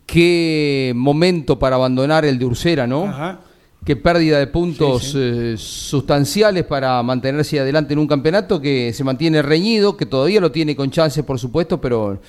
qué 0.05 0.93
momento 0.95 1.57
para 1.57 1.77
abandonar 1.77 2.25
el 2.25 2.37
de 2.37 2.45
Ursera, 2.45 2.85
¿no? 2.85 3.05
Ajá. 3.05 3.39
Qué 3.83 3.95
pérdida 3.95 4.37
de 4.37 4.45
puntos 4.47 5.03
Sí, 5.03 5.11
sí. 5.11 5.17
eh, 5.19 5.55
sustanciales 5.57 6.65
para 6.65 7.01
mantenerse 7.01 7.59
adelante 7.59 7.93
en 7.93 7.99
un 7.99 8.07
campeonato 8.07 8.61
que 8.61 8.93
se 8.93 9.03
mantiene 9.03 9.41
reñido, 9.41 9.97
que 9.97 10.05
todavía 10.05 10.39
lo 10.39 10.51
tiene 10.51 10.75
con 10.75 10.91
chances, 10.91 11.23
por 11.23 11.39
supuesto, 11.39 11.81
pero 11.81 12.19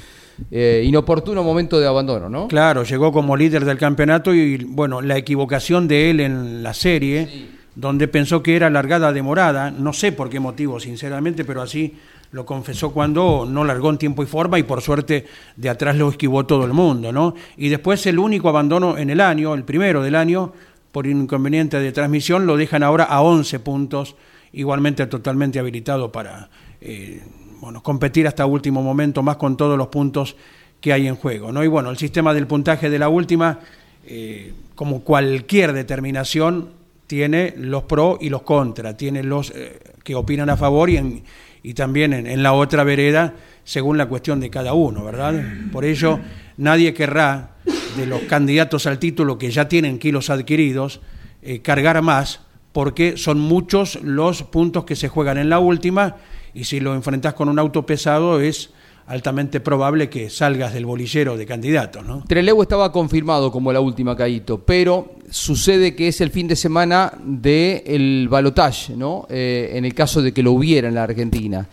eh, 0.50 0.82
inoportuno 0.86 1.42
momento 1.44 1.78
de 1.78 1.86
abandono, 1.86 2.30
¿no? 2.30 2.48
Claro, 2.48 2.84
llegó 2.84 3.12
como 3.12 3.36
líder 3.36 3.66
del 3.66 3.76
campeonato 3.76 4.34
y 4.34 4.64
bueno, 4.64 5.02
la 5.02 5.18
equivocación 5.18 5.86
de 5.88 6.10
él 6.10 6.20
en 6.20 6.62
la 6.62 6.72
serie, 6.72 7.48
donde 7.74 8.08
pensó 8.08 8.42
que 8.42 8.56
era 8.56 8.70
largada 8.70 9.12
demorada, 9.12 9.70
no 9.70 9.92
sé 9.92 10.12
por 10.12 10.30
qué 10.30 10.40
motivo, 10.40 10.80
sinceramente, 10.80 11.44
pero 11.44 11.60
así 11.60 11.94
lo 12.30 12.46
confesó 12.46 12.92
cuando 12.92 13.46
no 13.46 13.62
largó 13.62 13.90
en 13.90 13.98
tiempo 13.98 14.22
y 14.22 14.26
forma 14.26 14.58
y 14.58 14.62
por 14.62 14.80
suerte 14.80 15.26
de 15.56 15.68
atrás 15.68 15.96
lo 15.96 16.08
esquivó 16.08 16.46
todo 16.46 16.64
el 16.64 16.72
mundo, 16.72 17.12
¿no? 17.12 17.34
Y 17.58 17.68
después 17.68 18.06
el 18.06 18.18
único 18.18 18.48
abandono 18.48 18.96
en 18.96 19.10
el 19.10 19.20
año, 19.20 19.52
el 19.52 19.64
primero 19.64 20.02
del 20.02 20.14
año, 20.14 20.54
por 20.92 21.06
inconveniente 21.06 21.80
de 21.80 21.90
transmisión, 21.90 22.46
lo 22.46 22.56
dejan 22.56 22.82
ahora 22.82 23.04
a 23.04 23.22
11 23.22 23.58
puntos, 23.60 24.14
igualmente 24.52 25.06
totalmente 25.06 25.58
habilitado 25.58 26.12
para 26.12 26.50
eh, 26.80 27.22
bueno, 27.60 27.82
competir 27.82 28.26
hasta 28.26 28.44
último 28.44 28.82
momento, 28.82 29.22
más 29.22 29.36
con 29.36 29.56
todos 29.56 29.78
los 29.78 29.88
puntos 29.88 30.36
que 30.80 30.92
hay 30.92 31.08
en 31.08 31.16
juego. 31.16 31.50
¿no? 31.50 31.64
Y 31.64 31.68
bueno, 31.68 31.90
el 31.90 31.96
sistema 31.96 32.34
del 32.34 32.46
puntaje 32.46 32.90
de 32.90 32.98
la 32.98 33.08
última, 33.08 33.60
eh, 34.06 34.52
como 34.74 35.00
cualquier 35.00 35.72
determinación, 35.72 36.70
tiene 37.06 37.54
los 37.56 37.84
pros 37.84 38.18
y 38.20 38.28
los 38.28 38.42
contra, 38.42 38.96
tiene 38.96 39.22
los 39.22 39.50
eh, 39.54 39.78
que 40.02 40.14
opinan 40.14 40.50
a 40.50 40.56
favor 40.56 40.90
y, 40.90 40.96
en, 40.96 41.22
y 41.62 41.74
también 41.74 42.12
en 42.12 42.42
la 42.42 42.52
otra 42.52 42.84
vereda, 42.84 43.34
según 43.64 43.96
la 43.96 44.06
cuestión 44.06 44.40
de 44.40 44.50
cada 44.50 44.72
uno, 44.72 45.04
¿verdad? 45.04 45.40
Por 45.70 45.84
ello, 45.84 46.18
nadie 46.56 46.92
querrá 46.94 47.50
de 47.96 48.06
los 48.06 48.22
candidatos 48.22 48.86
al 48.86 48.98
título 48.98 49.38
que 49.38 49.50
ya 49.50 49.68
tienen 49.68 49.98
kilos 49.98 50.30
adquiridos, 50.30 51.00
eh, 51.42 51.60
cargar 51.60 52.00
más, 52.02 52.40
porque 52.72 53.16
son 53.16 53.38
muchos 53.38 53.98
los 54.02 54.42
puntos 54.44 54.84
que 54.84 54.96
se 54.96 55.08
juegan 55.08 55.38
en 55.38 55.50
la 55.50 55.58
última, 55.58 56.16
y 56.54 56.64
si 56.64 56.80
lo 56.80 56.94
enfrentas 56.94 57.34
con 57.34 57.48
un 57.48 57.58
auto 57.58 57.84
pesado 57.84 58.40
es 58.40 58.70
altamente 59.06 59.60
probable 59.60 60.08
que 60.08 60.30
salgas 60.30 60.72
del 60.72 60.86
bolillero 60.86 61.36
de 61.36 61.44
candidatos, 61.44 62.04
¿no? 62.06 62.24
Trelew 62.26 62.62
estaba 62.62 62.92
confirmado 62.92 63.50
como 63.50 63.72
la 63.72 63.80
última, 63.80 64.16
Caíto, 64.16 64.58
pero 64.64 65.16
sucede 65.28 65.94
que 65.94 66.08
es 66.08 66.20
el 66.20 66.30
fin 66.30 66.48
de 66.48 66.56
semana 66.56 67.12
del 67.22 67.82
el 67.84 68.28
balotaje, 68.30 68.96
¿no? 68.96 69.26
Eh, 69.28 69.72
en 69.74 69.84
el 69.84 69.94
caso 69.94 70.22
de 70.22 70.32
que 70.32 70.42
lo 70.42 70.52
hubiera 70.52 70.88
en 70.88 70.94
la 70.94 71.02
Argentina. 71.02 71.68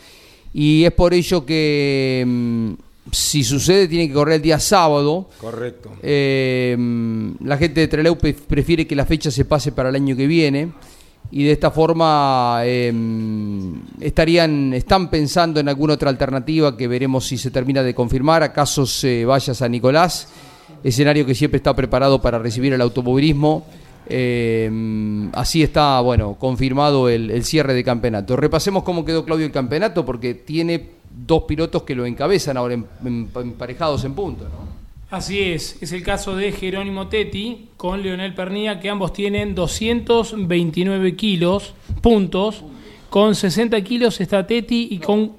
Y 0.53 0.83
es 0.83 0.91
por 0.91 1.13
ello 1.13 1.45
que 1.45 2.23
mm, 2.25 2.88
si 3.11 3.43
sucede 3.43 3.87
tiene 3.87 4.07
que 4.07 4.13
correr 4.13 4.35
el 4.35 4.41
día 4.41 4.59
sábado. 4.59 5.29
Correcto. 5.39 5.91
Eh, 6.03 6.75
la 7.43 7.57
gente 7.57 7.81
de 7.81 7.87
Trelew 7.87 8.17
pe- 8.17 8.33
prefiere 8.33 8.85
que 8.85 8.95
la 8.95 9.05
fecha 9.05 9.31
se 9.31 9.45
pase 9.45 9.71
para 9.71 9.89
el 9.89 9.95
año 9.95 10.15
que 10.15 10.27
viene 10.27 10.71
y 11.31 11.43
de 11.43 11.51
esta 11.51 11.69
forma 11.71 12.61
eh, 12.63 12.91
estarían 13.99 14.73
están 14.73 15.09
pensando 15.09 15.59
en 15.59 15.69
alguna 15.69 15.93
otra 15.93 16.09
alternativa 16.09 16.75
que 16.75 16.87
veremos 16.87 17.27
si 17.27 17.37
se 17.37 17.51
termina 17.51 17.83
de 17.83 17.93
confirmar. 17.93 18.43
¿Acaso 18.43 18.85
se 18.85 19.25
vaya 19.25 19.51
a 19.51 19.55
San 19.55 19.71
Nicolás? 19.71 20.27
Escenario 20.83 21.25
que 21.25 21.35
siempre 21.35 21.57
está 21.57 21.75
preparado 21.75 22.21
para 22.21 22.39
recibir 22.39 22.73
el 22.73 22.81
automovilismo. 22.81 23.65
Eh, 24.11 25.29
así 25.33 25.61
está, 25.61 25.99
bueno, 26.01 26.35
confirmado 26.39 27.09
el, 27.09 27.29
el 27.29 27.43
cierre 27.43 27.73
de 27.73 27.83
campeonato. 27.83 28.35
Repasemos 28.35 28.83
cómo 28.83 29.05
quedó 29.05 29.23
Claudio 29.23 29.45
el 29.45 29.51
campeonato 29.51 30.03
porque 30.05 30.33
tiene 30.33 30.98
dos 31.11 31.43
pilotos 31.43 31.83
que 31.83 31.95
lo 31.95 32.05
encabezan 32.05 32.57
ahora 32.57 32.75
emparejados 32.75 34.03
en 34.05 34.13
punto. 34.13 34.45
¿no? 34.45 34.79
Así 35.09 35.39
es, 35.39 35.81
es 35.81 35.91
el 35.91 36.03
caso 36.03 36.35
de 36.35 36.51
Jerónimo 36.51 37.07
Tetti 37.07 37.69
con 37.77 38.03
Leonel 38.03 38.35
Pernía, 38.35 38.79
que 38.79 38.89
ambos 38.89 39.11
tienen 39.11 39.55
229 39.55 41.15
kilos, 41.15 41.73
puntos. 42.01 42.63
Con 43.09 43.33
60 43.33 43.81
kilos 43.81 44.21
está 44.21 44.45
Tetti 44.45 44.89
y 44.91 44.99
con. 44.99 45.33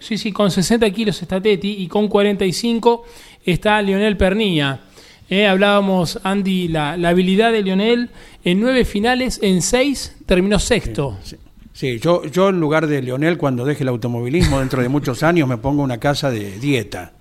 Sí, 0.00 0.16
sí, 0.16 0.32
con 0.32 0.50
60 0.50 0.90
kilos 0.90 1.20
está 1.20 1.42
Tetti 1.42 1.82
y 1.82 1.88
con 1.88 2.08
45 2.08 3.04
está 3.44 3.82
Leonel 3.82 4.16
Pernilla. 4.16 4.80
Eh, 5.28 5.46
hablábamos, 5.46 6.18
Andy, 6.22 6.68
la, 6.68 6.96
la 6.96 7.10
habilidad 7.10 7.52
de 7.52 7.62
Leonel 7.62 8.10
en 8.44 8.60
nueve 8.60 8.86
finales, 8.86 9.40
en 9.42 9.60
seis 9.60 10.16
terminó 10.24 10.58
sexto. 10.58 11.18
Sí, 11.22 11.36
yo, 11.74 12.24
yo 12.26 12.48
en 12.50 12.60
lugar 12.60 12.86
de 12.86 13.02
Leonel, 13.02 13.38
cuando 13.38 13.64
deje 13.64 13.82
el 13.82 13.88
automovilismo 13.88 14.60
dentro 14.60 14.82
de 14.82 14.88
muchos 14.88 15.22
años, 15.22 15.48
me 15.48 15.56
pongo 15.56 15.82
una 15.82 15.98
casa 15.98 16.30
de 16.30 16.58
dieta, 16.58 17.12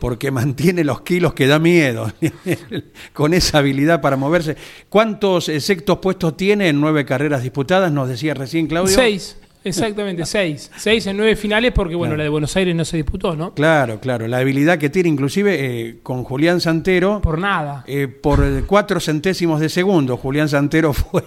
porque 0.00 0.30
mantiene 0.30 0.84
los 0.84 1.02
kilos 1.02 1.34
que 1.34 1.46
da 1.46 1.58
miedo, 1.58 2.10
con 3.12 3.34
esa 3.34 3.58
habilidad 3.58 4.00
para 4.00 4.16
moverse. 4.16 4.56
¿Cuántos 4.88 5.44
sextos 5.44 5.98
puestos 5.98 6.36
tiene 6.36 6.68
en 6.68 6.80
nueve 6.80 7.04
carreras 7.04 7.42
disputadas? 7.42 7.92
Nos 7.92 8.08
decía 8.08 8.34
recién 8.34 8.66
Claudio. 8.66 8.94
Seis, 8.94 9.36
exactamente, 9.62 10.24
seis. 10.26 10.70
Seis 10.76 11.06
en 11.06 11.16
nueve 11.16 11.36
finales, 11.36 11.72
porque 11.72 11.94
bueno, 11.94 12.12
Claro. 12.12 12.18
la 12.18 12.24
de 12.24 12.30
Buenos 12.30 12.56
Aires 12.56 12.74
no 12.74 12.84
se 12.84 12.96
disputó, 12.96 13.36
¿no? 13.36 13.54
Claro, 13.54 14.00
claro, 14.00 14.26
la 14.26 14.38
habilidad 14.38 14.78
que 14.78 14.90
tiene 14.90 15.08
inclusive 15.08 15.56
eh, 15.88 15.98
con 16.02 16.24
Julián 16.24 16.60
Santero. 16.60 17.20
Por 17.20 17.38
nada. 17.38 17.84
eh, 17.86 18.08
por 18.08 18.64
cuatro 18.66 18.98
centésimos 18.98 19.60
de 19.60 19.68
segundo. 19.68 20.16
Julián 20.16 20.48
Santero 20.48 20.92
fue 20.94 21.22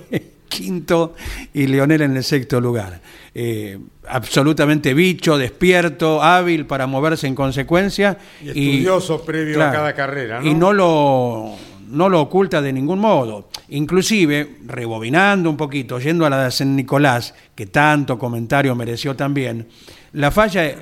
quinto 0.47 1.15
y 1.53 1.67
Leonel 1.67 2.01
en 2.01 2.17
el 2.17 2.23
sexto 2.23 2.59
lugar. 2.59 3.01
Eh, 3.33 3.77
absolutamente 4.07 4.93
bicho, 4.93 5.37
despierto, 5.37 6.23
hábil 6.23 6.65
para 6.65 6.87
moverse 6.87 7.27
en 7.27 7.35
consecuencia. 7.35 8.17
Y 8.41 8.47
estudioso 8.49 9.23
previo 9.23 9.63
a 9.63 9.71
cada 9.71 9.93
carrera, 9.93 10.41
¿no? 10.41 10.47
Y 10.47 10.53
no 10.53 10.73
lo, 10.73 11.55
no 11.89 12.09
lo 12.09 12.21
oculta 12.21 12.61
de 12.61 12.73
ningún 12.73 12.99
modo. 12.99 13.49
Inclusive, 13.69 14.57
rebobinando 14.65 15.49
un 15.49 15.57
poquito, 15.57 15.99
yendo 15.99 16.25
a 16.25 16.29
la 16.29 16.45
de 16.45 16.51
San 16.51 16.75
Nicolás, 16.75 17.33
que 17.55 17.67
tanto 17.67 18.17
comentario 18.17 18.75
mereció 18.75 19.15
también, 19.15 19.67
la 20.13 20.31
falla 20.31 20.73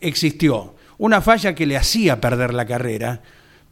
existió. 0.00 0.74
Una 0.98 1.20
falla 1.20 1.54
que 1.54 1.66
le 1.66 1.76
hacía 1.76 2.20
perder 2.20 2.54
la 2.54 2.66
carrera, 2.66 3.22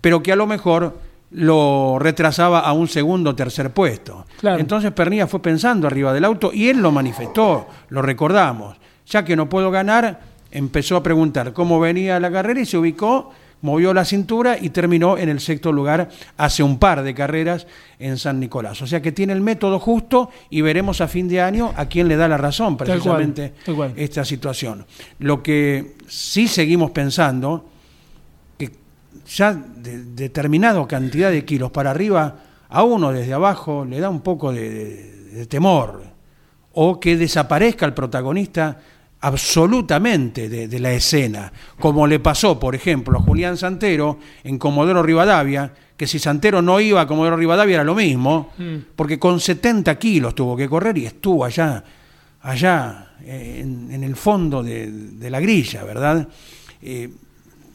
pero 0.01 0.23
que 0.23 0.33
a 0.33 0.37
lo 0.37 0.47
mejor 0.47 0.99
lo 1.31 1.99
retrasaba 1.99 2.61
a 2.61 2.73
un 2.73 2.89
segundo 2.89 3.31
o 3.31 3.35
tercer 3.35 3.71
puesto. 3.71 4.27
Claro. 4.41 4.59
Entonces 4.61 4.93
Pernilla 4.93 5.27
fue 5.27 5.41
pensando 5.43 5.87
arriba 5.87 6.13
del 6.13 6.25
auto 6.25 6.51
y 6.53 6.69
él 6.69 6.79
lo 6.79 6.93
manifestó, 6.93 7.67
lo 7.89 8.03
recordamos. 8.03 8.77
Ya 9.07 9.25
que 9.25 9.37
no 9.37 9.49
puedo 9.49 9.71
ganar, 9.71 10.21
empezó 10.51 10.97
a 10.97 11.03
preguntar 11.03 11.53
cómo 11.53 11.81
venía 11.81 12.19
la 12.21 12.31
carrera 12.31 12.61
y 12.61 12.67
se 12.67 12.79
ubicó, 12.79 13.31
movió 13.63 13.93
la 13.95 14.05
cintura 14.05 14.57
y 14.61 14.71
terminó 14.71 15.19
en 15.19 15.29
el 15.29 15.41
sexto 15.41 15.73
lugar 15.73 16.09
hace 16.37 16.63
un 16.63 16.79
par 16.79 17.03
de 17.03 17.15
carreras 17.15 17.67
en 17.99 18.19
San 18.19 18.39
Nicolás. 18.39 18.81
O 18.83 18.87
sea 18.87 19.01
que 19.03 19.13
tiene 19.13 19.33
el 19.33 19.41
método 19.41 19.79
justo 19.79 20.31
y 20.51 20.61
veremos 20.61 21.01
a 21.01 21.09
fin 21.09 21.29
de 21.29 21.41
año 21.41 21.73
a 21.77 21.87
quién 21.87 22.09
le 22.09 22.17
da 22.17 22.29
la 22.29 22.37
razón 22.37 22.77
Tal 22.77 22.87
cual, 22.87 22.99
precisamente 22.99 23.55
tal 23.65 23.75
cual. 23.75 23.93
esta 23.97 24.25
situación. 24.25 24.87
Lo 25.19 25.43
que 25.43 25.97
sí 26.07 26.49
seguimos 26.49 26.91
pensando 26.93 27.65
ya 29.27 29.53
de 29.55 30.05
determinada 30.05 30.87
cantidad 30.87 31.31
de 31.31 31.45
kilos 31.45 31.71
para 31.71 31.91
arriba, 31.91 32.37
a 32.69 32.83
uno 32.83 33.13
desde 33.13 33.33
abajo 33.35 33.85
le 33.85 34.01
da 34.01 34.09
un 34.11 34.21
poco 34.21 34.53
de, 34.53 34.69
de- 34.71 35.13
de 35.37 35.47
temor, 35.47 36.03
o 36.73 36.99
que 37.01 37.17
desaparezca 37.17 37.85
el 37.87 37.93
protagonista 37.95 38.79
absolutamente 39.21 40.49
de, 40.49 40.69
de 40.69 40.79
la 40.81 40.93
escena, 40.93 41.53
como 41.79 42.07
le 42.07 42.21
pasó, 42.21 42.59
por 42.59 42.75
ejemplo, 42.75 43.19
a 43.19 43.23
Julián 43.23 43.57
Santero 43.57 44.19
en 44.45 44.59
Comodoro 44.59 45.03
Rivadavia, 45.03 45.73
que 45.97 46.07
si 46.07 46.19
Santero 46.19 46.61
no 46.63 46.79
iba 46.81 47.01
a 47.01 47.07
Comodoro 47.07 47.37
Rivadavia 47.37 47.77
era 47.77 47.85
lo 47.85 47.95
mismo, 47.95 48.51
Mm. 48.59 48.77
porque 48.97 49.19
con 49.19 49.41
70 49.41 49.99
kilos 49.99 50.35
tuvo 50.35 50.57
que 50.57 50.69
correr 50.69 50.97
y 50.99 51.07
estuvo 51.07 51.45
allá, 51.45 51.83
allá 52.43 53.13
eh, 53.25 53.61
en, 53.63 53.91
en 53.91 54.05
el 54.05 54.17
fondo 54.17 54.63
de, 54.63 54.91
de 54.91 55.31
la 55.31 55.41
grilla, 55.41 55.85
¿verdad? 55.85 56.29
Eh, 56.83 57.11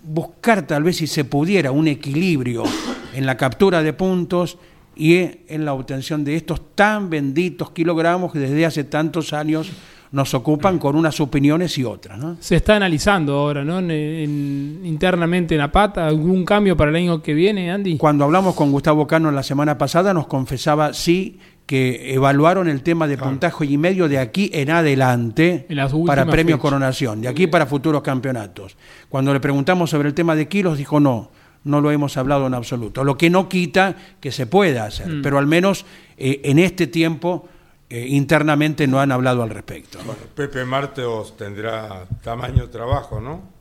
buscar 0.03 0.65
tal 0.67 0.83
vez 0.83 0.97
si 0.97 1.07
se 1.07 1.25
pudiera 1.25 1.71
un 1.71 1.87
equilibrio 1.87 2.63
en 3.13 3.25
la 3.25 3.37
captura 3.37 3.83
de 3.83 3.93
puntos 3.93 4.57
y 4.95 5.15
en 5.47 5.65
la 5.65 5.73
obtención 5.73 6.23
de 6.23 6.35
estos 6.35 6.75
tan 6.75 7.09
benditos 7.09 7.71
kilogramos 7.71 8.31
que 8.33 8.39
desde 8.39 8.65
hace 8.65 8.83
tantos 8.83 9.33
años 9.33 9.71
nos 10.11 10.33
ocupan 10.33 10.77
con 10.77 10.97
unas 10.97 11.21
opiniones 11.21 11.77
y 11.77 11.85
otras. 11.85 12.19
¿no? 12.19 12.35
Se 12.41 12.57
está 12.57 12.75
analizando 12.75 13.33
ahora, 13.35 13.63
¿no? 13.63 13.79
En- 13.79 13.89
en- 13.91 14.81
internamente 14.83 15.55
en 15.55 15.61
¿algún 16.07 16.43
cambio 16.43 16.75
para 16.75 16.89
el 16.91 16.97
año 16.97 17.21
que 17.21 17.33
viene, 17.33 17.71
Andy? 17.71 17.95
Cuando 17.97 18.25
hablamos 18.25 18.53
con 18.53 18.71
Gustavo 18.73 19.07
Cano 19.07 19.31
la 19.31 19.43
semana 19.43 19.77
pasada 19.77 20.13
nos 20.13 20.27
confesaba 20.27 20.93
sí 20.93 21.39
que 21.65 22.13
evaluaron 22.13 22.67
el 22.67 22.81
tema 22.83 23.07
de 23.07 23.17
puntaje 23.17 23.65
y 23.65 23.77
medio 23.77 24.09
de 24.09 24.19
aquí 24.19 24.49
en 24.53 24.69
adelante 24.71 25.65
para 26.05 26.25
premio 26.25 26.59
coronación, 26.59 27.21
de 27.21 27.27
aquí 27.29 27.47
para 27.47 27.65
futuros 27.65 28.01
campeonatos. 28.01 28.75
Cuando 29.09 29.33
le 29.33 29.39
preguntamos 29.39 29.89
sobre 29.89 30.09
el 30.09 30.13
tema 30.13 30.35
de 30.35 30.47
kilos 30.47 30.77
dijo 30.77 30.99
no, 30.99 31.31
no 31.63 31.79
lo 31.79 31.91
hemos 31.91 32.17
hablado 32.17 32.47
en 32.47 32.53
absoluto. 32.55 33.03
Lo 33.03 33.17
que 33.17 33.29
no 33.29 33.47
quita 33.47 33.95
que 34.19 34.31
se 34.31 34.47
pueda 34.47 34.85
hacer, 34.85 35.07
Mm. 35.07 35.21
pero 35.21 35.37
al 35.37 35.47
menos 35.47 35.85
eh, 36.17 36.41
en 36.43 36.59
este 36.59 36.87
tiempo 36.87 37.47
eh, 37.89 38.05
internamente 38.07 38.87
no 38.87 38.99
han 38.99 39.11
hablado 39.11 39.43
al 39.43 39.49
respecto. 39.49 39.99
Pepe 40.35 40.65
Martos 40.65 41.37
tendrá 41.37 42.05
tamaño 42.23 42.69
trabajo, 42.69 43.21
¿no? 43.21 43.60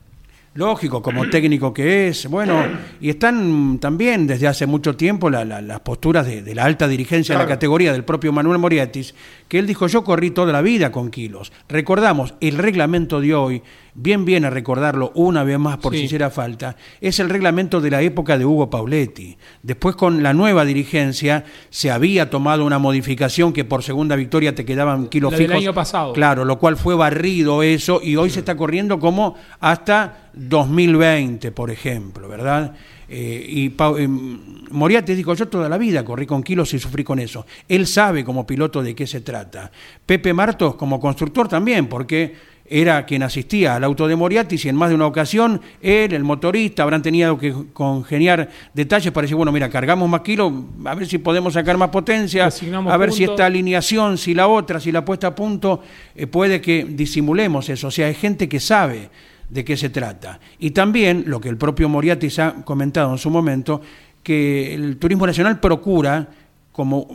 Lógico, 0.53 1.01
como 1.01 1.29
técnico 1.29 1.73
que 1.73 2.09
es. 2.09 2.27
Bueno, 2.27 2.61
y 2.99 3.09
están 3.09 3.79
también 3.79 4.27
desde 4.27 4.47
hace 4.47 4.65
mucho 4.65 4.97
tiempo 4.97 5.29
la- 5.29 5.45
la- 5.45 5.61
las 5.61 5.79
posturas 5.79 6.25
de, 6.25 6.41
de 6.41 6.53
la 6.55 6.65
alta 6.65 6.89
dirigencia 6.89 7.35
de 7.37 7.41
la 7.43 7.47
categoría 7.47 7.93
del 7.93 8.03
propio 8.03 8.33
Manuel 8.33 8.57
Moriatis, 8.59 9.15
que 9.47 9.59
él 9.59 9.65
dijo, 9.67 9.87
yo 9.87 10.03
corrí 10.03 10.31
toda 10.31 10.51
la 10.51 10.61
vida 10.61 10.91
con 10.91 11.09
kilos. 11.09 11.53
Recordamos, 11.69 12.33
el 12.41 12.57
reglamento 12.57 13.21
de 13.21 13.33
hoy, 13.33 13.61
bien 13.93 14.23
viene 14.25 14.47
a 14.47 14.49
recordarlo 14.49 15.11
una 15.15 15.43
vez 15.45 15.57
más 15.59 15.77
por 15.77 15.93
Sí. 15.93 15.99
si 15.99 16.05
hiciera 16.05 16.29
falta, 16.29 16.75
es 16.99 17.19
el 17.21 17.29
reglamento 17.29 17.79
de 17.79 17.91
la 17.91 18.01
época 18.01 18.37
de 18.37 18.45
Hugo 18.45 18.69
Pauletti. 18.69 19.37
Después 19.63 19.95
con 19.95 20.21
la 20.21 20.33
nueva 20.33 20.65
dirigencia 20.65 21.45
se 21.69 21.91
había 21.91 22.29
tomado 22.29 22.65
una 22.65 22.77
modificación 22.79 23.53
que 23.53 23.63
por 23.65 23.83
segunda 23.83 24.17
victoria 24.17 24.53
te 24.53 24.65
quedaban 24.65 25.07
kilos 25.07 25.31
La 25.31 25.37
del 25.37 25.47
fijos. 25.47 25.61
año 25.63 25.73
pasado. 25.73 26.11
Claro, 26.13 26.43
lo 26.43 26.59
cual 26.59 26.75
fue 26.75 26.93
barrido 26.95 27.63
eso 27.63 28.01
y 28.03 28.17
hoy 28.17 28.29
se 28.29 28.39
está 28.39 28.55
corriendo 28.57 28.99
como 28.99 29.35
hasta 29.61 30.29
2020, 30.33 31.51
por 31.51 31.71
ejemplo, 31.71 32.27
¿verdad? 32.27 32.73
Eh, 33.09 33.45
y 33.47 33.65
eh, 33.67 34.07
Moriarty 34.07 35.15
dijo, 35.15 35.33
yo 35.33 35.47
toda 35.47 35.67
la 35.67 35.77
vida 35.77 36.05
corrí 36.05 36.25
con 36.25 36.41
kilos 36.43 36.73
y 36.73 36.79
sufrí 36.79 37.03
con 37.03 37.19
eso. 37.19 37.45
Él 37.67 37.85
sabe 37.85 38.23
como 38.23 38.47
piloto 38.47 38.81
de 38.81 38.95
qué 38.95 39.05
se 39.05 39.21
trata. 39.21 39.71
Pepe 40.05 40.33
Martos 40.33 40.75
como 40.75 40.99
constructor 40.99 41.47
también, 41.47 41.87
porque 41.87 42.51
era 42.71 43.05
quien 43.05 43.21
asistía 43.21 43.75
al 43.75 43.83
auto 43.83 44.07
de 44.07 44.15
Moriatis 44.15 44.63
y 44.63 44.69
en 44.69 44.77
más 44.77 44.87
de 44.87 44.95
una 44.95 45.05
ocasión 45.05 45.59
él, 45.81 46.13
el 46.13 46.23
motorista, 46.23 46.83
habrán 46.83 47.01
tenido 47.01 47.37
que 47.37 47.53
congeniar 47.73 48.49
detalles 48.73 49.11
para 49.11 49.23
decir, 49.23 49.35
bueno, 49.35 49.51
mira, 49.51 49.69
cargamos 49.69 50.09
más 50.09 50.21
kilos, 50.21 50.53
a 50.85 50.95
ver 50.95 51.05
si 51.05 51.17
podemos 51.17 51.53
sacar 51.53 51.77
más 51.77 51.89
potencia, 51.89 52.47
a 52.47 52.97
ver 52.97 53.11
si 53.11 53.25
esta 53.25 53.45
alineación, 53.45 54.17
si 54.17 54.33
la 54.33 54.47
otra, 54.47 54.79
si 54.79 54.89
la 54.93 55.03
puesta 55.03 55.27
a 55.27 55.35
punto, 55.35 55.81
eh, 56.15 56.27
puede 56.27 56.61
que 56.61 56.85
disimulemos 56.85 57.67
eso. 57.67 57.89
O 57.89 57.91
sea, 57.91 58.07
hay 58.07 58.15
gente 58.15 58.47
que 58.47 58.61
sabe 58.61 59.09
de 59.51 59.65
qué 59.65 59.77
se 59.77 59.89
trata. 59.89 60.39
Y 60.59 60.71
también, 60.71 61.25
lo 61.27 61.39
que 61.39 61.49
el 61.49 61.57
propio 61.57 61.89
Moriatis 61.89 62.39
ha 62.39 62.53
comentado 62.63 63.11
en 63.11 63.17
su 63.17 63.29
momento, 63.29 63.81
que 64.23 64.73
el 64.73 64.97
turismo 64.97 65.27
nacional 65.27 65.59
procura 65.59 66.29
como 66.71 67.07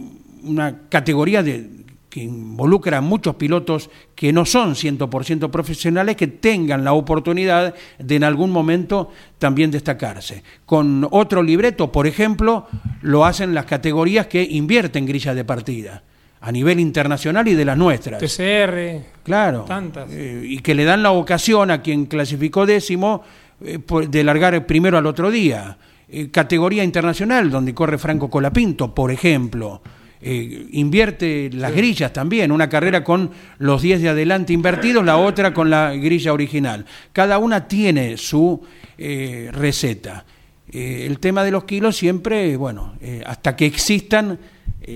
una 0.42 0.82
categoría 0.88 1.42
que 1.42 2.22
involucra 2.22 2.98
a 2.98 3.00
muchos 3.00 3.36
pilotos 3.36 3.90
que 4.14 4.32
no 4.32 4.44
son 4.44 4.74
100% 4.74 5.50
profesionales, 5.50 6.16
que 6.16 6.26
tengan 6.26 6.84
la 6.84 6.92
oportunidad 6.92 7.74
de 7.98 8.16
en 8.16 8.24
algún 8.24 8.50
momento 8.50 9.10
también 9.38 9.70
destacarse. 9.70 10.42
Con 10.66 11.06
otro 11.10 11.42
libreto, 11.42 11.90
por 11.90 12.06
ejemplo, 12.06 12.66
lo 13.02 13.24
hacen 13.24 13.54
las 13.54 13.64
categorías 13.64 14.26
que 14.26 14.42
invierten 14.42 15.06
grillas 15.06 15.34
de 15.34 15.44
partida 15.44 16.02
a 16.40 16.52
nivel 16.52 16.80
internacional 16.80 17.48
y 17.48 17.54
de 17.54 17.64
las 17.64 17.76
nuestras. 17.76 18.20
TCR. 18.20 19.02
Claro. 19.22 19.62
Tantas. 19.62 20.10
Eh, 20.12 20.42
y 20.44 20.58
que 20.60 20.74
le 20.74 20.84
dan 20.84 21.02
la 21.02 21.10
ocasión 21.12 21.70
a 21.70 21.82
quien 21.82 22.06
clasificó 22.06 22.66
décimo 22.66 23.22
eh, 23.64 23.78
de 24.08 24.24
largar 24.24 24.66
primero 24.66 24.98
al 24.98 25.06
otro 25.06 25.30
día. 25.30 25.76
Eh, 26.08 26.30
categoría 26.30 26.84
internacional, 26.84 27.50
donde 27.50 27.74
corre 27.74 27.98
Franco 27.98 28.30
Colapinto, 28.30 28.94
por 28.94 29.10
ejemplo. 29.10 29.82
Invierte 30.18 31.50
las 31.52 31.72
grillas 31.72 32.12
también, 32.12 32.50
una 32.50 32.68
carrera 32.68 33.04
con 33.04 33.30
los 33.58 33.82
10 33.82 34.02
de 34.02 34.08
adelante 34.08 34.52
invertidos, 34.52 35.04
la 35.04 35.18
otra 35.18 35.54
con 35.54 35.70
la 35.70 35.94
grilla 35.94 36.32
original. 36.32 36.84
Cada 37.12 37.38
una 37.38 37.68
tiene 37.68 38.16
su 38.16 38.60
receta. 38.96 40.24
El 40.72 41.20
tema 41.20 41.44
de 41.44 41.52
los 41.52 41.62
kilos 41.62 41.96
siempre, 41.96 42.56
bueno, 42.56 42.94
hasta 43.24 43.54
que 43.54 43.66
existan, 43.66 44.36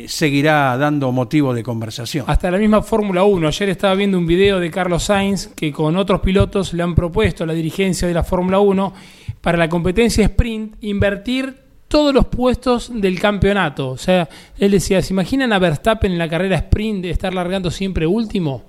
seguirá 0.06 0.76
dando 0.76 1.10
motivo 1.12 1.52
de 1.52 1.62
conversación. 1.62 2.24
Hasta 2.28 2.50
la 2.50 2.58
misma 2.58 2.82
Fórmula 2.82 3.24
1. 3.24 3.48
Ayer 3.48 3.68
estaba 3.70 3.94
viendo 3.94 4.18
un 4.18 4.26
video 4.26 4.60
de 4.60 4.70
Carlos 4.70 5.04
Sainz 5.04 5.48
que 5.48 5.72
con 5.72 5.96
otros 5.96 6.20
pilotos 6.20 6.72
le 6.72 6.82
han 6.82 6.94
propuesto 6.94 7.44
a 7.44 7.46
la 7.46 7.52
dirigencia 7.52 8.06
de 8.06 8.14
la 8.14 8.22
Fórmula 8.22 8.60
1 8.60 8.94
para 9.40 9.58
la 9.58 9.68
competencia 9.68 10.24
sprint 10.24 10.76
invertir 10.82 11.54
todos 11.88 12.14
los 12.14 12.26
puestos 12.26 12.92
del 12.94 13.18
campeonato. 13.18 13.90
O 13.90 13.98
sea, 13.98 14.28
él 14.58 14.70
decía, 14.70 15.02
¿se 15.02 15.12
imaginan 15.12 15.52
a 15.52 15.58
Verstappen 15.58 16.12
en 16.12 16.18
la 16.18 16.28
carrera 16.28 16.56
sprint 16.56 17.02
de 17.02 17.10
estar 17.10 17.34
largando 17.34 17.68
siempre 17.70 18.06
último? 18.06 18.62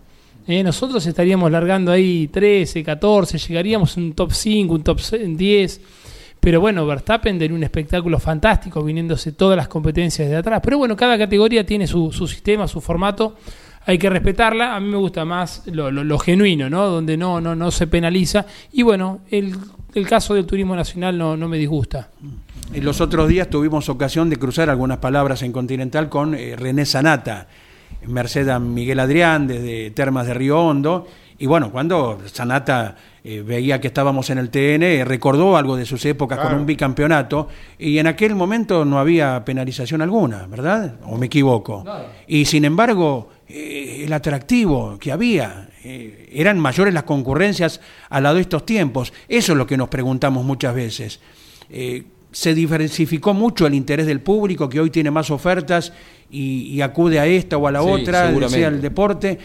Eh, 0.47 0.63
nosotros 0.63 1.05
estaríamos 1.05 1.51
largando 1.51 1.91
ahí 1.91 2.27
13, 2.29 2.83
14, 2.83 3.37
llegaríamos 3.37 3.95
a 3.95 3.99
un 3.99 4.13
top 4.13 4.31
5, 4.31 4.73
un 4.73 4.83
top 4.83 4.99
10. 4.99 5.81
Pero 6.41 6.59
bueno, 6.59 6.87
Verstappen 6.87 7.37
de 7.37 7.45
un 7.53 7.63
espectáculo 7.63 8.19
fantástico, 8.19 8.83
viniéndose 8.83 9.31
todas 9.31 9.55
las 9.55 9.67
competencias 9.67 10.27
de 10.27 10.35
atrás. 10.35 10.59
Pero 10.63 10.79
bueno, 10.79 10.95
cada 10.95 11.15
categoría 11.15 11.63
tiene 11.63 11.85
su, 11.85 12.11
sistema, 12.11 12.67
su 12.67 12.81
formato. 12.81 13.35
Hay 13.85 13.99
que 13.99 14.09
respetarla. 14.09 14.75
A 14.75 14.79
mí 14.79 14.89
me 14.89 14.97
gusta 14.97 15.23
más 15.23 15.61
lo, 15.67 16.17
genuino, 16.17 16.67
¿no? 16.67 16.87
Donde 16.87 17.15
no, 17.15 17.39
no, 17.39 17.55
no 17.55 17.69
se 17.69 17.85
penaliza. 17.85 18.47
Y 18.71 18.81
bueno, 18.81 19.19
el, 19.29 19.55
el 19.93 20.07
caso 20.07 20.33
del 20.33 20.47
turismo 20.47 20.75
nacional 20.75 21.15
no, 21.15 21.37
no 21.37 21.47
me 21.47 21.59
disgusta. 21.59 22.09
Los 22.73 23.01
otros 23.01 23.27
días 23.27 23.47
tuvimos 23.47 23.87
ocasión 23.89 24.29
de 24.31 24.37
cruzar 24.37 24.71
algunas 24.71 24.97
palabras 24.97 25.43
en 25.43 25.51
Continental 25.51 26.09
con 26.09 26.33
eh, 26.33 26.55
René 26.55 26.87
Sanata, 26.87 27.47
merced 28.07 28.49
a 28.49 28.57
Miguel 28.57 28.99
Adrián 28.99 29.45
desde 29.45 29.91
Termas 29.91 30.25
de 30.25 30.33
Río 30.33 30.59
Hondo. 30.59 31.05
Y 31.37 31.45
bueno, 31.45 31.71
cuando 31.71 32.19
Sanata 32.25 32.95
eh, 33.23 33.41
veía 33.41 33.79
que 33.79 33.87
estábamos 33.87 34.29
en 34.29 34.37
el 34.37 34.49
TN, 34.49 34.83
eh, 34.83 35.05
recordó 35.05 35.57
algo 35.57 35.75
de 35.75 35.85
sus 35.85 36.05
épocas 36.05 36.39
con 36.39 36.53
un 36.53 36.65
bicampeonato, 36.65 37.47
y 37.77 37.97
en 37.97 38.07
aquel 38.07 38.35
momento 38.35 38.85
no 38.85 38.99
había 38.99 39.43
penalización 39.45 40.01
alguna, 40.01 40.47
¿verdad? 40.47 40.95
¿O 41.05 41.17
me 41.17 41.27
equivoco? 41.27 41.83
Y 42.27 42.45
sin 42.45 42.65
embargo, 42.65 43.29
el 43.47 44.11
atractivo 44.13 44.97
que 44.99 45.11
había, 45.11 45.69
eran 45.83 46.59
mayores 46.59 46.93
las 46.93 47.03
concurrencias 47.03 47.81
al 48.09 48.23
lado 48.23 48.35
de 48.35 48.41
estos 48.41 48.65
tiempos. 48.65 49.13
Eso 49.27 49.53
es 49.53 49.57
lo 49.57 49.65
que 49.65 49.77
nos 49.77 49.89
preguntamos 49.89 50.45
muchas 50.45 50.75
veces 50.75 51.19
se 52.31 52.55
diversificó 52.55 53.33
mucho 53.33 53.67
el 53.67 53.73
interés 53.73 54.07
del 54.07 54.21
público, 54.21 54.69
que 54.69 54.79
hoy 54.79 54.89
tiene 54.89 55.11
más 55.11 55.29
ofertas 55.31 55.91
y, 56.29 56.79
acude 56.79 57.19
a 57.19 57.25
esta 57.25 57.57
o 57.57 57.67
a 57.67 57.71
la 57.71 57.83
otra, 57.83 58.31
sea 58.49 58.69
el 58.69 58.81
deporte, 58.81 59.37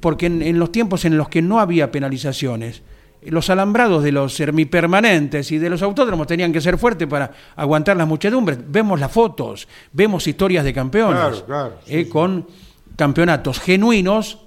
porque 0.00 0.26
en, 0.26 0.58
los 0.58 0.70
tiempos 0.70 1.06
en 1.06 1.16
los 1.16 1.28
que 1.28 1.40
no 1.40 1.58
había 1.58 1.90
penalizaciones, 1.90 2.82
los 3.26 3.50
alambrados 3.50 4.02
de 4.02 4.12
los 4.12 4.34
semipermanentes 4.34 5.50
y 5.52 5.58
de 5.58 5.70
los 5.70 5.82
autódromos 5.82 6.26
tenían 6.26 6.52
que 6.52 6.60
ser 6.60 6.78
fuertes 6.78 7.08
para 7.08 7.30
aguantar 7.56 7.96
las 7.96 8.06
muchedumbres. 8.06 8.58
Vemos 8.66 9.00
las 9.00 9.10
fotos, 9.10 9.68
vemos 9.92 10.26
historias 10.26 10.64
de 10.64 10.72
campeones 10.72 11.44
eh, 11.86 12.08
con 12.08 12.46
campeonatos 12.96 13.60
genuinos 13.60 14.40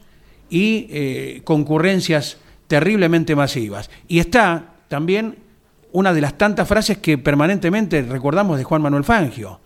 y 0.50 0.88
eh, 0.90 1.42
concurrencias 1.44 2.38
terriblemente 2.68 3.36
masivas. 3.36 3.90
Y 4.08 4.20
está 4.20 4.74
también 4.88 5.38
una 5.92 6.14
de 6.14 6.22
las 6.22 6.38
tantas 6.38 6.68
frases 6.68 6.98
que 6.98 7.18
permanentemente 7.18 8.02
recordamos 8.02 8.58
de 8.58 8.64
Juan 8.64 8.82
Manuel 8.82 9.04
Fangio. 9.04 9.60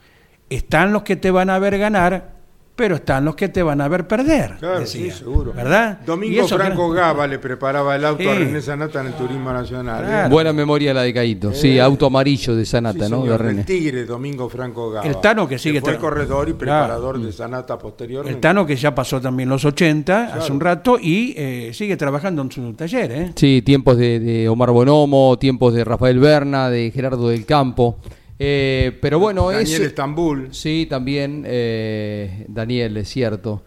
Están 0.50 0.94
los 0.94 1.04
que 1.04 1.16
te 1.16 1.32
van 1.32 1.50
a 1.50 1.60
ver 1.60 1.78
ganar, 1.78 2.31
pero 2.76 2.96
están 2.96 3.26
los 3.26 3.36
que 3.36 3.50
te 3.50 3.62
van 3.62 3.82
a 3.82 3.88
ver 3.88 4.08
perder. 4.08 4.56
Claro, 4.60 4.86
sí, 4.86 5.12
seguro. 5.12 5.54
¿Verdad? 5.54 6.00
Domingo 6.06 6.48
Franco 6.48 6.90
Gaba 6.90 7.28
le 7.28 7.40
preparaba 7.40 7.96
el 7.96 8.06
auto 8.06 8.30
a 8.30 8.34
René 8.34 8.62
Sanata 8.62 9.02
en 9.02 9.08
el 9.08 9.14
Turismo 9.14 9.52
Nacional. 9.52 10.06
¿eh? 10.08 10.30
Buena 10.30 10.54
memoria 10.54 10.94
la 10.94 11.04
de 11.04 11.14
Caíto. 11.14 11.54
sí, 11.54 11.78
eh, 11.78 11.82
auto 11.82 12.06
amarillo 12.06 12.56
de 12.56 12.66
Sanata, 12.66 13.10
¿no? 13.10 13.24
de 13.24 13.38
René. 13.38 13.60
El 13.62 13.66
Tigre, 13.66 14.06
Domingo 14.06 14.50
Franco 14.50 14.90
Gaba. 14.90 15.08
El 15.08 15.20
Tano 15.20 15.48
que 15.48 15.60
sigue... 15.60 15.80
Que 15.80 15.92
fue 15.92 15.98
corredor 15.98 16.50
y 16.50 16.54
preparador 16.54 17.20
de 17.20 17.32
Sanata 17.32 17.78
posteriormente. 17.78 18.36
El 18.36 18.42
Tano 18.42 18.66
que 18.66 18.76
ya 18.76 18.96
pasó 18.96 19.22
también 19.22 19.50
los 19.50 19.64
80, 19.64 20.34
hace 20.36 20.52
un 20.52 20.60
rato, 20.60 20.98
y 21.00 21.34
eh, 21.38 21.72
sigue 21.74 21.98
trabajando 21.98 22.42
en 22.42 22.52
su 22.52 22.74
taller, 22.74 23.12
¿eh? 23.12 23.32
Sí, 23.36 23.62
tiempos 23.64 23.98
de, 23.98 24.20
de 24.20 24.50
Omar 24.50 24.72
Bonomo, 24.72 25.38
tiempos 25.38 25.74
de 25.74 25.84
Rafael 25.84 26.20
Berna, 26.20 26.70
de 26.70 26.92
Gerardo 26.92 27.30
del 27.30 27.46
Campo. 27.46 27.98
Eh, 28.44 28.98
pero 29.00 29.20
bueno, 29.20 29.52
Daniel 29.52 29.84
Estambul. 29.84 30.48
Sí, 30.50 30.88
también 30.90 31.44
eh, 31.46 32.48
Daniel, 32.48 32.98
es 32.98 33.08
cierto. 33.08 33.62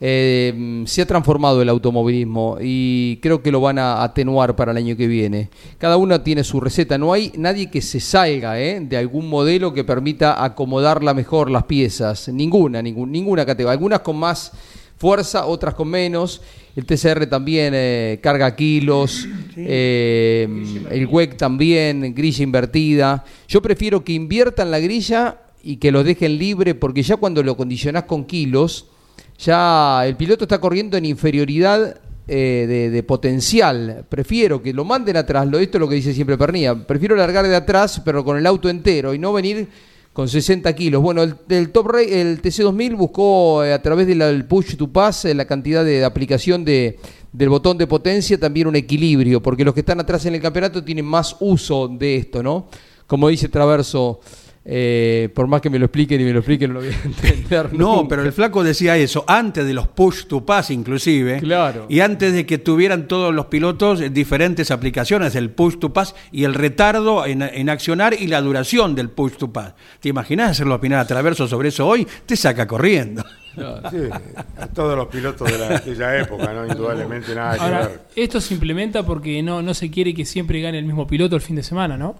Eh, 0.00 0.82
se 0.84 1.02
ha 1.02 1.06
transformado 1.06 1.62
el 1.62 1.68
automovilismo 1.68 2.58
y 2.60 3.20
creo 3.22 3.40
que 3.40 3.52
lo 3.52 3.60
van 3.60 3.78
a 3.78 4.02
atenuar 4.02 4.56
para 4.56 4.72
el 4.72 4.78
año 4.78 4.96
que 4.96 5.06
viene. 5.06 5.48
Cada 5.78 5.96
uno 5.96 6.20
tiene 6.22 6.42
su 6.42 6.60
receta, 6.60 6.98
no 6.98 7.12
hay 7.12 7.30
nadie 7.36 7.70
que 7.70 7.80
se 7.80 8.00
salga 8.00 8.54
de 8.54 8.96
algún 8.96 9.28
modelo 9.28 9.72
que 9.72 9.84
permita 9.84 10.42
acomodarla 10.44 11.14
mejor 11.14 11.48
las 11.48 11.62
piezas, 11.62 12.28
ninguna, 12.28 12.82
ninguna 12.82 13.46
categoría, 13.46 13.74
algunas 13.74 14.00
con 14.00 14.16
más 14.16 14.50
fuerza, 14.96 15.46
otras 15.46 15.74
con 15.74 15.88
menos. 15.88 16.42
El 16.74 16.84
TCR 16.84 17.26
también 17.26 17.72
eh, 17.74 18.18
carga 18.22 18.54
kilos, 18.54 19.26
eh, 19.56 20.46
el 20.90 21.06
WEC 21.06 21.36
también, 21.36 22.14
grilla 22.14 22.42
invertida. 22.42 23.24
Yo 23.48 23.62
prefiero 23.62 24.04
que 24.04 24.12
inviertan 24.12 24.70
la 24.70 24.78
grilla 24.78 25.38
y 25.62 25.76
que 25.76 25.90
lo 25.90 26.04
dejen 26.04 26.36
libre 26.36 26.74
porque 26.74 27.02
ya 27.02 27.16
cuando 27.16 27.42
lo 27.42 27.56
condicionás 27.56 28.04
con 28.04 28.26
kilos, 28.26 28.86
ya 29.38 30.06
el 30.06 30.16
piloto 30.16 30.44
está 30.44 30.60
corriendo 30.60 30.98
en 30.98 31.06
inferioridad 31.06 31.98
eh, 32.28 32.90
de, 32.92 33.02
potencial. 33.02 34.04
Prefiero 34.08 34.62
que 34.62 34.74
lo 34.74 34.84
manden 34.84 35.16
atrás, 35.16 35.46
lo, 35.46 35.58
esto 35.58 35.78
es 35.78 35.80
lo 35.80 35.88
que 35.88 35.94
dice 35.94 36.12
siempre 36.12 36.36
Pernía, 36.36 36.74
prefiero 36.74 37.16
largar 37.16 37.46
de 37.46 37.56
atrás 37.56 38.02
pero 38.04 38.24
con 38.24 38.36
el 38.36 38.46
auto 38.46 38.68
entero 38.68 39.14
y 39.14 39.18
no 39.18 39.32
venir 39.32 39.68
con 40.16 40.30
60 40.30 40.74
kilos. 40.74 41.02
Bueno, 41.02 41.22
el, 41.22 41.72
Top 41.72 41.88
Ray, 41.88 42.10
el 42.10 42.40
TC2000 42.40 42.96
buscó 42.96 43.62
eh, 43.62 43.74
a 43.74 43.82
través 43.82 44.06
del 44.06 44.46
push 44.46 44.74
to 44.74 44.88
pass, 44.88 45.26
eh, 45.26 45.34
la 45.34 45.44
cantidad 45.44 45.84
de, 45.84 46.06
aplicación 46.06 46.64
de, 46.64 46.98
del 47.32 47.50
botón 47.50 47.76
de 47.76 47.86
potencia, 47.86 48.40
también 48.40 48.66
un 48.66 48.76
equilibrio, 48.76 49.42
porque 49.42 49.62
los 49.62 49.74
que 49.74 49.80
están 49.80 50.00
atrás 50.00 50.24
en 50.24 50.34
el 50.34 50.40
campeonato 50.40 50.82
tienen 50.82 51.04
más 51.04 51.36
uso 51.40 51.86
de 51.88 52.16
esto, 52.16 52.42
¿no? 52.42 52.66
Como 53.06 53.28
dice 53.28 53.50
Traverso, 53.50 54.20
eh, 54.68 55.28
por 55.32 55.46
más 55.46 55.60
que 55.60 55.70
me 55.70 55.78
lo 55.78 55.84
expliquen 55.86 56.20
y 56.20 56.24
me 56.24 56.32
lo 56.32 56.40
expliquen, 56.40 56.72
no 56.72 56.80
lo 56.80 56.86
voy 56.86 56.92
a 56.92 57.02
entender. 57.04 57.72
No, 57.74 58.08
pero 58.08 58.22
el 58.22 58.32
flaco 58.32 58.64
decía 58.64 58.96
eso, 58.96 59.24
antes 59.28 59.64
de 59.64 59.72
los 59.72 59.86
push 59.86 60.24
to 60.24 60.44
pass 60.44 60.70
inclusive, 60.70 61.38
claro. 61.38 61.86
y 61.88 62.00
antes 62.00 62.32
de 62.32 62.44
que 62.46 62.58
tuvieran 62.58 63.06
todos 63.06 63.32
los 63.32 63.46
pilotos 63.46 64.02
diferentes 64.12 64.72
aplicaciones, 64.72 65.36
el 65.36 65.50
push 65.50 65.78
to 65.78 65.92
pass 65.92 66.16
y 66.32 66.42
el 66.42 66.54
retardo 66.54 67.26
en, 67.26 67.70
accionar 67.70 68.14
y 68.14 68.26
la 68.26 68.40
duración 68.40 68.96
del 68.96 69.08
push 69.08 69.34
to 69.34 69.52
pass. 69.52 69.74
¿Te 70.00 70.08
imaginas 70.08 70.50
hacerlo 70.50 70.74
opinar 70.74 70.98
a 70.98 71.06
Traverso 71.06 71.46
sobre 71.46 71.68
eso 71.68 71.86
hoy? 71.86 72.06
Te 72.26 72.34
saca 72.34 72.66
corriendo. 72.66 73.24
Sí, 73.90 73.96
todos 74.74 74.96
los 74.96 75.06
pilotos 75.08 75.50
de, 75.50 75.58
la, 75.58 75.76
aquella 75.76 76.18
época, 76.20 76.52
¿no? 76.52 76.66
Indudablemente 76.66 77.34
nada 77.34 77.56
que 77.58 77.70
ver. 77.88 78.00
Esto 78.14 78.40
se 78.40 78.54
implementa 78.54 79.04
porque 79.04 79.42
no, 79.42 79.62
no 79.62 79.74
se 79.74 79.90
quiere 79.90 80.14
que 80.14 80.24
siempre 80.24 80.60
gane 80.60 80.78
el 80.78 80.84
mismo 80.84 81.06
piloto 81.06 81.36
el 81.36 81.42
fin 81.42 81.56
de 81.56 81.62
semana, 81.62 81.96
¿no? 81.96 82.16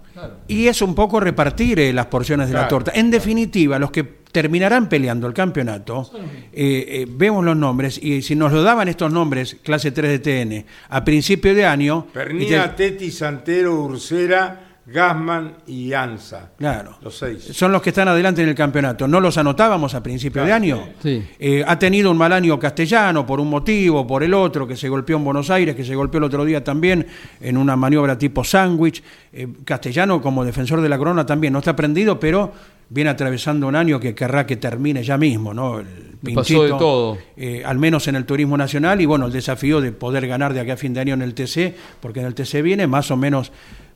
Y 0.47 0.67
es 0.67 0.81
un 0.81 0.95
poco 0.95 1.19
repartir 1.19 1.79
eh, 1.79 1.93
las 1.93 2.07
porciones 2.07 2.47
de 2.49 2.53
la 2.55 2.67
torta. 2.67 2.91
En 2.95 3.11
definitiva, 3.11 3.77
los 3.79 3.91
que 3.91 4.17
terminarán 4.31 4.89
peleando 4.89 5.25
el 5.27 5.33
campeonato, 5.33 6.11
eh, 6.53 6.85
eh, 6.89 7.05
vemos 7.09 7.43
los 7.43 7.55
nombres 7.57 7.97
y 8.01 8.21
si 8.21 8.35
nos 8.35 8.51
lo 8.51 8.61
daban 8.61 8.87
estos 8.87 9.11
nombres, 9.11 9.55
clase 9.63 9.91
3 9.91 10.19
de 10.21 10.45
TN, 10.63 10.65
a 10.89 11.03
principio 11.03 11.55
de 11.55 11.65
año... 11.65 12.07
Pernía, 12.13 12.65
y 12.65 12.75
te- 12.75 12.91
Teti, 12.91 13.11
Santero, 13.11 13.75
Ursera, 13.81 14.66
Gasman 14.89 15.57
y 15.67 15.91
Anza. 15.91 16.51
Claro. 16.57 16.97
Los 17.01 17.17
seis. 17.17 17.43
Son 17.51 17.73
los 17.73 17.81
que 17.81 17.89
están 17.89 18.07
adelante 18.07 18.41
en 18.41 18.47
el 18.47 18.55
campeonato. 18.55 19.05
¿No 19.05 19.19
los 19.19 19.37
anotábamos 19.37 19.93
a 19.93 20.01
principio 20.01 20.43
de 20.45 20.53
año? 20.53 20.89
sí. 21.03 21.23
Eh, 21.39 21.63
ha 21.67 21.77
tenido 21.77 22.09
un 22.09 22.17
mal 22.17 22.31
año 22.31 22.57
castellano 22.57 23.25
por 23.25 23.41
un 23.41 23.49
motivo, 23.49 24.07
por 24.07 24.23
el 24.23 24.33
otro, 24.33 24.65
que 24.65 24.77
se 24.77 24.87
golpeó 24.87 25.17
en 25.17 25.25
Buenos 25.25 25.49
Aires, 25.49 25.75
que 25.75 25.83
se 25.83 25.93
golpeó 25.93 26.19
el 26.19 26.23
otro 26.23 26.45
día 26.45 26.63
también 26.63 27.05
en 27.41 27.57
una 27.57 27.75
maniobra 27.75 28.17
tipo 28.17 28.43
sándwich. 28.45 29.03
Eh, 29.33 29.47
castellano, 29.65 30.21
como 30.21 30.45
defensor 30.45 30.79
de 30.79 30.87
la 30.87 30.97
corona, 30.97 31.25
también 31.25 31.51
no 31.51 31.59
está 31.59 31.75
prendido, 31.75 32.17
pero 32.19 32.53
viene 32.89 33.09
atravesando 33.09 33.67
un 33.67 33.75
año 33.75 33.99
que 33.99 34.15
querrá 34.15 34.45
que 34.45 34.55
termine 34.55 35.03
ya 35.03 35.17
mismo, 35.17 35.53
¿no? 35.53 35.79
El 35.79 36.17
Le 36.21 36.33
pasó 36.33 36.63
de 36.63 36.69
todo. 36.69 37.17
eh, 37.35 37.61
al 37.65 37.77
menos 37.77 38.07
en 38.07 38.15
el 38.15 38.25
turismo 38.25 38.55
nacional, 38.55 39.01
y 39.01 39.05
bueno, 39.05 39.25
el 39.25 39.33
desafío 39.33 39.81
de 39.81 39.91
poder 39.91 40.25
ganar 40.27 40.53
de 40.53 40.61
aquí 40.61 40.71
a 40.71 40.77
fin 40.77 40.93
de 40.93 41.01
año 41.01 41.13
en 41.13 41.21
el 41.21 41.33
TC, 41.33 41.75
porque 41.99 42.21
en 42.21 42.25
el 42.27 42.33
TC 42.33 42.61
viene 42.61 42.87
más 42.87 43.11
o 43.11 43.17
menos 43.17 43.51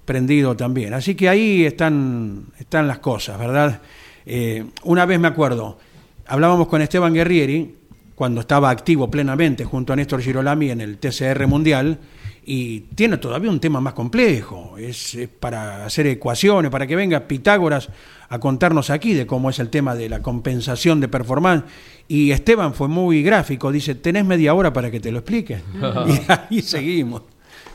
prendido 0.06 0.56
también. 0.56 0.93
Así 0.93 1.16
que 1.16 1.30
ahí 1.30 1.66
están, 1.66 2.45
están 2.60 2.88
las 2.88 2.99
cosas, 2.99 3.39
¿verdad? 3.39 3.82
Eh, 4.26 4.66
una 4.84 5.06
vez 5.06 5.20
me 5.20 5.28
acuerdo, 5.28 5.78
hablábamos 6.28 6.68
con 6.68 6.82
Esteban 6.82 7.14
Guerrieri, 7.14 7.76
cuando 8.16 8.41
estaba 8.41 8.70
activo 8.70 9.10
plenamente 9.10 9.66
junto 9.66 9.93
a 9.93 9.95
Néstor 9.95 10.22
Girolami 10.22 10.70
en 10.70 10.82
el 10.82 10.97
TCR 10.97 11.47
Mundial, 11.47 11.97
y 12.43 12.82
tiene 12.95 13.18
todavía 13.18 13.52
un 13.52 13.60
tema 13.60 13.80
más 13.82 13.93
complejo, 13.93 14.76
es, 14.78 15.16
es 15.16 15.28
para 15.28 15.86
hacer 15.86 16.08
ecuaciones, 16.08 16.72
para 16.72 16.88
que 16.88 16.95
venga 16.95 17.28
Pitágoras 17.28 17.89
a 18.30 18.39
contarnos 18.39 18.89
aquí 18.89 19.14
de 19.14 19.28
cómo 19.28 19.49
es 19.49 19.60
el 19.60 19.70
tema 19.70 19.93
de 19.93 20.10
la 20.10 20.22
compensación 20.22 20.99
de 20.99 21.08
performance. 21.08 21.66
Y 22.08 22.32
Esteban 22.32 22.74
fue 22.74 22.88
muy 22.88 23.22
gráfico, 23.24 23.72
dice, 23.72 23.93
tenés 23.95 24.26
media 24.26 24.54
hora 24.54 24.74
para 24.74 24.89
que 24.89 24.99
te 24.99 25.12
lo 25.12 25.20
explique. 25.20 25.62
y 26.08 26.32
ahí 26.32 26.62
seguimos. 26.62 27.24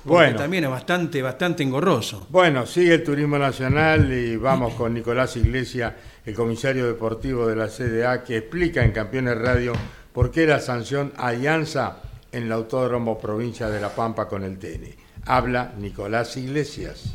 Bueno. 0.07 0.39
también 0.39 0.65
es 0.65 0.71
bastante, 0.71 1.21
bastante 1.21 1.63
engorroso. 1.63 2.27
Bueno, 2.31 2.67
sigue 2.67 2.95
el 2.95 3.05
turismo 3.05 3.39
nacional 3.39 4.13
y 4.13 4.37
vamos 4.37 4.75
con 4.75 4.95
Nicolás 4.95 5.37
Iglesias, 5.37 5.93
el 6.25 6.35
comisario 6.35 6.87
deportivo 6.87 7.47
de 7.47 7.57
la 7.57 7.69
CDA, 7.69 8.23
que 8.23 8.39
explica 8.39 8.85
en 8.85 8.93
Campeones 8.93 9.37
Radio 9.39 9.73
por 10.13 10.31
qué 10.31 10.47
la 10.47 10.61
sanción 10.61 11.13
Alianza 11.17 11.99
en 12.33 12.45
el 12.45 12.53
Autódromo 12.53 13.19
Provincia 13.19 13.69
de 13.69 13.81
La 13.81 13.91
Pampa 13.91 14.29
con 14.29 14.45
el 14.45 14.59
TN. 14.59 14.95
Habla 15.27 15.73
Nicolás 15.79 16.37
Iglesias. 16.37 17.15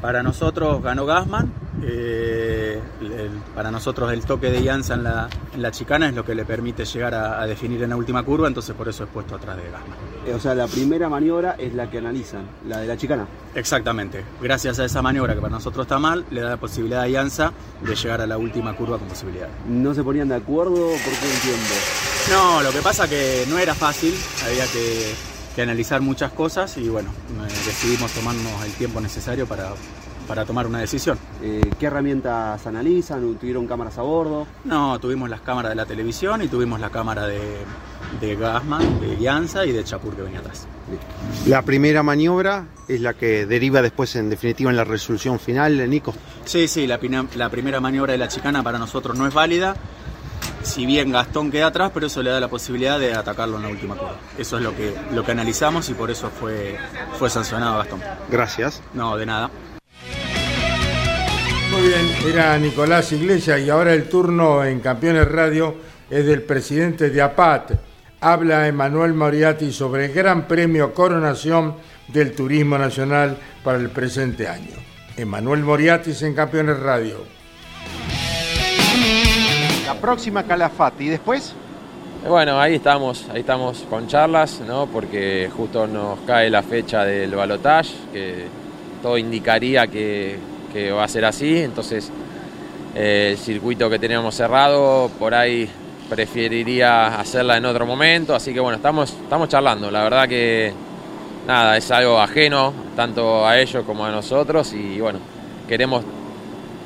Para 0.00 0.22
nosotros 0.22 0.82
ganó 0.82 1.04
Gasman. 1.06 1.52
eh, 1.82 2.78
el- 3.00 3.30
para 3.54 3.70
nosotros 3.70 4.12
el 4.12 4.22
toque 4.26 4.50
de 4.50 4.60
Ianza 4.60 4.94
en 4.94 5.02
la, 5.04 5.28
en 5.54 5.62
la 5.62 5.70
chicana 5.70 6.08
es 6.08 6.14
lo 6.14 6.24
que 6.26 6.34
le 6.34 6.44
permite 6.44 6.84
llegar 6.84 7.14
a, 7.14 7.40
a 7.40 7.46
definir 7.46 7.82
en 7.82 7.88
la 7.90 7.96
última 7.96 8.22
curva, 8.22 8.48
entonces 8.48 8.74
por 8.76 8.86
eso 8.88 9.04
es 9.04 9.10
puesto 9.10 9.34
atrás 9.36 9.56
de 9.56 9.62
Gasman. 9.70 9.96
Eh, 10.26 10.34
O 10.34 10.38
sea, 10.40 10.54
la 10.54 10.66
primera 10.66 11.08
maniobra 11.08 11.54
es 11.58 11.72
la 11.74 11.88
que 11.90 11.96
analizan, 11.98 12.42
la 12.68 12.78
de 12.80 12.86
la 12.86 12.96
chicana. 12.98 13.26
Exactamente. 13.54 14.22
Gracias 14.42 14.78
a 14.78 14.84
esa 14.84 15.00
maniobra 15.00 15.34
que 15.34 15.40
para 15.40 15.52
nosotros 15.54 15.84
está 15.84 15.98
mal, 15.98 16.24
le 16.30 16.42
da 16.42 16.50
la 16.50 16.56
posibilidad 16.58 17.00
a 17.02 17.08
Ianza 17.08 17.52
de 17.80 17.94
llegar 17.94 18.20
a 18.20 18.26
la 18.26 18.36
última 18.36 18.76
curva 18.76 18.98
con 18.98 19.08
posibilidad. 19.08 19.48
¿No 19.66 19.94
se 19.94 20.02
ponían 20.04 20.28
de 20.28 20.34
acuerdo? 20.36 20.74
¿Por 20.74 21.12
qué 21.14 21.26
un 21.34 21.40
tiempo? 21.40 21.74
No, 22.30 22.62
lo 22.62 22.70
que 22.72 22.82
pasa 22.82 23.08
que 23.08 23.44
no 23.48 23.58
era 23.58 23.74
fácil, 23.74 24.12
había 24.46 24.66
que, 24.66 25.14
que 25.54 25.62
analizar 25.62 26.00
muchas 26.00 26.32
cosas 26.32 26.76
y 26.76 26.88
bueno, 26.88 27.10
eh, 27.10 27.52
decidimos 27.66 28.10
tomarnos 28.12 28.64
el 28.64 28.72
tiempo 28.72 29.00
necesario 29.00 29.46
para, 29.46 29.70
para 30.28 30.44
tomar 30.44 30.66
una 30.66 30.78
decisión. 30.78 31.18
Eh, 31.42 31.60
¿Qué 31.78 31.86
herramientas 31.86 32.66
analizan? 32.66 33.34
¿Tuvieron 33.36 33.66
cámaras 33.66 33.98
a 33.98 34.02
bordo? 34.02 34.46
No, 34.64 34.98
tuvimos 35.00 35.28
las 35.28 35.40
cámaras 35.40 35.70
de 35.70 35.76
la 35.76 35.86
televisión 35.86 36.42
y 36.42 36.48
tuvimos 36.48 36.78
la 36.80 36.90
cámara 36.90 37.26
de, 37.26 37.40
de 38.20 38.36
Gasman, 38.36 39.00
de 39.00 39.16
Ianza 39.16 39.66
y 39.66 39.72
de 39.72 39.82
Chapur 39.84 40.14
que 40.14 40.22
venía 40.22 40.38
atrás. 40.40 40.66
La 41.46 41.62
primera 41.62 42.02
maniobra 42.02 42.66
es 42.88 43.00
la 43.00 43.14
que 43.14 43.46
deriva 43.46 43.82
después 43.82 44.14
en 44.16 44.30
definitiva 44.30 44.70
en 44.70 44.76
la 44.76 44.84
resolución 44.84 45.38
final, 45.38 45.88
Nico. 45.88 46.14
Sí, 46.44 46.66
sí, 46.68 46.86
la, 46.86 46.98
la 47.36 47.48
primera 47.48 47.80
maniobra 47.80 48.12
de 48.12 48.18
la 48.18 48.28
chicana 48.28 48.62
para 48.62 48.78
nosotros 48.78 49.16
no 49.16 49.26
es 49.26 49.34
válida. 49.34 49.76
Si 50.62 50.86
bien 50.86 51.10
Gastón 51.10 51.50
queda 51.50 51.68
atrás, 51.68 51.90
pero 51.92 52.06
eso 52.06 52.22
le 52.22 52.30
da 52.30 52.38
la 52.38 52.48
posibilidad 52.48 52.98
de 52.98 53.14
atacarlo 53.14 53.56
en 53.56 53.62
la 53.62 53.68
última 53.68 53.94
curva. 53.94 54.16
Eso 54.38 54.58
es 54.58 54.62
lo 54.62 54.76
que, 54.76 54.94
lo 55.12 55.24
que 55.24 55.32
analizamos 55.32 55.88
y 55.88 55.94
por 55.94 56.10
eso 56.10 56.30
fue, 56.30 56.76
fue 57.18 57.30
sancionado 57.30 57.78
Gastón. 57.78 58.00
Gracias. 58.30 58.82
No, 58.94 59.16
de 59.16 59.26
nada. 59.26 59.50
Muy 61.70 61.82
bien, 61.82 62.34
era 62.34 62.58
Nicolás 62.58 63.12
Iglesias 63.12 63.60
y 63.60 63.70
ahora 63.70 63.94
el 63.94 64.08
turno 64.08 64.64
en 64.64 64.80
Campeones 64.80 65.26
Radio 65.28 65.76
es 66.10 66.26
del 66.26 66.42
presidente 66.42 67.10
de 67.10 67.22
APAT. 67.22 67.72
Habla 68.20 68.66
Emanuel 68.66 69.14
Moriarty 69.14 69.72
sobre 69.72 70.06
el 70.06 70.12
Gran 70.12 70.46
Premio 70.46 70.92
Coronación 70.92 71.76
del 72.08 72.32
Turismo 72.32 72.76
Nacional 72.76 73.38
para 73.64 73.78
el 73.78 73.88
presente 73.88 74.48
año. 74.48 74.76
Emanuel 75.16 75.62
Moriarty 75.62 76.12
en 76.22 76.34
Campeones 76.34 76.78
Radio. 76.80 77.39
La 79.92 80.00
próxima 80.00 80.44
Calafate 80.44 81.02
y 81.02 81.08
después 81.08 81.52
Bueno, 82.28 82.60
ahí 82.60 82.76
estamos, 82.76 83.26
ahí 83.32 83.40
estamos 83.40 83.78
con 83.90 84.06
charlas, 84.06 84.60
¿no? 84.64 84.86
Porque 84.86 85.50
justo 85.56 85.88
nos 85.88 86.20
cae 86.20 86.48
la 86.48 86.62
fecha 86.62 87.04
del 87.04 87.34
balotage, 87.34 87.92
que 88.12 88.44
todo 89.02 89.18
indicaría 89.18 89.88
que, 89.88 90.38
que 90.72 90.92
va 90.92 91.02
a 91.02 91.08
ser 91.08 91.24
así, 91.24 91.58
entonces 91.58 92.08
eh, 92.94 93.30
el 93.32 93.38
circuito 93.38 93.90
que 93.90 93.98
teníamos 93.98 94.36
cerrado, 94.36 95.10
por 95.18 95.34
ahí 95.34 95.68
preferiría 96.08 97.18
hacerla 97.18 97.56
en 97.56 97.64
otro 97.64 97.84
momento, 97.84 98.32
así 98.32 98.54
que 98.54 98.60
bueno, 98.60 98.76
estamos, 98.76 99.10
estamos 99.10 99.48
charlando, 99.48 99.90
la 99.90 100.04
verdad 100.04 100.28
que 100.28 100.72
nada, 101.48 101.76
es 101.76 101.90
algo 101.90 102.20
ajeno 102.20 102.72
tanto 102.94 103.44
a 103.44 103.58
ellos 103.58 103.84
como 103.84 104.04
a 104.04 104.12
nosotros. 104.12 104.72
Y 104.72 105.00
bueno, 105.00 105.18
queremos 105.68 106.04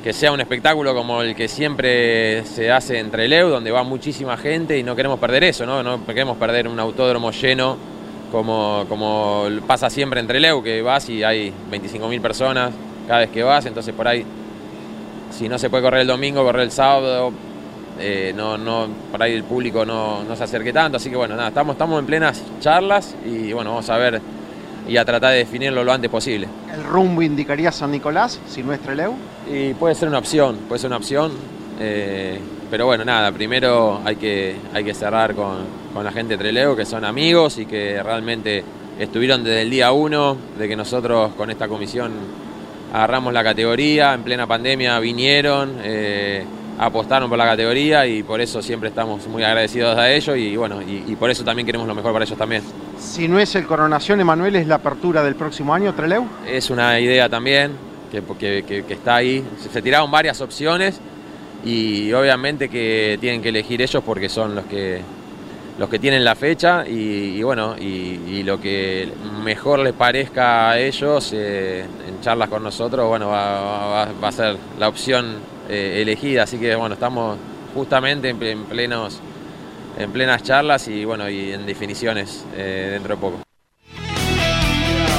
que 0.05 0.13
sea 0.13 0.31
un 0.31 0.39
espectáculo 0.39 0.93
como 0.93 1.23
el 1.23 1.33
que 1.33 1.47
siempre 1.47 2.45
se 2.45 2.71
hace 2.71 2.99
en 2.99 3.09
Trelew, 3.09 3.49
donde 3.49 3.71
va 3.71 3.81
muchísima 3.81 4.37
gente 4.37 4.77
y 4.77 4.83
no 4.83 4.95
queremos 4.95 5.17
perder 5.17 5.45
eso, 5.45 5.65
¿no? 5.65 5.81
No 5.81 6.05
queremos 6.05 6.37
perder 6.37 6.67
un 6.67 6.79
autódromo 6.79 7.31
lleno 7.31 7.75
como, 8.31 8.85
como 8.87 9.45
pasa 9.65 9.89
siempre 9.89 10.19
en 10.19 10.27
Trelew, 10.27 10.61
que 10.61 10.83
vas 10.83 11.09
y 11.09 11.23
hay 11.23 11.51
25.000 11.71 12.21
personas 12.21 12.71
cada 13.07 13.21
vez 13.21 13.31
que 13.31 13.41
vas, 13.41 13.65
entonces 13.65 13.95
por 13.95 14.07
ahí, 14.07 14.23
si 15.31 15.49
no 15.49 15.57
se 15.57 15.71
puede 15.71 15.81
correr 15.81 16.01
el 16.01 16.07
domingo, 16.07 16.43
correr 16.43 16.61
el 16.61 16.71
sábado, 16.71 17.31
eh, 17.99 18.31
no, 18.35 18.59
no, 18.59 18.87
por 19.11 19.23
ahí 19.23 19.33
el 19.33 19.43
público 19.43 19.87
no, 19.87 20.23
no 20.23 20.35
se 20.35 20.43
acerque 20.43 20.71
tanto, 20.71 20.97
así 20.97 21.09
que 21.09 21.15
bueno, 21.15 21.35
nada, 21.35 21.47
estamos, 21.47 21.73
estamos 21.73 21.99
en 21.99 22.05
plenas 22.05 22.43
charlas 22.59 23.15
y 23.25 23.53
bueno, 23.53 23.71
vamos 23.71 23.89
a 23.89 23.97
ver 23.97 24.21
y 24.87 24.97
a 24.97 25.03
tratar 25.03 25.31
de 25.31 25.39
definirlo 25.39 25.83
lo 25.83 25.91
antes 25.91 26.11
posible. 26.11 26.47
el 26.71 26.83
rumbo 26.83 27.23
indicaría 27.23 27.71
San 27.71 27.89
Nicolás, 27.89 28.39
si 28.47 28.61
no 28.61 28.71
es 28.71 28.79
Trelew. 28.81 29.15
Y 29.51 29.73
puede 29.73 29.95
ser 29.95 30.09
una 30.09 30.17
opción, 30.19 30.57
puede 30.67 30.79
ser 30.79 30.87
una 30.89 30.97
opción. 30.97 31.31
eh, 31.79 32.39
pero 32.69 32.87
bueno, 32.87 33.05
nada, 33.05 33.31
primero 33.31 34.01
hay 34.03 34.15
que, 34.15 34.55
hay 34.73 34.83
que 34.83 34.93
cerrar 34.93 35.35
con, 35.35 35.57
con 35.93 36.03
la 36.03 36.11
gente 36.11 36.33
de 36.33 36.39
Treleo, 36.39 36.75
que 36.75 36.83
son 36.85 37.05
amigos 37.05 37.57
y 37.59 37.65
que 37.65 38.01
realmente 38.01 38.63
estuvieron 38.99 39.43
desde 39.43 39.61
el 39.61 39.69
día 39.69 39.91
uno 39.91 40.35
de 40.57 40.67
que 40.67 40.75
nosotros 40.75 41.33
con 41.37 41.51
esta 41.51 41.67
comisión 41.67 42.11
agarramos 42.91 43.33
la 43.33 43.43
categoría, 43.43 44.13
en 44.13 44.23
plena 44.23 44.47
pandemia 44.47 44.97
vinieron, 44.99 45.75
eh, 45.83 46.43
apostaron 46.79 47.29
por 47.29 47.37
la 47.37 47.45
categoría 47.45 48.07
y 48.07 48.23
por 48.23 48.41
eso 48.41 48.61
siempre 48.61 48.89
estamos 48.89 49.27
muy 49.27 49.43
agradecidos 49.43 49.95
a 49.97 50.11
ellos 50.11 50.35
y 50.35 50.57
bueno, 50.57 50.81
y, 50.81 51.03
y 51.07 51.15
por 51.15 51.29
eso 51.29 51.43
también 51.43 51.65
queremos 51.67 51.87
lo 51.87 51.93
mejor 51.93 52.13
para 52.13 52.25
ellos 52.25 52.37
también. 52.37 52.63
Si 52.99 53.27
no 53.27 53.39
es 53.39 53.53
el 53.55 53.65
Coronación, 53.67 54.19
Emanuel, 54.19 54.55
es 54.55 54.67
la 54.67 54.75
apertura 54.75 55.23
del 55.23 55.35
próximo 55.35 55.73
año, 55.73 55.93
Trelew. 55.93 56.25
Es 56.47 56.71
una 56.71 56.99
idea 56.99 57.29
también 57.29 57.73
que, 58.37 58.83
está 58.89 59.15
ahí. 59.15 59.43
Se, 59.61 59.69
se 59.69 59.81
tiraron 59.81 60.11
varias 60.11 60.41
opciones 60.41 60.99
y 61.63 62.13
obviamente 62.13 62.69
que 62.69 63.17
tienen 63.19 63.41
que 63.41 63.49
elegir 63.49 63.81
ellos 63.81 64.03
porque 64.05 64.29
son 64.29 64.55
los 64.55 64.65
que 64.65 65.01
los 65.77 65.89
que 65.89 65.99
tienen 65.99 66.23
la 66.23 66.35
fecha 66.35 66.85
y, 66.87 67.41
bueno 67.43 67.75
y, 67.77 68.43
lo 68.43 68.61
que 68.61 69.11
mejor 69.43 69.79
les 69.79 69.93
parezca 69.93 70.69
a 70.69 70.79
ellos 70.79 71.31
eh, 71.33 71.83
en 72.07 72.21
charlas 72.21 72.47
con 72.47 72.63
nosotros 72.63 73.07
bueno 73.07 73.29
va, 73.29 74.03
a 74.03 74.31
ser 74.31 74.57
la 74.77 74.87
opción 74.87 75.37
eh, 75.67 75.99
elegida 76.01 76.43
así 76.43 76.57
que 76.57 76.75
bueno 76.75 76.93
estamos 76.93 77.37
justamente 77.73 78.29
en, 78.29 78.41
en 78.41 78.63
plenos 78.65 79.19
en 79.97 80.11
plenas 80.11 80.43
charlas 80.43 80.87
y 80.87 81.03
bueno 81.05 81.27
y 81.27 81.51
en 81.51 81.65
definiciones 81.65 82.45
eh, 82.55 82.89
dentro 82.93 83.15
de 83.15 83.21
poco 83.21 83.44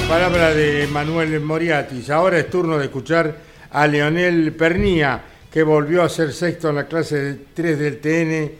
palabra 0.08 0.54
de 0.54 0.86
Manuel 0.86 1.40
Moriatis. 1.40 2.10
Ahora 2.10 2.38
es 2.38 2.48
turno 2.48 2.78
de 2.78 2.84
escuchar 2.84 3.34
a 3.72 3.86
Leonel 3.88 4.52
Pernía, 4.52 5.20
que 5.50 5.64
volvió 5.64 6.04
a 6.04 6.08
ser 6.08 6.32
sexto 6.32 6.70
en 6.70 6.76
la 6.76 6.86
clase 6.86 7.36
3 7.52 7.78
del 7.78 7.98
TN 7.98 8.52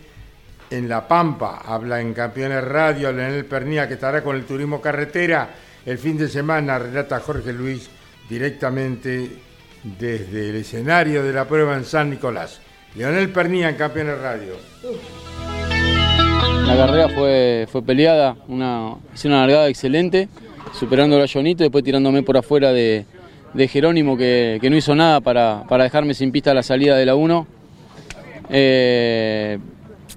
en 0.71 0.89
La 0.89 1.07
Pampa. 1.07 1.63
Habla 1.65 2.01
en 2.01 2.15
Campeones 2.15 2.65
Radio 2.65 3.13
Leonel 3.13 3.45
Pernía, 3.45 3.87
que 3.87 3.95
estará 3.95 4.25
con 4.25 4.35
el 4.35 4.45
turismo 4.45 4.81
carretera 4.81 5.51
el 5.85 5.99
fin 5.99 6.19
de 6.19 6.29
semana, 6.29 6.81
relata 6.81 7.21
Jorge 7.21 7.53
Luis 7.53 7.89
directamente 8.29 9.31
desde 9.85 10.51
el 10.51 10.57
escenario 10.57 11.23
de 11.23 11.33
la 11.33 11.45
prueba 11.45 11.77
en 11.77 11.85
San 11.85 12.11
Nicolás. 12.11 12.61
Leonel 12.97 13.29
Pernía 13.31 13.69
en 13.69 13.77
Campeones 13.77 14.19
Radio. 14.19 14.55
La 16.67 16.77
carrera 16.77 17.09
fue, 17.11 17.69
fue 17.71 17.83
peleada, 17.83 18.37
una, 18.49 18.97
hice 19.15 19.29
una 19.29 19.43
largada 19.43 19.69
excelente, 19.69 20.29
superando 20.73 21.23
a 21.23 21.27
Jonito 21.27 21.63
y 21.63 21.67
después 21.67 21.85
tirándome 21.85 22.23
por 22.23 22.37
afuera 22.37 22.73
de, 22.73 23.05
Jerónimo 23.69 24.17
que, 24.17 24.59
que 24.61 24.69
no 24.69 24.77
hizo 24.77 24.95
nada 24.95 25.21
para, 25.21 25.65
para 25.69 25.85
dejarme 25.85 26.13
sin 26.13 26.31
pista 26.31 26.53
la 26.53 26.63
salida 26.63 26.97
de 26.97 27.07
la 27.07 27.15
1. 27.15 27.47
Eh, 28.51 29.59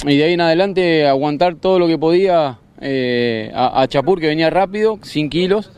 y 0.06 0.18
de 0.18 0.24
ahí 0.24 0.34
en 0.34 0.41
adelante 0.41 1.08
aguantar 1.08 1.56
todo 1.56 1.80
lo 1.80 1.88
que 1.88 1.97
podía 1.97 2.60
eh, 2.82 3.52
a, 3.54 3.82
a 3.82 3.88
Chapur 3.88 4.20
que 4.20 4.28
venía 4.28 4.50
rápido, 4.50 5.00
sin 5.04 5.30
kilos. 5.30 5.72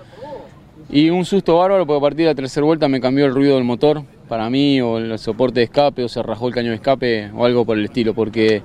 Y 0.90 1.10
un 1.10 1.24
susto 1.24 1.58
bárbaro 1.58 1.86
porque 1.86 1.98
a 1.98 2.02
partir 2.02 2.26
de 2.26 2.32
la 2.32 2.36
tercera 2.36 2.66
vuelta 2.66 2.88
me 2.88 3.00
cambió 3.00 3.26
el 3.26 3.34
ruido 3.34 3.56
del 3.56 3.64
motor 3.64 4.04
para 4.28 4.50
mí 4.50 4.82
o 4.82 4.98
el 4.98 5.20
soporte 5.20 5.60
de 5.60 5.66
escape 5.66 6.04
o 6.04 6.10
se 6.10 6.24
rajó 6.24 6.48
el 6.48 6.54
caño 6.54 6.70
de 6.70 6.76
escape 6.76 7.32
o 7.36 7.46
algo 7.46 7.66
por 7.66 7.78
el 7.78 7.86
estilo 7.86 8.14
porque 8.14 8.62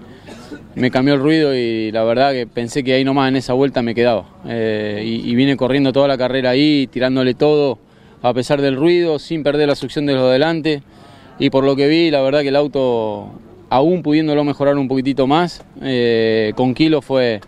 me 0.75 0.91
cambió 0.91 1.15
el 1.15 1.21
ruido 1.21 1.55
y 1.55 1.91
la 1.93 2.05
verdad 2.05 2.33
que 2.33 2.47
pensé 2.47 2.83
que 2.85 2.93
ahí 2.95 3.05
nomás 3.05 3.29
en 3.29 3.37
esa 3.37 3.53
vuelta 3.55 3.83
me 3.83 3.95
quedaba. 3.95 4.27
Eh, 4.47 5.03
y, 5.05 5.31
y 5.31 5.35
vine 5.35 5.57
corriendo 5.57 5.93
toda 5.93 6.09
la 6.09 6.19
carrera 6.19 6.51
ahí, 6.51 6.87
tirándole 6.91 7.35
todo 7.35 7.79
a 8.23 8.33
pesar 8.35 8.61
del 8.61 8.77
ruido, 8.77 9.19
sin 9.19 9.43
perder 9.43 9.69
la 9.69 9.75
succión 9.75 10.07
de 10.07 10.15
los 10.15 10.25
de 10.25 10.33
delante. 10.33 10.83
Y 11.39 11.51
por 11.51 11.65
lo 11.65 11.77
que 11.77 11.87
vi, 11.87 12.11
la 12.11 12.21
verdad 12.23 12.41
que 12.41 12.49
el 12.49 12.57
auto, 12.57 13.31
aún 13.69 14.03
pudiéndolo 14.03 14.43
mejorar 14.45 14.77
un 14.79 14.89
poquitito 14.89 15.27
más, 15.27 15.65
eh, 15.83 16.53
con 16.57 16.73
kilos 16.75 17.05
fue, 17.05 17.41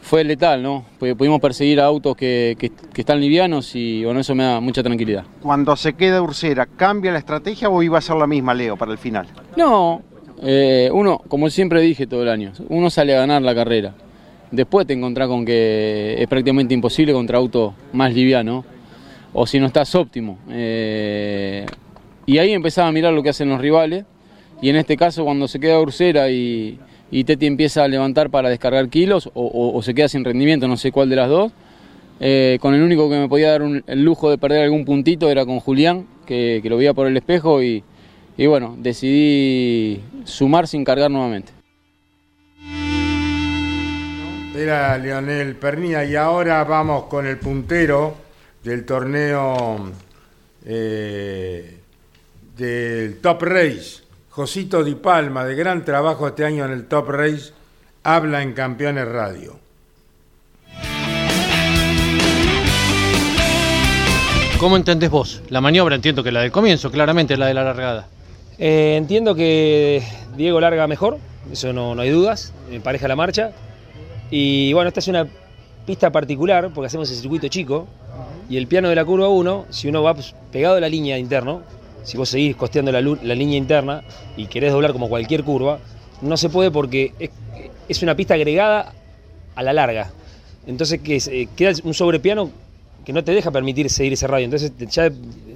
fue 0.00 0.24
letal, 0.24 0.62
¿no? 0.62 0.84
Pudimos 0.98 1.40
perseguir 1.40 1.78
a 1.80 1.84
autos 1.84 2.16
que, 2.16 2.56
que- 2.58 2.70
que 2.70 3.00
están 3.02 3.20
livianos 3.20 3.74
y 3.76 4.02
bueno, 4.04 4.20
eso 4.20 4.34
me 4.34 4.44
da 4.44 4.60
mucha 4.60 4.82
tranquilidad. 4.82 5.24
Cuando 5.42 5.76
se 5.76 5.92
queda 5.92 6.22
Ursera, 6.22 6.66
¿cambia 6.66 7.12
la 7.12 7.18
estrategia 7.18 7.68
o 7.68 7.82
iba 7.82 7.98
a 7.98 8.00
ser 8.00 8.16
la 8.16 8.26
misma, 8.26 8.54
Leo, 8.54 8.76
para 8.76 8.92
el 8.92 8.98
final? 8.98 9.26
No, 9.56 10.02
eh, 10.42 10.90
uno, 10.92 11.20
como 11.28 11.50
siempre 11.50 11.80
dije 11.82 12.06
todo 12.06 12.22
el 12.22 12.28
año, 12.28 12.52
uno 12.68 12.88
sale 12.90 13.14
a 13.14 13.20
ganar 13.20 13.42
la 13.42 13.54
carrera. 13.54 13.94
Después 14.50 14.86
te 14.86 14.94
encontrás 14.94 15.28
con 15.28 15.44
que 15.44 16.16
es 16.18 16.26
prácticamente 16.28 16.74
imposible 16.74 17.12
contra 17.12 17.38
auto 17.38 17.74
más 17.92 18.14
liviano, 18.14 18.64
o 19.32 19.46
si 19.46 19.60
no 19.60 19.66
estás 19.66 19.94
óptimo. 19.94 20.38
Eh, 20.50 21.66
y 22.26 22.38
ahí 22.38 22.52
empezaba 22.52 22.88
a 22.88 22.92
mirar 22.92 23.12
lo 23.12 23.22
que 23.22 23.28
hacen 23.28 23.48
los 23.48 23.60
rivales, 23.60 24.04
y 24.62 24.70
en 24.70 24.76
este 24.76 24.96
caso 24.96 25.24
cuando 25.24 25.46
se 25.46 25.60
queda 25.60 25.80
Ursera 25.80 26.30
y, 26.30 26.78
y 27.10 27.24
Teti 27.24 27.46
empieza 27.46 27.84
a 27.84 27.88
levantar 27.88 28.30
para 28.30 28.48
descargar 28.48 28.88
kilos, 28.88 29.30
o, 29.34 29.80
se 29.82 29.94
queda 29.94 30.08
sin 30.08 30.24
rendimiento, 30.24 30.66
no 30.68 30.76
sé 30.76 30.90
cuál 30.90 31.10
de 31.10 31.16
las 31.16 31.28
dos, 31.28 31.52
eh, 32.18 32.58
con 32.60 32.74
el 32.74 32.82
único 32.82 33.08
que 33.08 33.18
me 33.18 33.28
podía 33.28 33.52
dar 33.52 33.62
el 33.62 34.04
lujo 34.04 34.30
de 34.30 34.38
perder 34.38 34.62
algún 34.62 34.84
puntito 34.84 35.30
era 35.30 35.44
con 35.44 35.60
Julián, 35.60 36.06
que 36.26 36.62
lo 36.64 36.76
veía 36.76 36.94
por 36.94 37.08
el 37.08 37.16
espejo 37.16 37.62
y, 37.62 37.82
y 38.36 38.46
bueno, 38.46 38.74
decidí 38.78 40.02
sumar 40.24 40.66
sin 40.66 40.84
cargar 40.84 41.10
nuevamente. 41.10 41.52
Era 44.54 44.98
Leonel 44.98 45.56
Pernía 45.56 46.04
y 46.04 46.16
ahora 46.16 46.64
vamos 46.64 47.04
con 47.04 47.26
el 47.26 47.38
puntero 47.38 48.16
del 48.62 48.84
torneo 48.84 49.90
eh, 50.64 51.78
del 52.56 53.20
Top 53.20 53.42
Race, 53.42 54.02
Josito 54.28 54.84
Di 54.84 54.96
Palma, 54.96 55.44
de 55.44 55.54
gran 55.54 55.84
trabajo 55.84 56.28
este 56.28 56.44
año 56.44 56.64
en 56.64 56.72
el 56.72 56.86
Top 56.86 57.08
Race, 57.08 57.52
habla 58.02 58.42
en 58.42 58.52
Campeones 58.52 59.08
Radio. 59.08 59.58
¿Cómo 64.58 64.76
entendés 64.76 65.08
vos? 65.10 65.42
La 65.48 65.62
maniobra 65.62 65.94
entiendo 65.94 66.22
que 66.22 66.32
la 66.32 66.42
del 66.42 66.52
comienzo, 66.52 66.90
claramente 66.90 67.36
la 67.38 67.46
de 67.46 67.54
la 67.54 67.64
largada. 67.64 68.08
Eh, 68.62 68.96
entiendo 68.96 69.34
que 69.34 70.02
Diego 70.36 70.60
larga 70.60 70.86
mejor, 70.86 71.16
eso 71.50 71.72
no, 71.72 71.94
no 71.94 72.02
hay 72.02 72.10
dudas, 72.10 72.52
empareja 72.70 73.08
la 73.08 73.16
marcha. 73.16 73.52
Y 74.30 74.74
bueno, 74.74 74.88
esta 74.88 75.00
es 75.00 75.08
una 75.08 75.26
pista 75.86 76.12
particular 76.12 76.70
porque 76.74 76.88
hacemos 76.88 77.10
el 77.10 77.16
circuito 77.16 77.48
chico 77.48 77.88
y 78.50 78.58
el 78.58 78.66
piano 78.66 78.90
de 78.90 78.94
la 78.94 79.04
curva 79.04 79.28
1, 79.28 79.64
si 79.70 79.88
uno 79.88 80.02
va 80.02 80.12
pues, 80.12 80.34
pegado 80.52 80.76
a 80.76 80.80
la 80.80 80.90
línea 80.90 81.16
interno, 81.16 81.62
si 82.02 82.18
vos 82.18 82.28
seguís 82.28 82.54
costeando 82.54 82.92
la, 82.92 83.00
la 83.00 83.34
línea 83.34 83.56
interna 83.56 84.02
y 84.36 84.46
querés 84.46 84.72
doblar 84.72 84.92
como 84.92 85.08
cualquier 85.08 85.42
curva, 85.42 85.78
no 86.20 86.36
se 86.36 86.50
puede 86.50 86.70
porque 86.70 87.14
es, 87.18 87.30
es 87.88 88.02
una 88.02 88.14
pista 88.14 88.34
agregada 88.34 88.92
a 89.54 89.62
la 89.62 89.72
larga. 89.72 90.12
Entonces 90.66 91.00
que 91.00 91.16
eh, 91.16 91.48
queda 91.56 91.72
un 91.82 91.94
sobrepiano 91.94 92.50
que 93.06 93.14
no 93.14 93.24
te 93.24 93.32
deja 93.32 93.50
permitir 93.50 93.88
seguir 93.88 94.12
ese 94.12 94.26
radio. 94.26 94.44
Entonces 94.44 94.70
ya, 94.90 95.08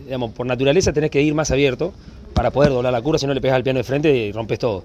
digamos, 0.04 0.32
por 0.32 0.46
naturaleza 0.46 0.94
tenés 0.94 1.10
que 1.10 1.20
ir 1.20 1.34
más 1.34 1.50
abierto 1.50 1.92
para 2.34 2.50
poder 2.50 2.70
doblar 2.70 2.92
la 2.92 3.00
curva, 3.00 3.18
si 3.18 3.26
no 3.26 3.34
le 3.34 3.40
pegas 3.40 3.56
al 3.56 3.62
piano 3.62 3.78
de 3.78 3.84
frente 3.84 4.14
y 4.14 4.32
rompes 4.32 4.58
todo. 4.58 4.84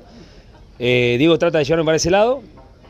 Eh, 0.77 1.15
Diego 1.17 1.37
trata 1.37 1.57
de 1.57 1.65
llevarme 1.65 1.85
para 1.85 1.97
ese 1.97 2.11
lado, 2.11 2.41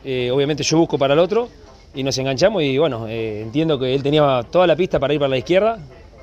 eh, 0.04 0.30
obviamente 0.30 0.62
yo 0.62 0.78
busco 0.78 0.98
para 0.98 1.14
el 1.14 1.20
otro 1.20 1.48
y 1.94 2.02
nos 2.02 2.16
enganchamos 2.18 2.62
y 2.62 2.78
bueno, 2.78 3.06
eh, 3.08 3.42
entiendo 3.42 3.78
que 3.78 3.94
él 3.94 4.02
tenía 4.02 4.44
toda 4.50 4.66
la 4.66 4.76
pista 4.76 4.98
para 4.98 5.12
ir 5.12 5.20
para 5.20 5.30
la 5.30 5.38
izquierda 5.38 5.78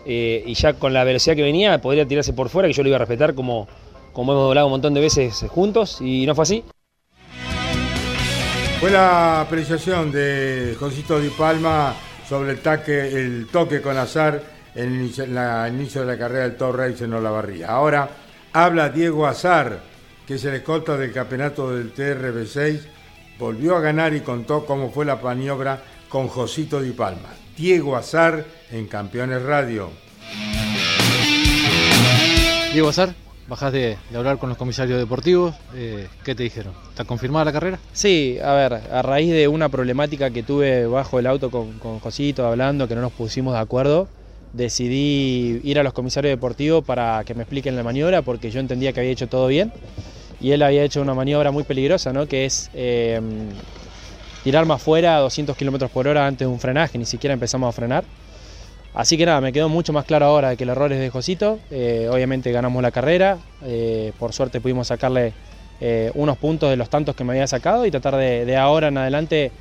eh, 0.05 0.43
y 0.45 0.53
ya 0.53 0.73
con 0.73 0.93
la 0.93 1.03
velocidad 1.03 1.35
que 1.35 1.43
venía 1.43 1.79
podría 1.81 2.07
tirarse 2.07 2.33
por 2.33 2.49
fuera, 2.49 2.67
que 2.67 2.73
yo 2.73 2.83
lo 2.83 2.89
iba 2.89 2.95
a 2.95 2.99
respetar 2.99 3.35
como, 3.35 3.67
como 4.13 4.31
hemos 4.31 4.45
doblado 4.45 4.67
un 4.67 4.71
montón 4.71 4.93
de 4.93 5.01
veces 5.01 5.45
juntos 5.49 5.99
y 6.01 6.25
no 6.25 6.33
fue 6.33 6.43
así. 6.43 6.63
Fue 8.79 8.91
la 8.91 9.41
apreciación 9.41 10.11
de 10.11 10.75
Josito 10.79 11.19
Di 11.19 11.29
Palma 11.29 11.95
sobre 12.27 12.51
el, 12.51 12.59
taque, 12.59 13.07
el 13.07 13.47
toque 13.51 13.81
con 13.81 13.97
azar 13.97 14.41
en 14.75 15.11
el 15.17 15.73
inicio, 15.73 16.01
de 16.01 16.07
la 16.07 16.17
carrera 16.17 16.43
del 16.43 16.55
Top 16.55 16.75
Race 16.75 17.03
en 17.03 17.13
Olavarría. 17.13 17.67
Ahora 17.67 18.07
habla 18.53 18.89
Diego 18.89 19.27
Azar, 19.27 19.81
que 20.25 20.35
es 20.35 20.45
el 20.45 20.55
escolta 20.55 20.97
del 20.97 21.11
campeonato 21.11 21.75
del 21.75 21.93
TRB6. 21.93 22.81
Volvió 23.39 23.75
a 23.75 23.81
ganar 23.81 24.13
y 24.13 24.21
contó 24.21 24.65
cómo 24.65 24.91
fue 24.91 25.05
la 25.05 25.17
maniobra 25.17 25.83
con 26.09 26.27
Josito 26.27 26.81
Di 26.81 26.91
Palma. 26.91 27.29
Diego 27.55 27.95
Azar 27.95 28.45
en 28.71 28.87
Campeones 28.87 29.41
Radio. 29.43 29.89
Diego 32.73 32.89
Azar, 32.89 33.15
bajás 33.47 33.71
de, 33.73 33.97
de 34.09 34.17
hablar 34.17 34.37
con 34.37 34.49
los 34.49 34.57
comisarios 34.57 34.99
deportivos, 34.99 35.55
eh, 35.73 36.07
¿qué 36.23 36.35
te 36.35 36.43
dijeron? 36.43 36.73
¿Está 36.89 37.05
confirmada 37.05 37.45
la 37.45 37.53
carrera? 37.53 37.79
Sí, 37.93 38.37
a 38.43 38.53
ver, 38.53 38.73
a 38.73 39.01
raíz 39.01 39.31
de 39.31 39.47
una 39.47 39.69
problemática 39.69 40.29
que 40.29 40.43
tuve 40.43 40.85
bajo 40.85 41.19
el 41.19 41.27
auto 41.27 41.49
con, 41.49 41.79
con 41.79 41.99
Josito 41.99 42.45
hablando, 42.45 42.87
que 42.87 42.95
no 42.95 43.01
nos 43.01 43.13
pusimos 43.13 43.53
de 43.53 43.59
acuerdo, 43.59 44.07
decidí 44.57 45.61
ir 45.63 45.79
a 45.79 45.83
los 45.83 45.93
comisarios 45.93 46.31
deportivos 46.31 46.83
para 46.83 47.23
que 47.25 47.33
me 47.33 47.43
expliquen 47.43 47.75
la 47.75 47.83
maniobra, 47.83 48.21
porque 48.21 48.51
yo 48.51 48.59
entendía 48.59 48.91
que 48.91 48.99
había 48.99 49.11
hecho 49.11 49.27
todo 49.27 49.47
bien, 49.47 49.71
y 50.41 50.51
él 50.51 50.61
había 50.61 50.83
hecho 50.83 51.01
una 51.01 51.13
maniobra 51.13 51.51
muy 51.51 51.63
peligrosa, 51.63 52.11
¿no? 52.11 52.27
que 52.27 52.45
es 52.45 52.69
eh, 52.73 53.21
tirar 54.43 54.65
más 54.65 54.81
fuera 54.81 55.17
a 55.17 55.19
200 55.19 55.55
kilómetros 55.55 55.91
por 55.91 56.07
hora 56.07 56.27
antes 56.27 56.47
de 56.47 56.51
un 56.51 56.59
frenaje, 56.59 56.97
ni 56.97 57.05
siquiera 57.05 57.33
empezamos 57.33 57.69
a 57.69 57.71
frenar. 57.71 58.03
Así 58.93 59.15
que 59.15 59.25
nada, 59.25 59.41
me 59.41 59.53
quedó 59.53 59.69
mucho 59.69 59.93
más 59.93 60.05
claro 60.05 60.25
ahora 60.25 60.55
que 60.55 60.63
el 60.63 60.69
error 60.69 60.91
es 60.91 60.99
de 60.99 61.09
Josito. 61.11 61.59
Eh, 61.69 62.09
obviamente 62.11 62.51
ganamos 62.51 62.81
la 62.81 62.89
carrera, 62.89 63.37
eh, 63.63 64.11
por 64.17 64.33
suerte 64.33 64.59
pudimos 64.59 64.87
sacarle 64.87 65.33
eh, 65.79 66.11
unos 66.15 66.37
puntos 66.37 66.69
de 66.69 66.77
los 66.77 66.89
tantos 66.89 67.15
que 67.15 67.23
me 67.23 67.33
había 67.33 67.45
sacado 67.45 67.85
y 67.85 67.91
tratar 67.91 68.15
de, 68.15 68.45
de 68.45 68.57
ahora 68.57 68.87
en 68.87 68.97
adelante 68.97 69.51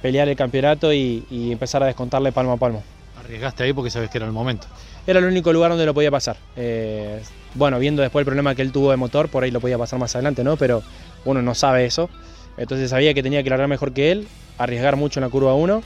pelear 0.00 0.28
el 0.28 0.36
campeonato 0.36 0.92
y, 0.94 1.26
y 1.30 1.52
empezar 1.52 1.82
a 1.82 1.86
descontarle 1.86 2.32
palmo 2.32 2.52
a 2.52 2.56
palmo. 2.56 2.82
Arriesgaste 3.26 3.64
ahí 3.64 3.72
porque 3.72 3.90
sabes 3.90 4.08
que 4.10 4.18
era 4.18 4.26
el 4.26 4.32
momento. 4.32 4.66
Era 5.06 5.18
el 5.18 5.24
único 5.24 5.52
lugar 5.52 5.70
donde 5.70 5.84
lo 5.86 5.94
podía 5.94 6.10
pasar. 6.10 6.36
Eh, 6.56 7.20
bueno, 7.54 7.78
viendo 7.78 8.02
después 8.02 8.20
el 8.22 8.26
problema 8.26 8.54
que 8.54 8.62
él 8.62 8.72
tuvo 8.72 8.90
de 8.90 8.96
motor, 8.96 9.28
por 9.28 9.42
ahí 9.44 9.50
lo 9.50 9.60
podía 9.60 9.78
pasar 9.78 9.98
más 9.98 10.14
adelante, 10.14 10.42
¿no? 10.44 10.56
Pero 10.56 10.82
uno 11.24 11.42
no 11.42 11.54
sabe 11.54 11.84
eso. 11.86 12.08
Entonces 12.56 12.90
sabía 12.90 13.12
que 13.14 13.22
tenía 13.22 13.42
que 13.42 13.50
largar 13.50 13.68
mejor 13.68 13.92
que 13.92 14.12
él, 14.12 14.28
arriesgar 14.58 14.96
mucho 14.96 15.20
en 15.20 15.24
la 15.24 15.30
curva 15.30 15.54
1, 15.54 15.82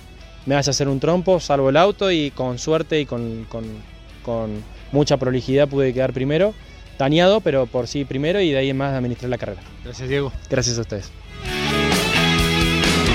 me 0.46 0.54
hace 0.54 0.70
hacer 0.70 0.88
un 0.88 1.00
trompo, 1.00 1.40
salvo 1.40 1.68
el 1.70 1.76
auto 1.76 2.10
y 2.10 2.30
con 2.30 2.58
suerte 2.58 3.00
y 3.00 3.06
con, 3.06 3.44
con- 3.48 3.90
con 4.22 4.62
mucha 4.92 5.16
prolijidad 5.16 5.68
pude 5.68 5.92
quedar 5.94 6.12
primero. 6.12 6.54
Dañado, 6.98 7.40
pero 7.40 7.66
por 7.66 7.88
sí 7.88 8.04
primero 8.04 8.40
y 8.40 8.50
de 8.50 8.58
ahí 8.58 8.68
en 8.70 8.76
más 8.76 8.92
administrar 8.94 9.30
la 9.30 9.38
carrera. 9.38 9.62
Gracias, 9.84 10.08
Diego. 10.08 10.32
Gracias 10.50 10.76
a 10.76 10.82
ustedes. 10.82 11.10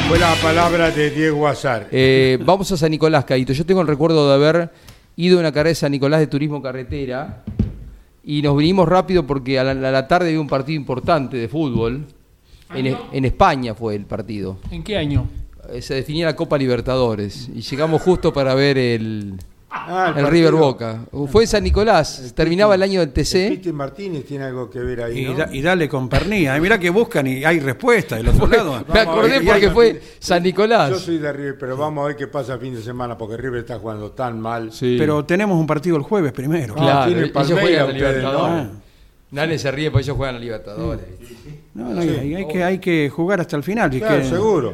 Fue 0.07 0.19
la 0.19 0.35
palabra 0.35 0.91
de 0.91 1.09
Diego 1.09 1.47
Azar. 1.47 1.87
Eh, 1.91 2.37
vamos 2.43 2.71
a 2.71 2.77
San 2.77 2.91
Nicolás, 2.91 3.25
Caito. 3.25 3.53
Yo 3.53 3.65
tengo 3.65 3.81
el 3.81 3.87
recuerdo 3.87 4.27
de 4.29 4.35
haber 4.35 4.69
ido 5.15 5.37
a 5.37 5.39
una 5.39 5.51
carrera 5.51 5.69
de 5.69 5.75
San 5.75 5.91
Nicolás 5.91 6.19
de 6.19 6.27
turismo 6.27 6.61
carretera 6.61 7.43
y 8.23 8.41
nos 8.41 8.55
vinimos 8.55 8.87
rápido 8.87 9.25
porque 9.25 9.59
a 9.59 9.63
la, 9.63 9.71
a 9.71 9.91
la 9.91 10.07
tarde 10.07 10.27
había 10.27 10.39
un 10.41 10.47
partido 10.47 10.75
importante 10.79 11.37
de 11.37 11.47
fútbol. 11.47 12.05
En, 12.73 12.87
¿Año? 12.87 12.99
en 13.11 13.25
España 13.25 13.73
fue 13.73 13.95
el 13.95 14.05
partido. 14.05 14.57
¿En 14.71 14.83
qué 14.83 14.97
año? 14.97 15.27
Eh, 15.71 15.81
Se 15.81 15.95
definía 15.95 16.25
la 16.25 16.35
Copa 16.35 16.57
Libertadores 16.57 17.49
y 17.53 17.61
llegamos 17.61 18.01
justo 18.01 18.31
para 18.33 18.53
ver 18.55 18.77
el, 18.77 19.33
Ah, 19.77 20.13
el 20.15 20.27
River 20.27 20.53
Boca. 20.53 21.01
Fue 21.29 21.43
en 21.43 21.47
San 21.49 21.63
Nicolás, 21.63 22.31
terminaba 22.33 22.75
el 22.75 22.81
año 22.83 23.01
del 23.01 23.11
TC. 23.11 23.49
Piti 23.49 23.71
Martínez 23.73 24.25
tiene 24.25 24.45
algo 24.45 24.69
que 24.69 24.79
ver 24.79 25.03
ahí, 25.03 25.19
Y, 25.19 25.25
¿no? 25.25 25.33
da- 25.33 25.49
y 25.51 25.61
dale 25.61 25.89
con 25.89 26.07
pernía. 26.07 26.57
Mirá 26.59 26.79
que 26.79 26.89
buscan 26.89 27.27
y 27.27 27.43
hay 27.43 27.59
respuesta 27.59 28.15
del 28.15 28.29
otro 28.29 28.47
lado. 28.47 28.83
Me 28.93 28.99
acordé 29.01 29.41
porque 29.41 29.69
fue 29.71 30.01
San 30.19 30.39
Yo 30.39 30.43
Nicolás. 30.45 30.97
soy 30.99 31.17
de 31.17 31.31
River, 31.33 31.57
pero 31.59 31.75
vamos 31.75 32.03
a 32.03 32.07
ver 32.07 32.15
qué 32.15 32.27
pasa 32.27 32.53
el 32.53 32.59
fin 32.61 32.73
de 32.73 32.81
semana, 32.81 33.17
porque 33.17 33.35
River 33.37 33.59
está 33.59 33.77
jugando 33.77 34.11
tan 34.11 34.39
mal. 34.39 34.71
Pero 34.79 35.25
tenemos 35.25 35.59
un 35.59 35.67
partido 35.67 35.97
el 35.97 36.03
jueves 36.03 36.31
primero. 36.31 36.73
Claro, 36.75 37.11
tiene 37.11 37.27
ellos 37.27 37.59
juegan 37.59 37.89
a 37.89 37.91
Libertadores. 37.91 38.65
¿no? 38.65 38.85
Nane 39.31 39.57
se 39.59 39.71
ríe 39.71 39.91
porque 39.91 40.03
ellos 40.05 40.15
juegan 40.15 40.35
a 40.35 40.39
Libertadores. 40.39 41.05
No, 41.73 41.89
no, 41.89 41.99
hay, 41.99 42.33
hay 42.35 42.47
que, 42.47 42.63
hay 42.63 42.79
que 42.79 43.09
jugar 43.09 43.41
hasta 43.41 43.57
el 43.57 43.63
final. 43.63 43.93
y 43.93 43.99
Claro, 43.99 44.21
que- 44.21 44.29
seguro. 44.29 44.73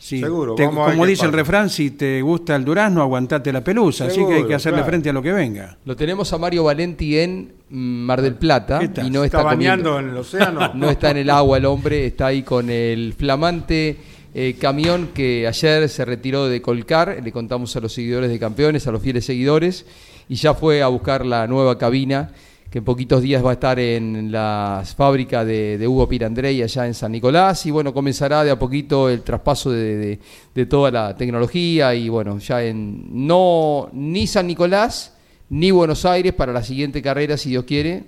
Sí, 0.00 0.20
Seguro, 0.20 0.54
te- 0.54 0.64
vamos 0.64 0.90
como 0.92 1.04
dice 1.06 1.26
el 1.26 1.32
refrán, 1.32 1.68
si 1.68 1.90
te 1.90 2.22
gusta 2.22 2.54
el 2.54 2.64
durazno, 2.64 3.02
aguantate 3.02 3.52
la 3.52 3.64
pelusa. 3.64 4.06
así 4.06 4.24
que 4.24 4.34
hay 4.34 4.44
que 4.46 4.54
hacerle 4.54 4.76
claro. 4.78 4.90
frente 4.90 5.10
a 5.10 5.12
lo 5.12 5.20
que 5.22 5.32
venga. 5.32 5.76
Lo 5.84 5.96
tenemos 5.96 6.32
a 6.32 6.38
Mario 6.38 6.64
Valenti 6.64 7.18
en 7.18 7.52
Mar 7.70 8.22
del 8.22 8.34
Plata 8.36 8.80
y 8.82 9.10
no 9.10 9.24
¿Está 9.24 9.38
está, 9.38 9.42
bañando 9.42 9.90
comiendo- 9.94 9.98
en 9.98 10.08
el 10.10 10.16
océano? 10.20 10.70
no 10.74 10.88
está 10.88 11.10
en 11.10 11.16
el 11.16 11.30
agua 11.30 11.58
el 11.58 11.64
hombre, 11.66 12.06
está 12.06 12.26
ahí 12.26 12.42
con 12.42 12.70
el 12.70 13.12
flamante 13.18 13.96
eh, 14.34 14.54
camión 14.60 15.08
que 15.12 15.48
ayer 15.48 15.88
se 15.88 16.04
retiró 16.04 16.46
de 16.48 16.62
Colcar, 16.62 17.18
le 17.22 17.32
contamos 17.32 17.74
a 17.74 17.80
los 17.80 17.92
seguidores 17.92 18.30
de 18.30 18.38
campeones, 18.38 18.86
a 18.86 18.92
los 18.92 19.02
fieles 19.02 19.24
seguidores, 19.24 19.84
y 20.28 20.36
ya 20.36 20.54
fue 20.54 20.80
a 20.82 20.86
buscar 20.88 21.26
la 21.26 21.46
nueva 21.48 21.76
cabina 21.76 22.30
que 22.70 22.78
en 22.78 22.84
poquitos 22.84 23.22
días 23.22 23.42
va 23.44 23.50
a 23.50 23.52
estar 23.54 23.78
en 23.78 24.30
la 24.30 24.82
fábrica 24.96 25.44
de, 25.44 25.78
de 25.78 25.88
Hugo 25.88 26.06
Pirandrey 26.08 26.62
allá 26.62 26.86
en 26.86 26.92
San 26.94 27.12
Nicolás 27.12 27.64
y 27.64 27.70
bueno, 27.70 27.94
comenzará 27.94 28.44
de 28.44 28.50
a 28.50 28.58
poquito 28.58 29.08
el 29.08 29.22
traspaso 29.22 29.70
de, 29.70 29.96
de- 29.96 30.18
de 30.54 30.66
toda 30.66 30.90
la 30.90 31.16
tecnología 31.16 31.94
y 31.94 32.08
bueno, 32.10 32.38
ya 32.38 32.62
en 32.62 33.26
no 33.26 33.88
ni 33.92 34.26
San 34.26 34.46
Nicolás 34.46 35.14
ni 35.50 35.70
Buenos 35.70 36.04
Aires 36.04 36.34
para 36.34 36.52
la 36.52 36.62
siguiente 36.62 37.00
carrera, 37.00 37.38
si 37.38 37.48
Dios 37.50 37.64
quiere, 37.64 38.04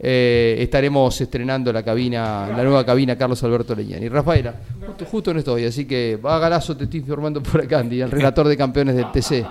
eh, 0.00 0.56
estaremos 0.60 1.18
estrenando 1.20 1.72
la 1.72 1.82
cabina, 1.82 2.46
la 2.54 2.62
nueva 2.62 2.84
cabina 2.84 3.16
Carlos 3.16 3.42
Alberto 3.42 3.74
Leñani. 3.74 4.08
Rafaela, 4.10 4.54
justo, 4.86 5.04
justo 5.06 5.32
no 5.32 5.38
estoy, 5.40 5.64
así 5.64 5.86
que 5.86 6.16
va 6.22 6.36
a 6.36 6.38
galazo, 6.38 6.76
te 6.76 6.84
estoy 6.84 7.00
informando 7.00 7.42
por 7.42 7.62
acá, 7.62 7.78
Andy, 7.78 8.02
el 8.02 8.10
relator 8.10 8.46
de 8.48 8.56
campeones 8.56 8.96
del 8.96 9.10
TC 9.10 9.32
eh, 9.32 9.44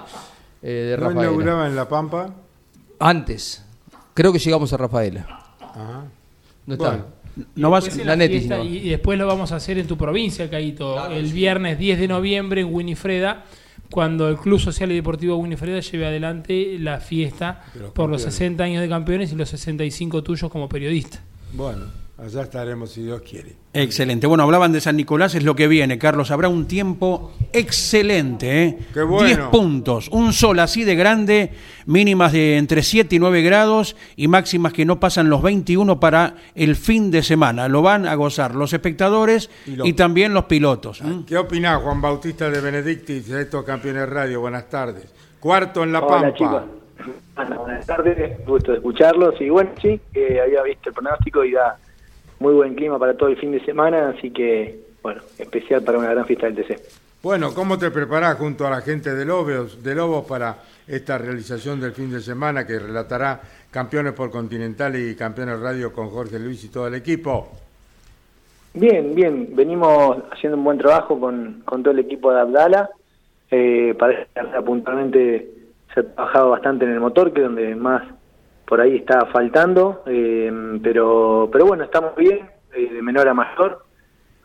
de 0.61 0.97
¿No 0.97 1.11
inauguraba 1.11 1.67
en 1.67 1.75
La 1.75 1.89
Pampa? 1.89 2.29
Antes, 2.99 3.63
creo 4.18 4.34
que 4.34 4.39
llegamos 4.39 4.74
a 4.74 4.78
Rafaela. 4.78 5.28
Ajá. 5.61 6.05
No 6.65 6.74
está. 6.74 6.89
Bueno. 6.89 7.05
No 7.55 7.70
vas, 7.70 7.88
en 7.88 7.99
la 7.99 8.05
la 8.05 8.15
Netis, 8.15 8.39
fiesta, 8.39 8.57
no. 8.57 8.63
y, 8.63 8.78
y 8.78 8.89
después 8.89 9.20
lo 9.20 9.28
vamos 9.28 9.51
a 9.51 9.57
hacer 9.57 9.78
en 9.78 9.86
tu 9.86 9.95
provincia, 9.95 10.49
Caito, 10.49 11.07
el 11.11 11.32
viernes 11.32 11.78
10 11.78 11.99
de 11.99 12.07
noviembre 12.07 12.61
en 12.61 12.74
Winifreda, 12.74 13.45
cuando 13.91 14.28
el 14.28 14.38
Club 14.38 14.59
Social 14.59 14.91
y 14.91 14.95
Deportivo 14.95 15.36
Winifreda 15.36 15.80
lleve 15.82 16.07
adelante 16.07 16.78
la 16.80 16.99
fiesta 16.99 17.61
los 17.76 17.91
por 17.91 18.09
los 18.09 18.24
campeones. 18.24 18.34
60 18.34 18.63
años 18.63 18.82
de 18.82 18.89
campeones 18.89 19.32
y 19.32 19.36
los 19.36 19.49
65 19.49 20.24
tuyos 20.24 20.49
como 20.49 20.68
periodista. 20.68 21.20
Bueno, 21.53 21.86
allá 22.18 22.41
estaremos 22.41 22.91
si 22.91 23.03
Dios 23.03 23.22
quiere. 23.22 23.53
Excelente. 23.74 24.26
Bueno, 24.26 24.43
hablaban 24.43 24.72
de 24.72 24.82
San 24.82 24.97
Nicolás, 24.97 25.36
es 25.36 25.43
lo 25.43 25.55
que 25.55 25.68
viene, 25.68 25.99
Carlos. 25.99 26.32
Habrá 26.32 26.47
un 26.49 26.68
tiempo 26.68 27.32
excelente, 27.53 28.63
¿eh? 28.63 28.78
Qué 28.93 29.03
bueno. 29.03 29.28
10 29.28 29.39
puntos, 29.49 30.09
un 30.09 30.34
sol 30.34 30.59
así 30.59 30.84
de 30.84 30.95
grande, 30.95 31.51
mínimas 31.86 32.32
de 32.32 32.57
entre 32.57 32.82
7 32.82 33.15
y 33.15 33.20
9 33.20 33.41
grados 33.43 33.95
y 34.15 34.28
máximas 34.28 34.74
que 34.74 34.86
no 34.86 34.99
pasan 34.99 35.30
los 35.30 35.41
21 35.41 35.99
para 35.99 36.36
el 36.55 36.76
fin 36.76 37.11
de 37.11 37.22
semana. 37.22 37.68
Lo 37.68 37.82
van 37.82 38.07
a 38.07 38.15
gozar 38.15 38.55
los 38.55 38.74
espectadores 38.74 39.49
Y 39.65 39.93
también 39.93 40.34
los 40.34 40.45
pilotos. 40.45 41.01
¿eh? 41.01 41.22
¿Qué 41.28 41.38
opinás, 41.38 41.82
Juan 41.84 42.01
Bautista 42.01 42.49
de 42.49 42.61
Benedictis, 42.61 43.28
de 43.28 43.43
estos 43.43 43.63
campeones 43.63 44.09
radio? 44.09 44.41
Buenas 44.41 44.68
tardes. 44.70 45.13
Cuarto 45.39 45.84
en 45.84 45.91
La 45.91 45.99
Hola, 45.99 46.07
Pampa. 46.07 46.34
chicos. 46.34 46.63
Bueno, 47.36 47.59
buenas 47.59 47.86
tardes, 47.86 48.43
gusto 48.45 48.72
de 48.72 48.78
escucharlos. 48.78 49.39
Y 49.39 49.49
bueno, 49.49 49.70
sí, 49.80 50.01
eh, 50.15 50.39
había 50.43 50.63
visto 50.63 50.89
el 50.89 50.95
pronóstico 50.95 51.45
y 51.45 51.51
da 51.51 51.78
muy 52.39 52.53
buen 52.53 52.75
clima 52.75 52.99
para 52.99 53.15
todo 53.15 53.29
el 53.29 53.38
fin 53.38 53.51
de 53.51 53.63
semana, 53.65 54.09
así 54.09 54.31
que, 54.31 54.79
bueno, 55.01 55.21
especial 55.38 55.83
para 55.83 55.97
una 55.97 56.11
gran 56.11 56.25
fiesta 56.25 56.49
del 56.49 56.55
TC. 56.55 56.79
Bueno, 57.23 57.53
¿cómo 57.53 57.77
te 57.77 57.89
preparás 57.91 58.38
junto 58.38 58.67
a 58.67 58.69
la 58.69 58.81
gente 58.81 59.13
de 59.13 59.25
Lobos, 59.25 59.83
de 59.83 59.95
Lobos 59.95 60.25
para 60.25 60.57
esta 60.88 61.17
realización 61.17 61.81
del 61.81 61.91
fin 61.91 62.11
de 62.11 62.21
semana 62.21 62.65
que 62.65 62.79
relatará 62.79 63.41
campeones 63.71 64.13
por 64.13 64.29
Continental 64.29 64.95
y 64.95 65.15
campeones 65.15 65.59
radio 65.59 65.91
con 65.91 66.09
Jorge 66.09 66.39
Luis 66.39 66.63
y 66.63 66.69
todo 66.69 66.88
el 66.88 66.95
equipo? 66.95 67.49
Bien, 68.73 69.15
bien, 69.15 69.49
venimos 69.55 70.17
haciendo 70.31 70.57
un 70.57 70.63
buen 70.63 70.77
trabajo 70.77 71.19
con, 71.19 71.63
con 71.65 71.81
todo 71.81 71.91
el 71.93 71.99
equipo 71.99 72.31
de 72.31 72.41
Abdala. 72.41 72.89
Eh, 73.49 73.95
parece 73.97 74.27
que 74.33 74.61
puntualmente 74.61 75.49
se 75.93 76.01
ha 76.01 76.03
trabajado 76.03 76.51
bastante 76.51 76.85
en 76.85 76.91
el 76.91 76.99
motor, 76.99 77.33
que 77.33 77.41
es 77.41 77.47
donde 77.47 77.75
más 77.75 78.03
por 78.68 78.82
ahí 78.82 78.97
está 78.97 79.26
faltando, 79.28 80.03
eh, 80.07 80.51
pero, 80.84 81.49
pero 81.51 81.65
bueno, 81.65 81.86
estamos 81.86 82.15
bien, 82.15 82.41
eh, 82.76 82.89
de 82.93 83.01
menor 83.01 83.28
a 83.30 83.34
mayor, 83.34 83.86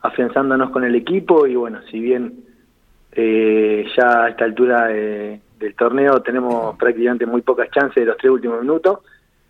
afianzándonos 0.00 0.70
con 0.70 0.84
el 0.84 0.94
equipo 0.94 1.46
y 1.46 1.56
bueno, 1.56 1.80
si 1.90 1.98
bien 2.00 2.44
eh, 3.12 3.84
ya 3.96 4.24
a 4.24 4.28
esta 4.30 4.44
altura 4.44 4.86
de- 4.86 5.40
del 5.58 5.74
torneo 5.74 6.22
tenemos 6.22 6.76
prácticamente 6.76 7.26
muy 7.26 7.42
pocas 7.42 7.70
chances 7.70 7.96
de 7.96 8.06
los 8.06 8.16
tres 8.16 8.32
últimos 8.32 8.60
minutos, 8.60 9.00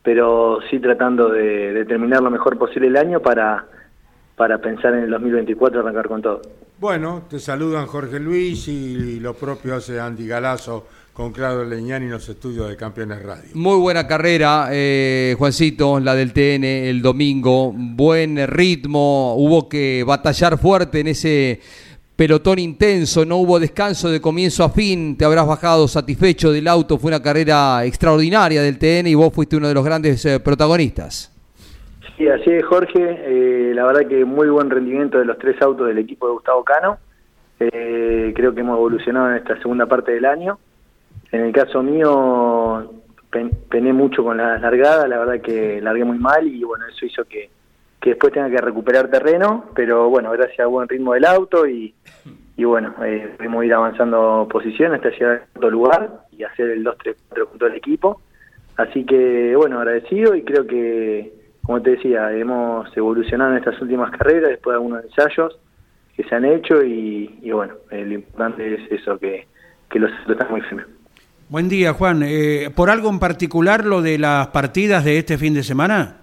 pero 0.03 0.59
sí 0.71 0.79
tratando 0.79 1.29
de, 1.31 1.73
de 1.73 1.85
terminar 1.85 2.23
lo 2.23 2.31
mejor 2.31 2.59
posible 2.59 2.89
el 2.89 2.97
año 2.97 3.21
para, 3.21 3.65
para 4.37 4.59
pensar 4.59 4.95
en 4.95 5.05
el 5.05 5.11
2024 5.11 5.81
arrancar 5.81 6.09
con 6.09 6.21
todo. 6.23 6.43
Bueno, 6.79 7.23
te 7.31 7.39
saludan 7.39 7.87
Jorge 7.87 8.19
Luis 8.19 8.67
y 8.69 9.21
lo 9.21 9.35
propio 9.35 9.77
hace 9.77 10.01
Andy 10.01 10.27
Galazo 10.27 10.87
con 11.13 11.33
Claudio 11.33 11.65
Leñani 11.65 12.07
en 12.07 12.13
los 12.13 12.29
estudios 12.29 12.69
de 12.69 12.77
Campeones 12.77 13.23
Radio. 13.23 13.51
Muy 13.55 13.79
buena 13.79 14.07
carrera, 14.07 14.69
eh, 14.73 15.35
Juancito, 15.39 16.01
la 16.01 16.15
del 16.15 16.33
TN 16.33 16.65
el 16.65 17.03
domingo. 17.03 17.73
Buen 17.75 18.47
ritmo, 18.47 19.35
hubo 19.37 19.69
que 19.69 20.05
batallar 20.07 20.59
fuerte 20.59 21.01
en 21.01 21.09
ese 21.09 21.61
pelotón 22.17 22.59
intenso, 22.59 23.25
no 23.25 23.39
hubo 23.39 23.59
descanso 23.59 24.11
de 24.11 24.21
comienzo 24.21 24.65
a 24.65 24.71
fin. 24.71 25.17
Te 25.19 25.25
habrás 25.25 25.47
bajado 25.47 25.87
satisfecho 25.87 26.51
del 26.51 26.67
auto, 26.69 26.97
fue 26.97 27.09
una 27.11 27.23
carrera 27.23 27.85
extraordinaria 27.85 28.63
del 28.63 28.79
TN 28.79 29.07
y 29.09 29.15
vos 29.15 29.35
fuiste 29.35 29.57
uno 29.57 29.69
de 29.69 29.75
los 29.75 29.85
grandes 29.85 30.25
eh, 30.25 30.41
protagonistas. 30.41 31.29
Sí, 32.17 32.29
así 32.29 32.51
es, 32.51 32.65
Jorge. 32.65 33.01
Eh, 33.01 33.73
la 33.75 33.85
verdad 33.85 34.07
que 34.09 34.25
muy 34.25 34.49
buen 34.49 34.71
rendimiento 34.71 35.19
de 35.19 35.25
los 35.25 35.39
tres 35.39 35.61
autos 35.61 35.89
del 35.89 35.99
equipo 35.99 36.27
de 36.27 36.33
Gustavo 36.35 36.65
Cano. 36.65 36.99
Eh, 37.59 38.33
creo 38.35 38.55
que 38.55 38.61
hemos 38.61 38.77
evolucionado 38.77 39.31
en 39.31 39.37
esta 39.37 39.59
segunda 39.61 39.87
parte 39.87 40.13
del 40.13 40.25
año. 40.25 40.59
En 41.33 41.41
el 41.41 41.53
caso 41.53 41.83
mío, 41.83 42.93
pen- 43.31 43.51
pené 43.71 43.93
mucho 43.93 44.23
con 44.23 44.37
las 44.37 44.61
largadas, 44.61 45.09
la 45.09 45.19
verdad 45.19 45.41
que 45.41 45.81
largué 45.81 46.05
muy 46.05 46.19
mal 46.19 46.47
y 46.47 46.63
bueno, 46.63 46.87
eso 46.87 47.07
hizo 47.07 47.25
que, 47.25 47.49
que 48.01 48.11
después 48.11 48.33
tenga 48.33 48.51
que 48.51 48.59
recuperar 48.59 49.09
terreno, 49.09 49.65
pero 49.75 50.09
bueno, 50.11 50.31
gracias 50.33 50.61
al 50.61 50.69
buen 50.69 50.89
ritmo 50.89 51.15
del 51.15 51.25
auto 51.25 51.67
y, 51.67 51.95
y 52.57 52.65
bueno, 52.65 52.95
eh, 53.05 53.35
pudimos 53.39 53.65
ir 53.65 53.73
avanzando 53.75 54.47
posiciones 54.51 54.97
hasta 54.99 55.11
llegar 55.11 55.31
al 55.33 55.43
quinto 55.53 55.71
lugar 55.71 56.11
y 56.33 56.43
hacer 56.45 56.71
el 56.71 56.85
2-3-4 56.85 57.47
con 57.49 57.59
todo 57.59 57.69
el 57.69 57.77
equipo. 57.77 58.21
Así 58.77 59.05
que 59.05 59.55
bueno, 59.57 59.79
agradecido 59.79 60.35
y 60.35 60.43
creo 60.43 60.67
que, 60.67 61.33
como 61.63 61.81
te 61.81 61.91
decía, 61.91 62.31
hemos 62.33 62.95
evolucionado 62.97 63.53
en 63.53 63.59
estas 63.59 63.81
últimas 63.81 64.11
carreras 64.11 64.51
después 64.51 64.73
de 64.73 64.77
algunos 64.77 65.05
ensayos 65.05 65.59
que 66.17 66.25
se 66.25 66.35
han 66.35 66.45
hecho 66.45 66.83
y, 66.83 67.39
y 67.43 67.53
bueno, 67.53 67.75
eh, 67.91 68.05
lo 68.05 68.15
importante 68.15 68.75
es 68.75 68.93
eso, 68.93 69.19
que, 69.19 69.47
que 69.91 69.99
los 69.99 70.11
están 70.29 70.51
muy 70.51 70.61
firmes. 70.63 70.87
Buen 71.53 71.69
día, 71.69 71.93
Juan. 71.93 72.23
Eh, 72.25 72.71
¿Por 72.75 72.89
algo 72.89 73.11
en 73.11 73.19
particular 73.19 73.85
lo 73.85 74.01
de 74.01 74.17
las 74.17 74.47
partidas 74.47 75.05
de 75.05 75.19
este 75.19 75.37
fin 75.37 75.53
de 75.53 75.63
semana? 75.63 76.17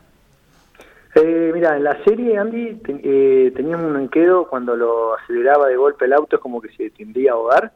Eh, 1.14 1.52
mira, 1.54 1.78
en 1.78 1.84
la 1.84 2.04
serie, 2.04 2.36
Andy, 2.36 2.82
eh, 2.88 3.54
teníamos 3.56 3.92
un 3.92 4.02
enquedo 4.02 4.48
cuando 4.48 4.76
lo 4.76 5.14
aceleraba 5.14 5.68
de 5.68 5.76
golpe 5.76 6.06
el 6.06 6.14
auto, 6.14 6.38
es 6.38 6.42
como 6.42 6.60
que 6.60 6.70
se 6.70 6.90
tendría 6.90 7.30
a 7.30 7.36
ahogar. 7.36 7.72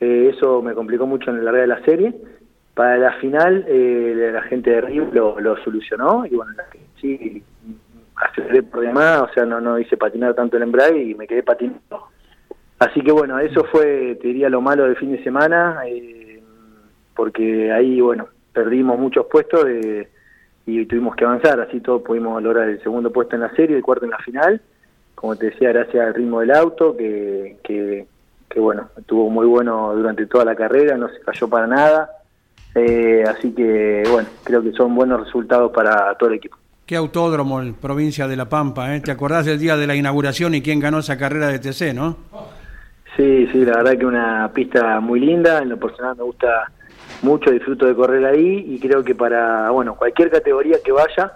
Eh, 0.00 0.32
eso 0.34 0.62
me 0.62 0.74
complicó 0.74 1.06
mucho 1.06 1.30
en 1.30 1.36
la 1.36 1.44
larga 1.44 1.60
de 1.60 1.66
la 1.68 1.84
serie. 1.84 2.12
Para 2.74 2.98
la 2.98 3.12
final, 3.20 3.64
eh, 3.68 4.30
la 4.32 4.42
gente 4.42 4.70
de 4.70 4.80
Río 4.80 5.08
lo, 5.12 5.38
lo 5.38 5.62
solucionó 5.62 6.26
y 6.26 6.34
bueno, 6.34 6.50
sí, 7.00 7.40
aceleré 8.16 8.64
por 8.64 8.80
demás, 8.80 9.20
o 9.30 9.32
sea, 9.32 9.44
no, 9.44 9.60
no 9.60 9.78
hice 9.78 9.96
patinar 9.96 10.34
tanto 10.34 10.56
el 10.56 10.64
embrague 10.64 11.00
y 11.04 11.14
me 11.14 11.28
quedé 11.28 11.44
patinando. 11.44 12.08
Así 12.80 13.00
que 13.00 13.12
bueno, 13.12 13.38
eso 13.38 13.62
fue, 13.70 14.18
te 14.20 14.26
diría, 14.26 14.48
lo 14.48 14.60
malo 14.60 14.86
del 14.86 14.96
fin 14.96 15.12
de 15.12 15.22
semana, 15.22 15.82
eh, 15.86 16.29
porque 17.20 17.70
ahí, 17.70 18.00
bueno, 18.00 18.28
perdimos 18.50 18.98
muchos 18.98 19.26
puestos 19.26 19.66
de- 19.66 20.08
y 20.64 20.86
tuvimos 20.86 21.14
que 21.14 21.26
avanzar, 21.26 21.60
así 21.60 21.78
todos 21.80 22.00
pudimos 22.00 22.42
lograr 22.42 22.66
el 22.66 22.82
segundo 22.82 23.12
puesto 23.12 23.36
en 23.36 23.42
la 23.42 23.50
serie, 23.54 23.76
el 23.76 23.82
cuarto 23.82 24.06
en 24.06 24.12
la 24.12 24.18
final, 24.20 24.58
como 25.14 25.36
te 25.36 25.50
decía, 25.50 25.68
gracias 25.68 26.02
al 26.02 26.14
ritmo 26.14 26.40
del 26.40 26.50
auto, 26.52 26.96
que, 26.96 27.58
que, 27.62 28.06
que, 28.48 28.58
bueno, 28.58 28.88
estuvo 28.96 29.28
muy 29.28 29.46
bueno 29.46 29.94
durante 29.94 30.24
toda 30.24 30.46
la 30.46 30.54
carrera, 30.54 30.96
no 30.96 31.10
se 31.10 31.20
cayó 31.20 31.46
para 31.46 31.66
nada, 31.66 32.10
eh, 32.74 33.22
así 33.28 33.52
que 33.52 34.02
bueno, 34.10 34.30
creo 34.42 34.62
que 34.62 34.72
son 34.72 34.94
buenos 34.94 35.22
resultados 35.22 35.72
para 35.72 36.14
todo 36.14 36.30
el 36.30 36.36
equipo. 36.36 36.56
Qué 36.86 36.96
autódromo, 36.96 37.60
en 37.60 37.74
provincia 37.74 38.26
de 38.28 38.36
La 38.36 38.48
Pampa, 38.48 38.96
¿eh? 38.96 39.00
¿Te 39.02 39.10
acordás 39.10 39.44
del 39.44 39.58
día 39.58 39.76
de 39.76 39.86
la 39.86 39.94
inauguración 39.94 40.54
y 40.54 40.62
quién 40.62 40.80
ganó 40.80 41.00
esa 41.00 41.18
carrera 41.18 41.48
de 41.48 41.58
TC, 41.58 41.92
no? 41.92 42.16
Sí, 43.14 43.46
sí, 43.52 43.62
la 43.66 43.76
verdad 43.76 43.98
que 43.98 44.06
una 44.06 44.50
pista 44.54 45.00
muy 45.00 45.20
linda, 45.20 45.58
en 45.58 45.68
lo 45.68 45.76
personal 45.78 46.16
me 46.16 46.22
gusta 46.22 46.70
mucho, 47.22 47.50
disfruto 47.50 47.86
de 47.86 47.94
correr 47.94 48.24
ahí 48.24 48.64
y 48.68 48.78
creo 48.78 49.02
que 49.04 49.14
para, 49.14 49.70
bueno, 49.70 49.94
cualquier 49.96 50.30
categoría 50.30 50.78
que 50.84 50.92
vaya, 50.92 51.32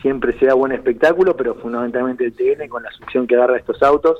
siempre 0.00 0.38
sea 0.38 0.54
buen 0.54 0.72
espectáculo, 0.72 1.36
pero 1.36 1.54
fundamentalmente 1.54 2.24
el 2.24 2.34
TN 2.34 2.68
con 2.68 2.82
la 2.82 2.90
succión 2.92 3.26
que 3.26 3.36
agarra 3.36 3.56
estos 3.56 3.82
autos 3.82 4.18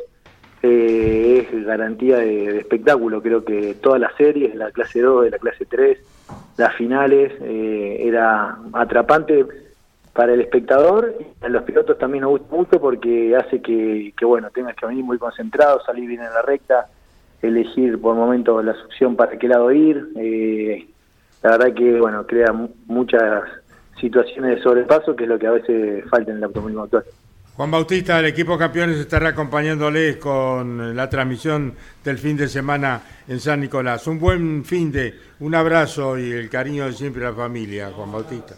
eh, 0.62 1.46
es 1.52 1.64
garantía 1.66 2.16
de, 2.16 2.58
espectáculo. 2.58 3.20
Creo 3.20 3.44
que 3.44 3.74
todas 3.74 4.00
las 4.00 4.14
series, 4.16 4.54
la 4.54 4.70
clase 4.70 5.02
2, 5.02 5.24
de 5.24 5.30
la 5.30 5.38
clase 5.38 5.66
3, 5.66 5.98
las 6.56 6.74
finales, 6.74 7.32
eh, 7.42 7.98
era 8.00 8.56
atrapante 8.72 9.44
para 10.14 10.32
el 10.32 10.40
espectador 10.40 11.16
y 11.20 11.44
a 11.44 11.48
los 11.50 11.64
pilotos 11.64 11.98
también 11.98 12.22
nos 12.22 12.30
gusta 12.30 12.56
mucho 12.56 12.80
porque 12.80 13.36
hace 13.36 13.60
que, 13.60 14.14
que, 14.16 14.24
bueno, 14.24 14.48
tengas 14.50 14.76
que 14.76 14.86
venir 14.86 15.04
muy 15.04 15.18
concentrado, 15.18 15.82
salir 15.84 16.08
bien 16.08 16.22
en 16.22 16.32
la 16.32 16.40
recta, 16.40 16.86
elegir 17.42 18.00
por 18.00 18.14
momentos 18.14 18.64
la 18.64 18.74
succión 18.74 19.16
para 19.16 19.36
qué 19.36 19.48
lado 19.48 19.70
ir. 19.70 20.12
Eh, 20.16 20.86
la 21.44 21.50
verdad 21.50 21.74
que, 21.74 22.00
bueno, 22.00 22.26
crea 22.26 22.52
mu- 22.52 22.70
muchas 22.86 23.44
situaciones 24.00 24.56
de 24.56 24.62
sobrepaso, 24.62 25.14
que 25.14 25.22
es 25.24 25.28
lo 25.28 25.38
que 25.38 25.46
a 25.46 25.52
veces 25.52 26.04
falta 26.10 26.32
en 26.32 26.38
el 26.38 26.44
automovilismo 26.44 26.82
actual. 26.84 27.04
Juan 27.56 27.70
Bautista, 27.70 28.18
el 28.18 28.26
equipo 28.26 28.58
campeones 28.58 28.98
estará 28.98 29.28
acompañándoles 29.28 30.16
con 30.16 30.96
la 30.96 31.08
transmisión 31.08 31.74
del 32.02 32.18
fin 32.18 32.36
de 32.36 32.48
semana 32.48 33.00
en 33.28 33.38
San 33.38 33.60
Nicolás. 33.60 34.08
Un 34.08 34.18
buen 34.18 34.64
fin 34.64 34.90
de, 34.90 35.14
un 35.38 35.54
abrazo 35.54 36.18
y 36.18 36.32
el 36.32 36.50
cariño 36.50 36.86
de 36.86 36.92
siempre 36.92 37.24
a 37.24 37.30
la 37.30 37.36
familia, 37.36 37.90
Juan 37.94 38.10
Bautista. 38.10 38.56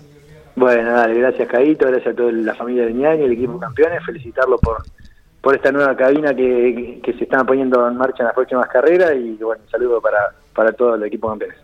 Bueno, 0.54 0.90
dale, 0.92 1.18
gracias 1.18 1.46
Caíto, 1.48 1.86
gracias 1.86 2.14
a 2.14 2.16
toda 2.16 2.32
la 2.32 2.54
familia 2.54 2.86
de 2.86 2.94
Ñaño, 2.94 3.26
el 3.26 3.32
equipo 3.32 3.58
campeones, 3.60 4.02
felicitarlo 4.06 4.56
por 4.58 4.78
por 5.42 5.54
esta 5.54 5.70
nueva 5.70 5.94
cabina 5.94 6.34
que, 6.34 6.98
que 7.04 7.12
se 7.12 7.22
están 7.22 7.46
poniendo 7.46 7.86
en 7.86 7.96
marcha 7.96 8.22
en 8.22 8.24
las 8.24 8.34
próximas 8.34 8.66
carreras 8.68 9.12
y 9.14 9.34
bueno, 9.34 9.62
un 9.64 9.70
saludo 9.70 10.00
para, 10.00 10.32
para 10.52 10.72
todo 10.72 10.96
el 10.96 11.04
equipo 11.04 11.28
campeones. 11.28 11.56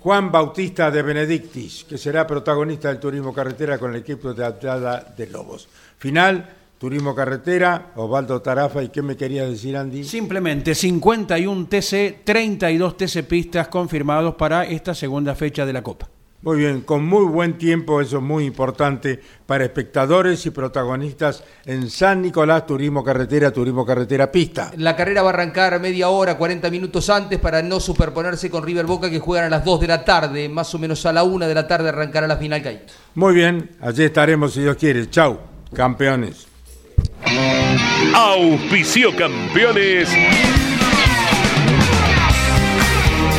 Juan 0.00 0.30
Bautista 0.30 0.90
de 0.90 1.02
Benedictis, 1.02 1.84
que 1.88 1.98
será 1.98 2.26
protagonista 2.26 2.88
del 2.88 3.00
turismo 3.00 3.32
carretera 3.32 3.78
con 3.78 3.90
el 3.90 4.00
equipo 4.00 4.32
de 4.32 4.44
Atlanta 4.44 5.12
de 5.16 5.26
Lobos. 5.26 5.68
Final, 5.98 6.48
turismo 6.78 7.14
carretera, 7.14 7.92
Osvaldo 7.96 8.40
Tarafa, 8.40 8.82
¿y 8.82 8.90
qué 8.90 9.02
me 9.02 9.16
querías 9.16 9.48
decir, 9.50 9.76
Andy? 9.76 10.04
Simplemente 10.04 10.74
51 10.74 11.66
TC, 11.66 12.20
32 12.24 12.96
TC 12.96 13.22
pistas 13.24 13.68
confirmados 13.68 14.36
para 14.36 14.64
esta 14.64 14.94
segunda 14.94 15.34
fecha 15.34 15.66
de 15.66 15.72
la 15.72 15.82
Copa. 15.82 16.08
Muy 16.40 16.58
bien, 16.58 16.82
con 16.82 17.04
muy 17.04 17.24
buen 17.24 17.58
tiempo, 17.58 18.00
eso 18.00 18.18
es 18.18 18.22
muy 18.22 18.44
importante 18.44 19.20
para 19.44 19.64
espectadores 19.64 20.46
y 20.46 20.50
protagonistas 20.50 21.42
en 21.66 21.90
San 21.90 22.22
Nicolás, 22.22 22.64
Turismo 22.64 23.02
Carretera, 23.02 23.50
Turismo 23.50 23.84
Carretera 23.84 24.30
Pista. 24.30 24.70
La 24.76 24.94
carrera 24.94 25.22
va 25.22 25.30
a 25.30 25.32
arrancar 25.32 25.80
media 25.80 26.10
hora, 26.10 26.38
40 26.38 26.70
minutos 26.70 27.10
antes 27.10 27.40
para 27.40 27.60
no 27.60 27.80
superponerse 27.80 28.50
con 28.50 28.62
River 28.62 28.86
Boca 28.86 29.10
que 29.10 29.18
juegan 29.18 29.46
a 29.46 29.50
las 29.50 29.64
2 29.64 29.80
de 29.80 29.86
la 29.88 30.04
tarde, 30.04 30.48
más 30.48 30.72
o 30.76 30.78
menos 30.78 31.04
a 31.06 31.12
la 31.12 31.24
1 31.24 31.48
de 31.48 31.54
la 31.54 31.66
tarde 31.66 31.88
arrancará 31.88 32.28
la 32.28 32.36
final 32.36 32.62
Caíto. 32.62 32.92
Muy 33.16 33.34
bien, 33.34 33.70
allí 33.80 34.04
estaremos 34.04 34.52
si 34.52 34.60
Dios 34.60 34.76
quiere. 34.76 35.10
Chau, 35.10 35.40
campeones. 35.74 36.46
Auspicio 38.14 39.10
campeones. 39.16 40.08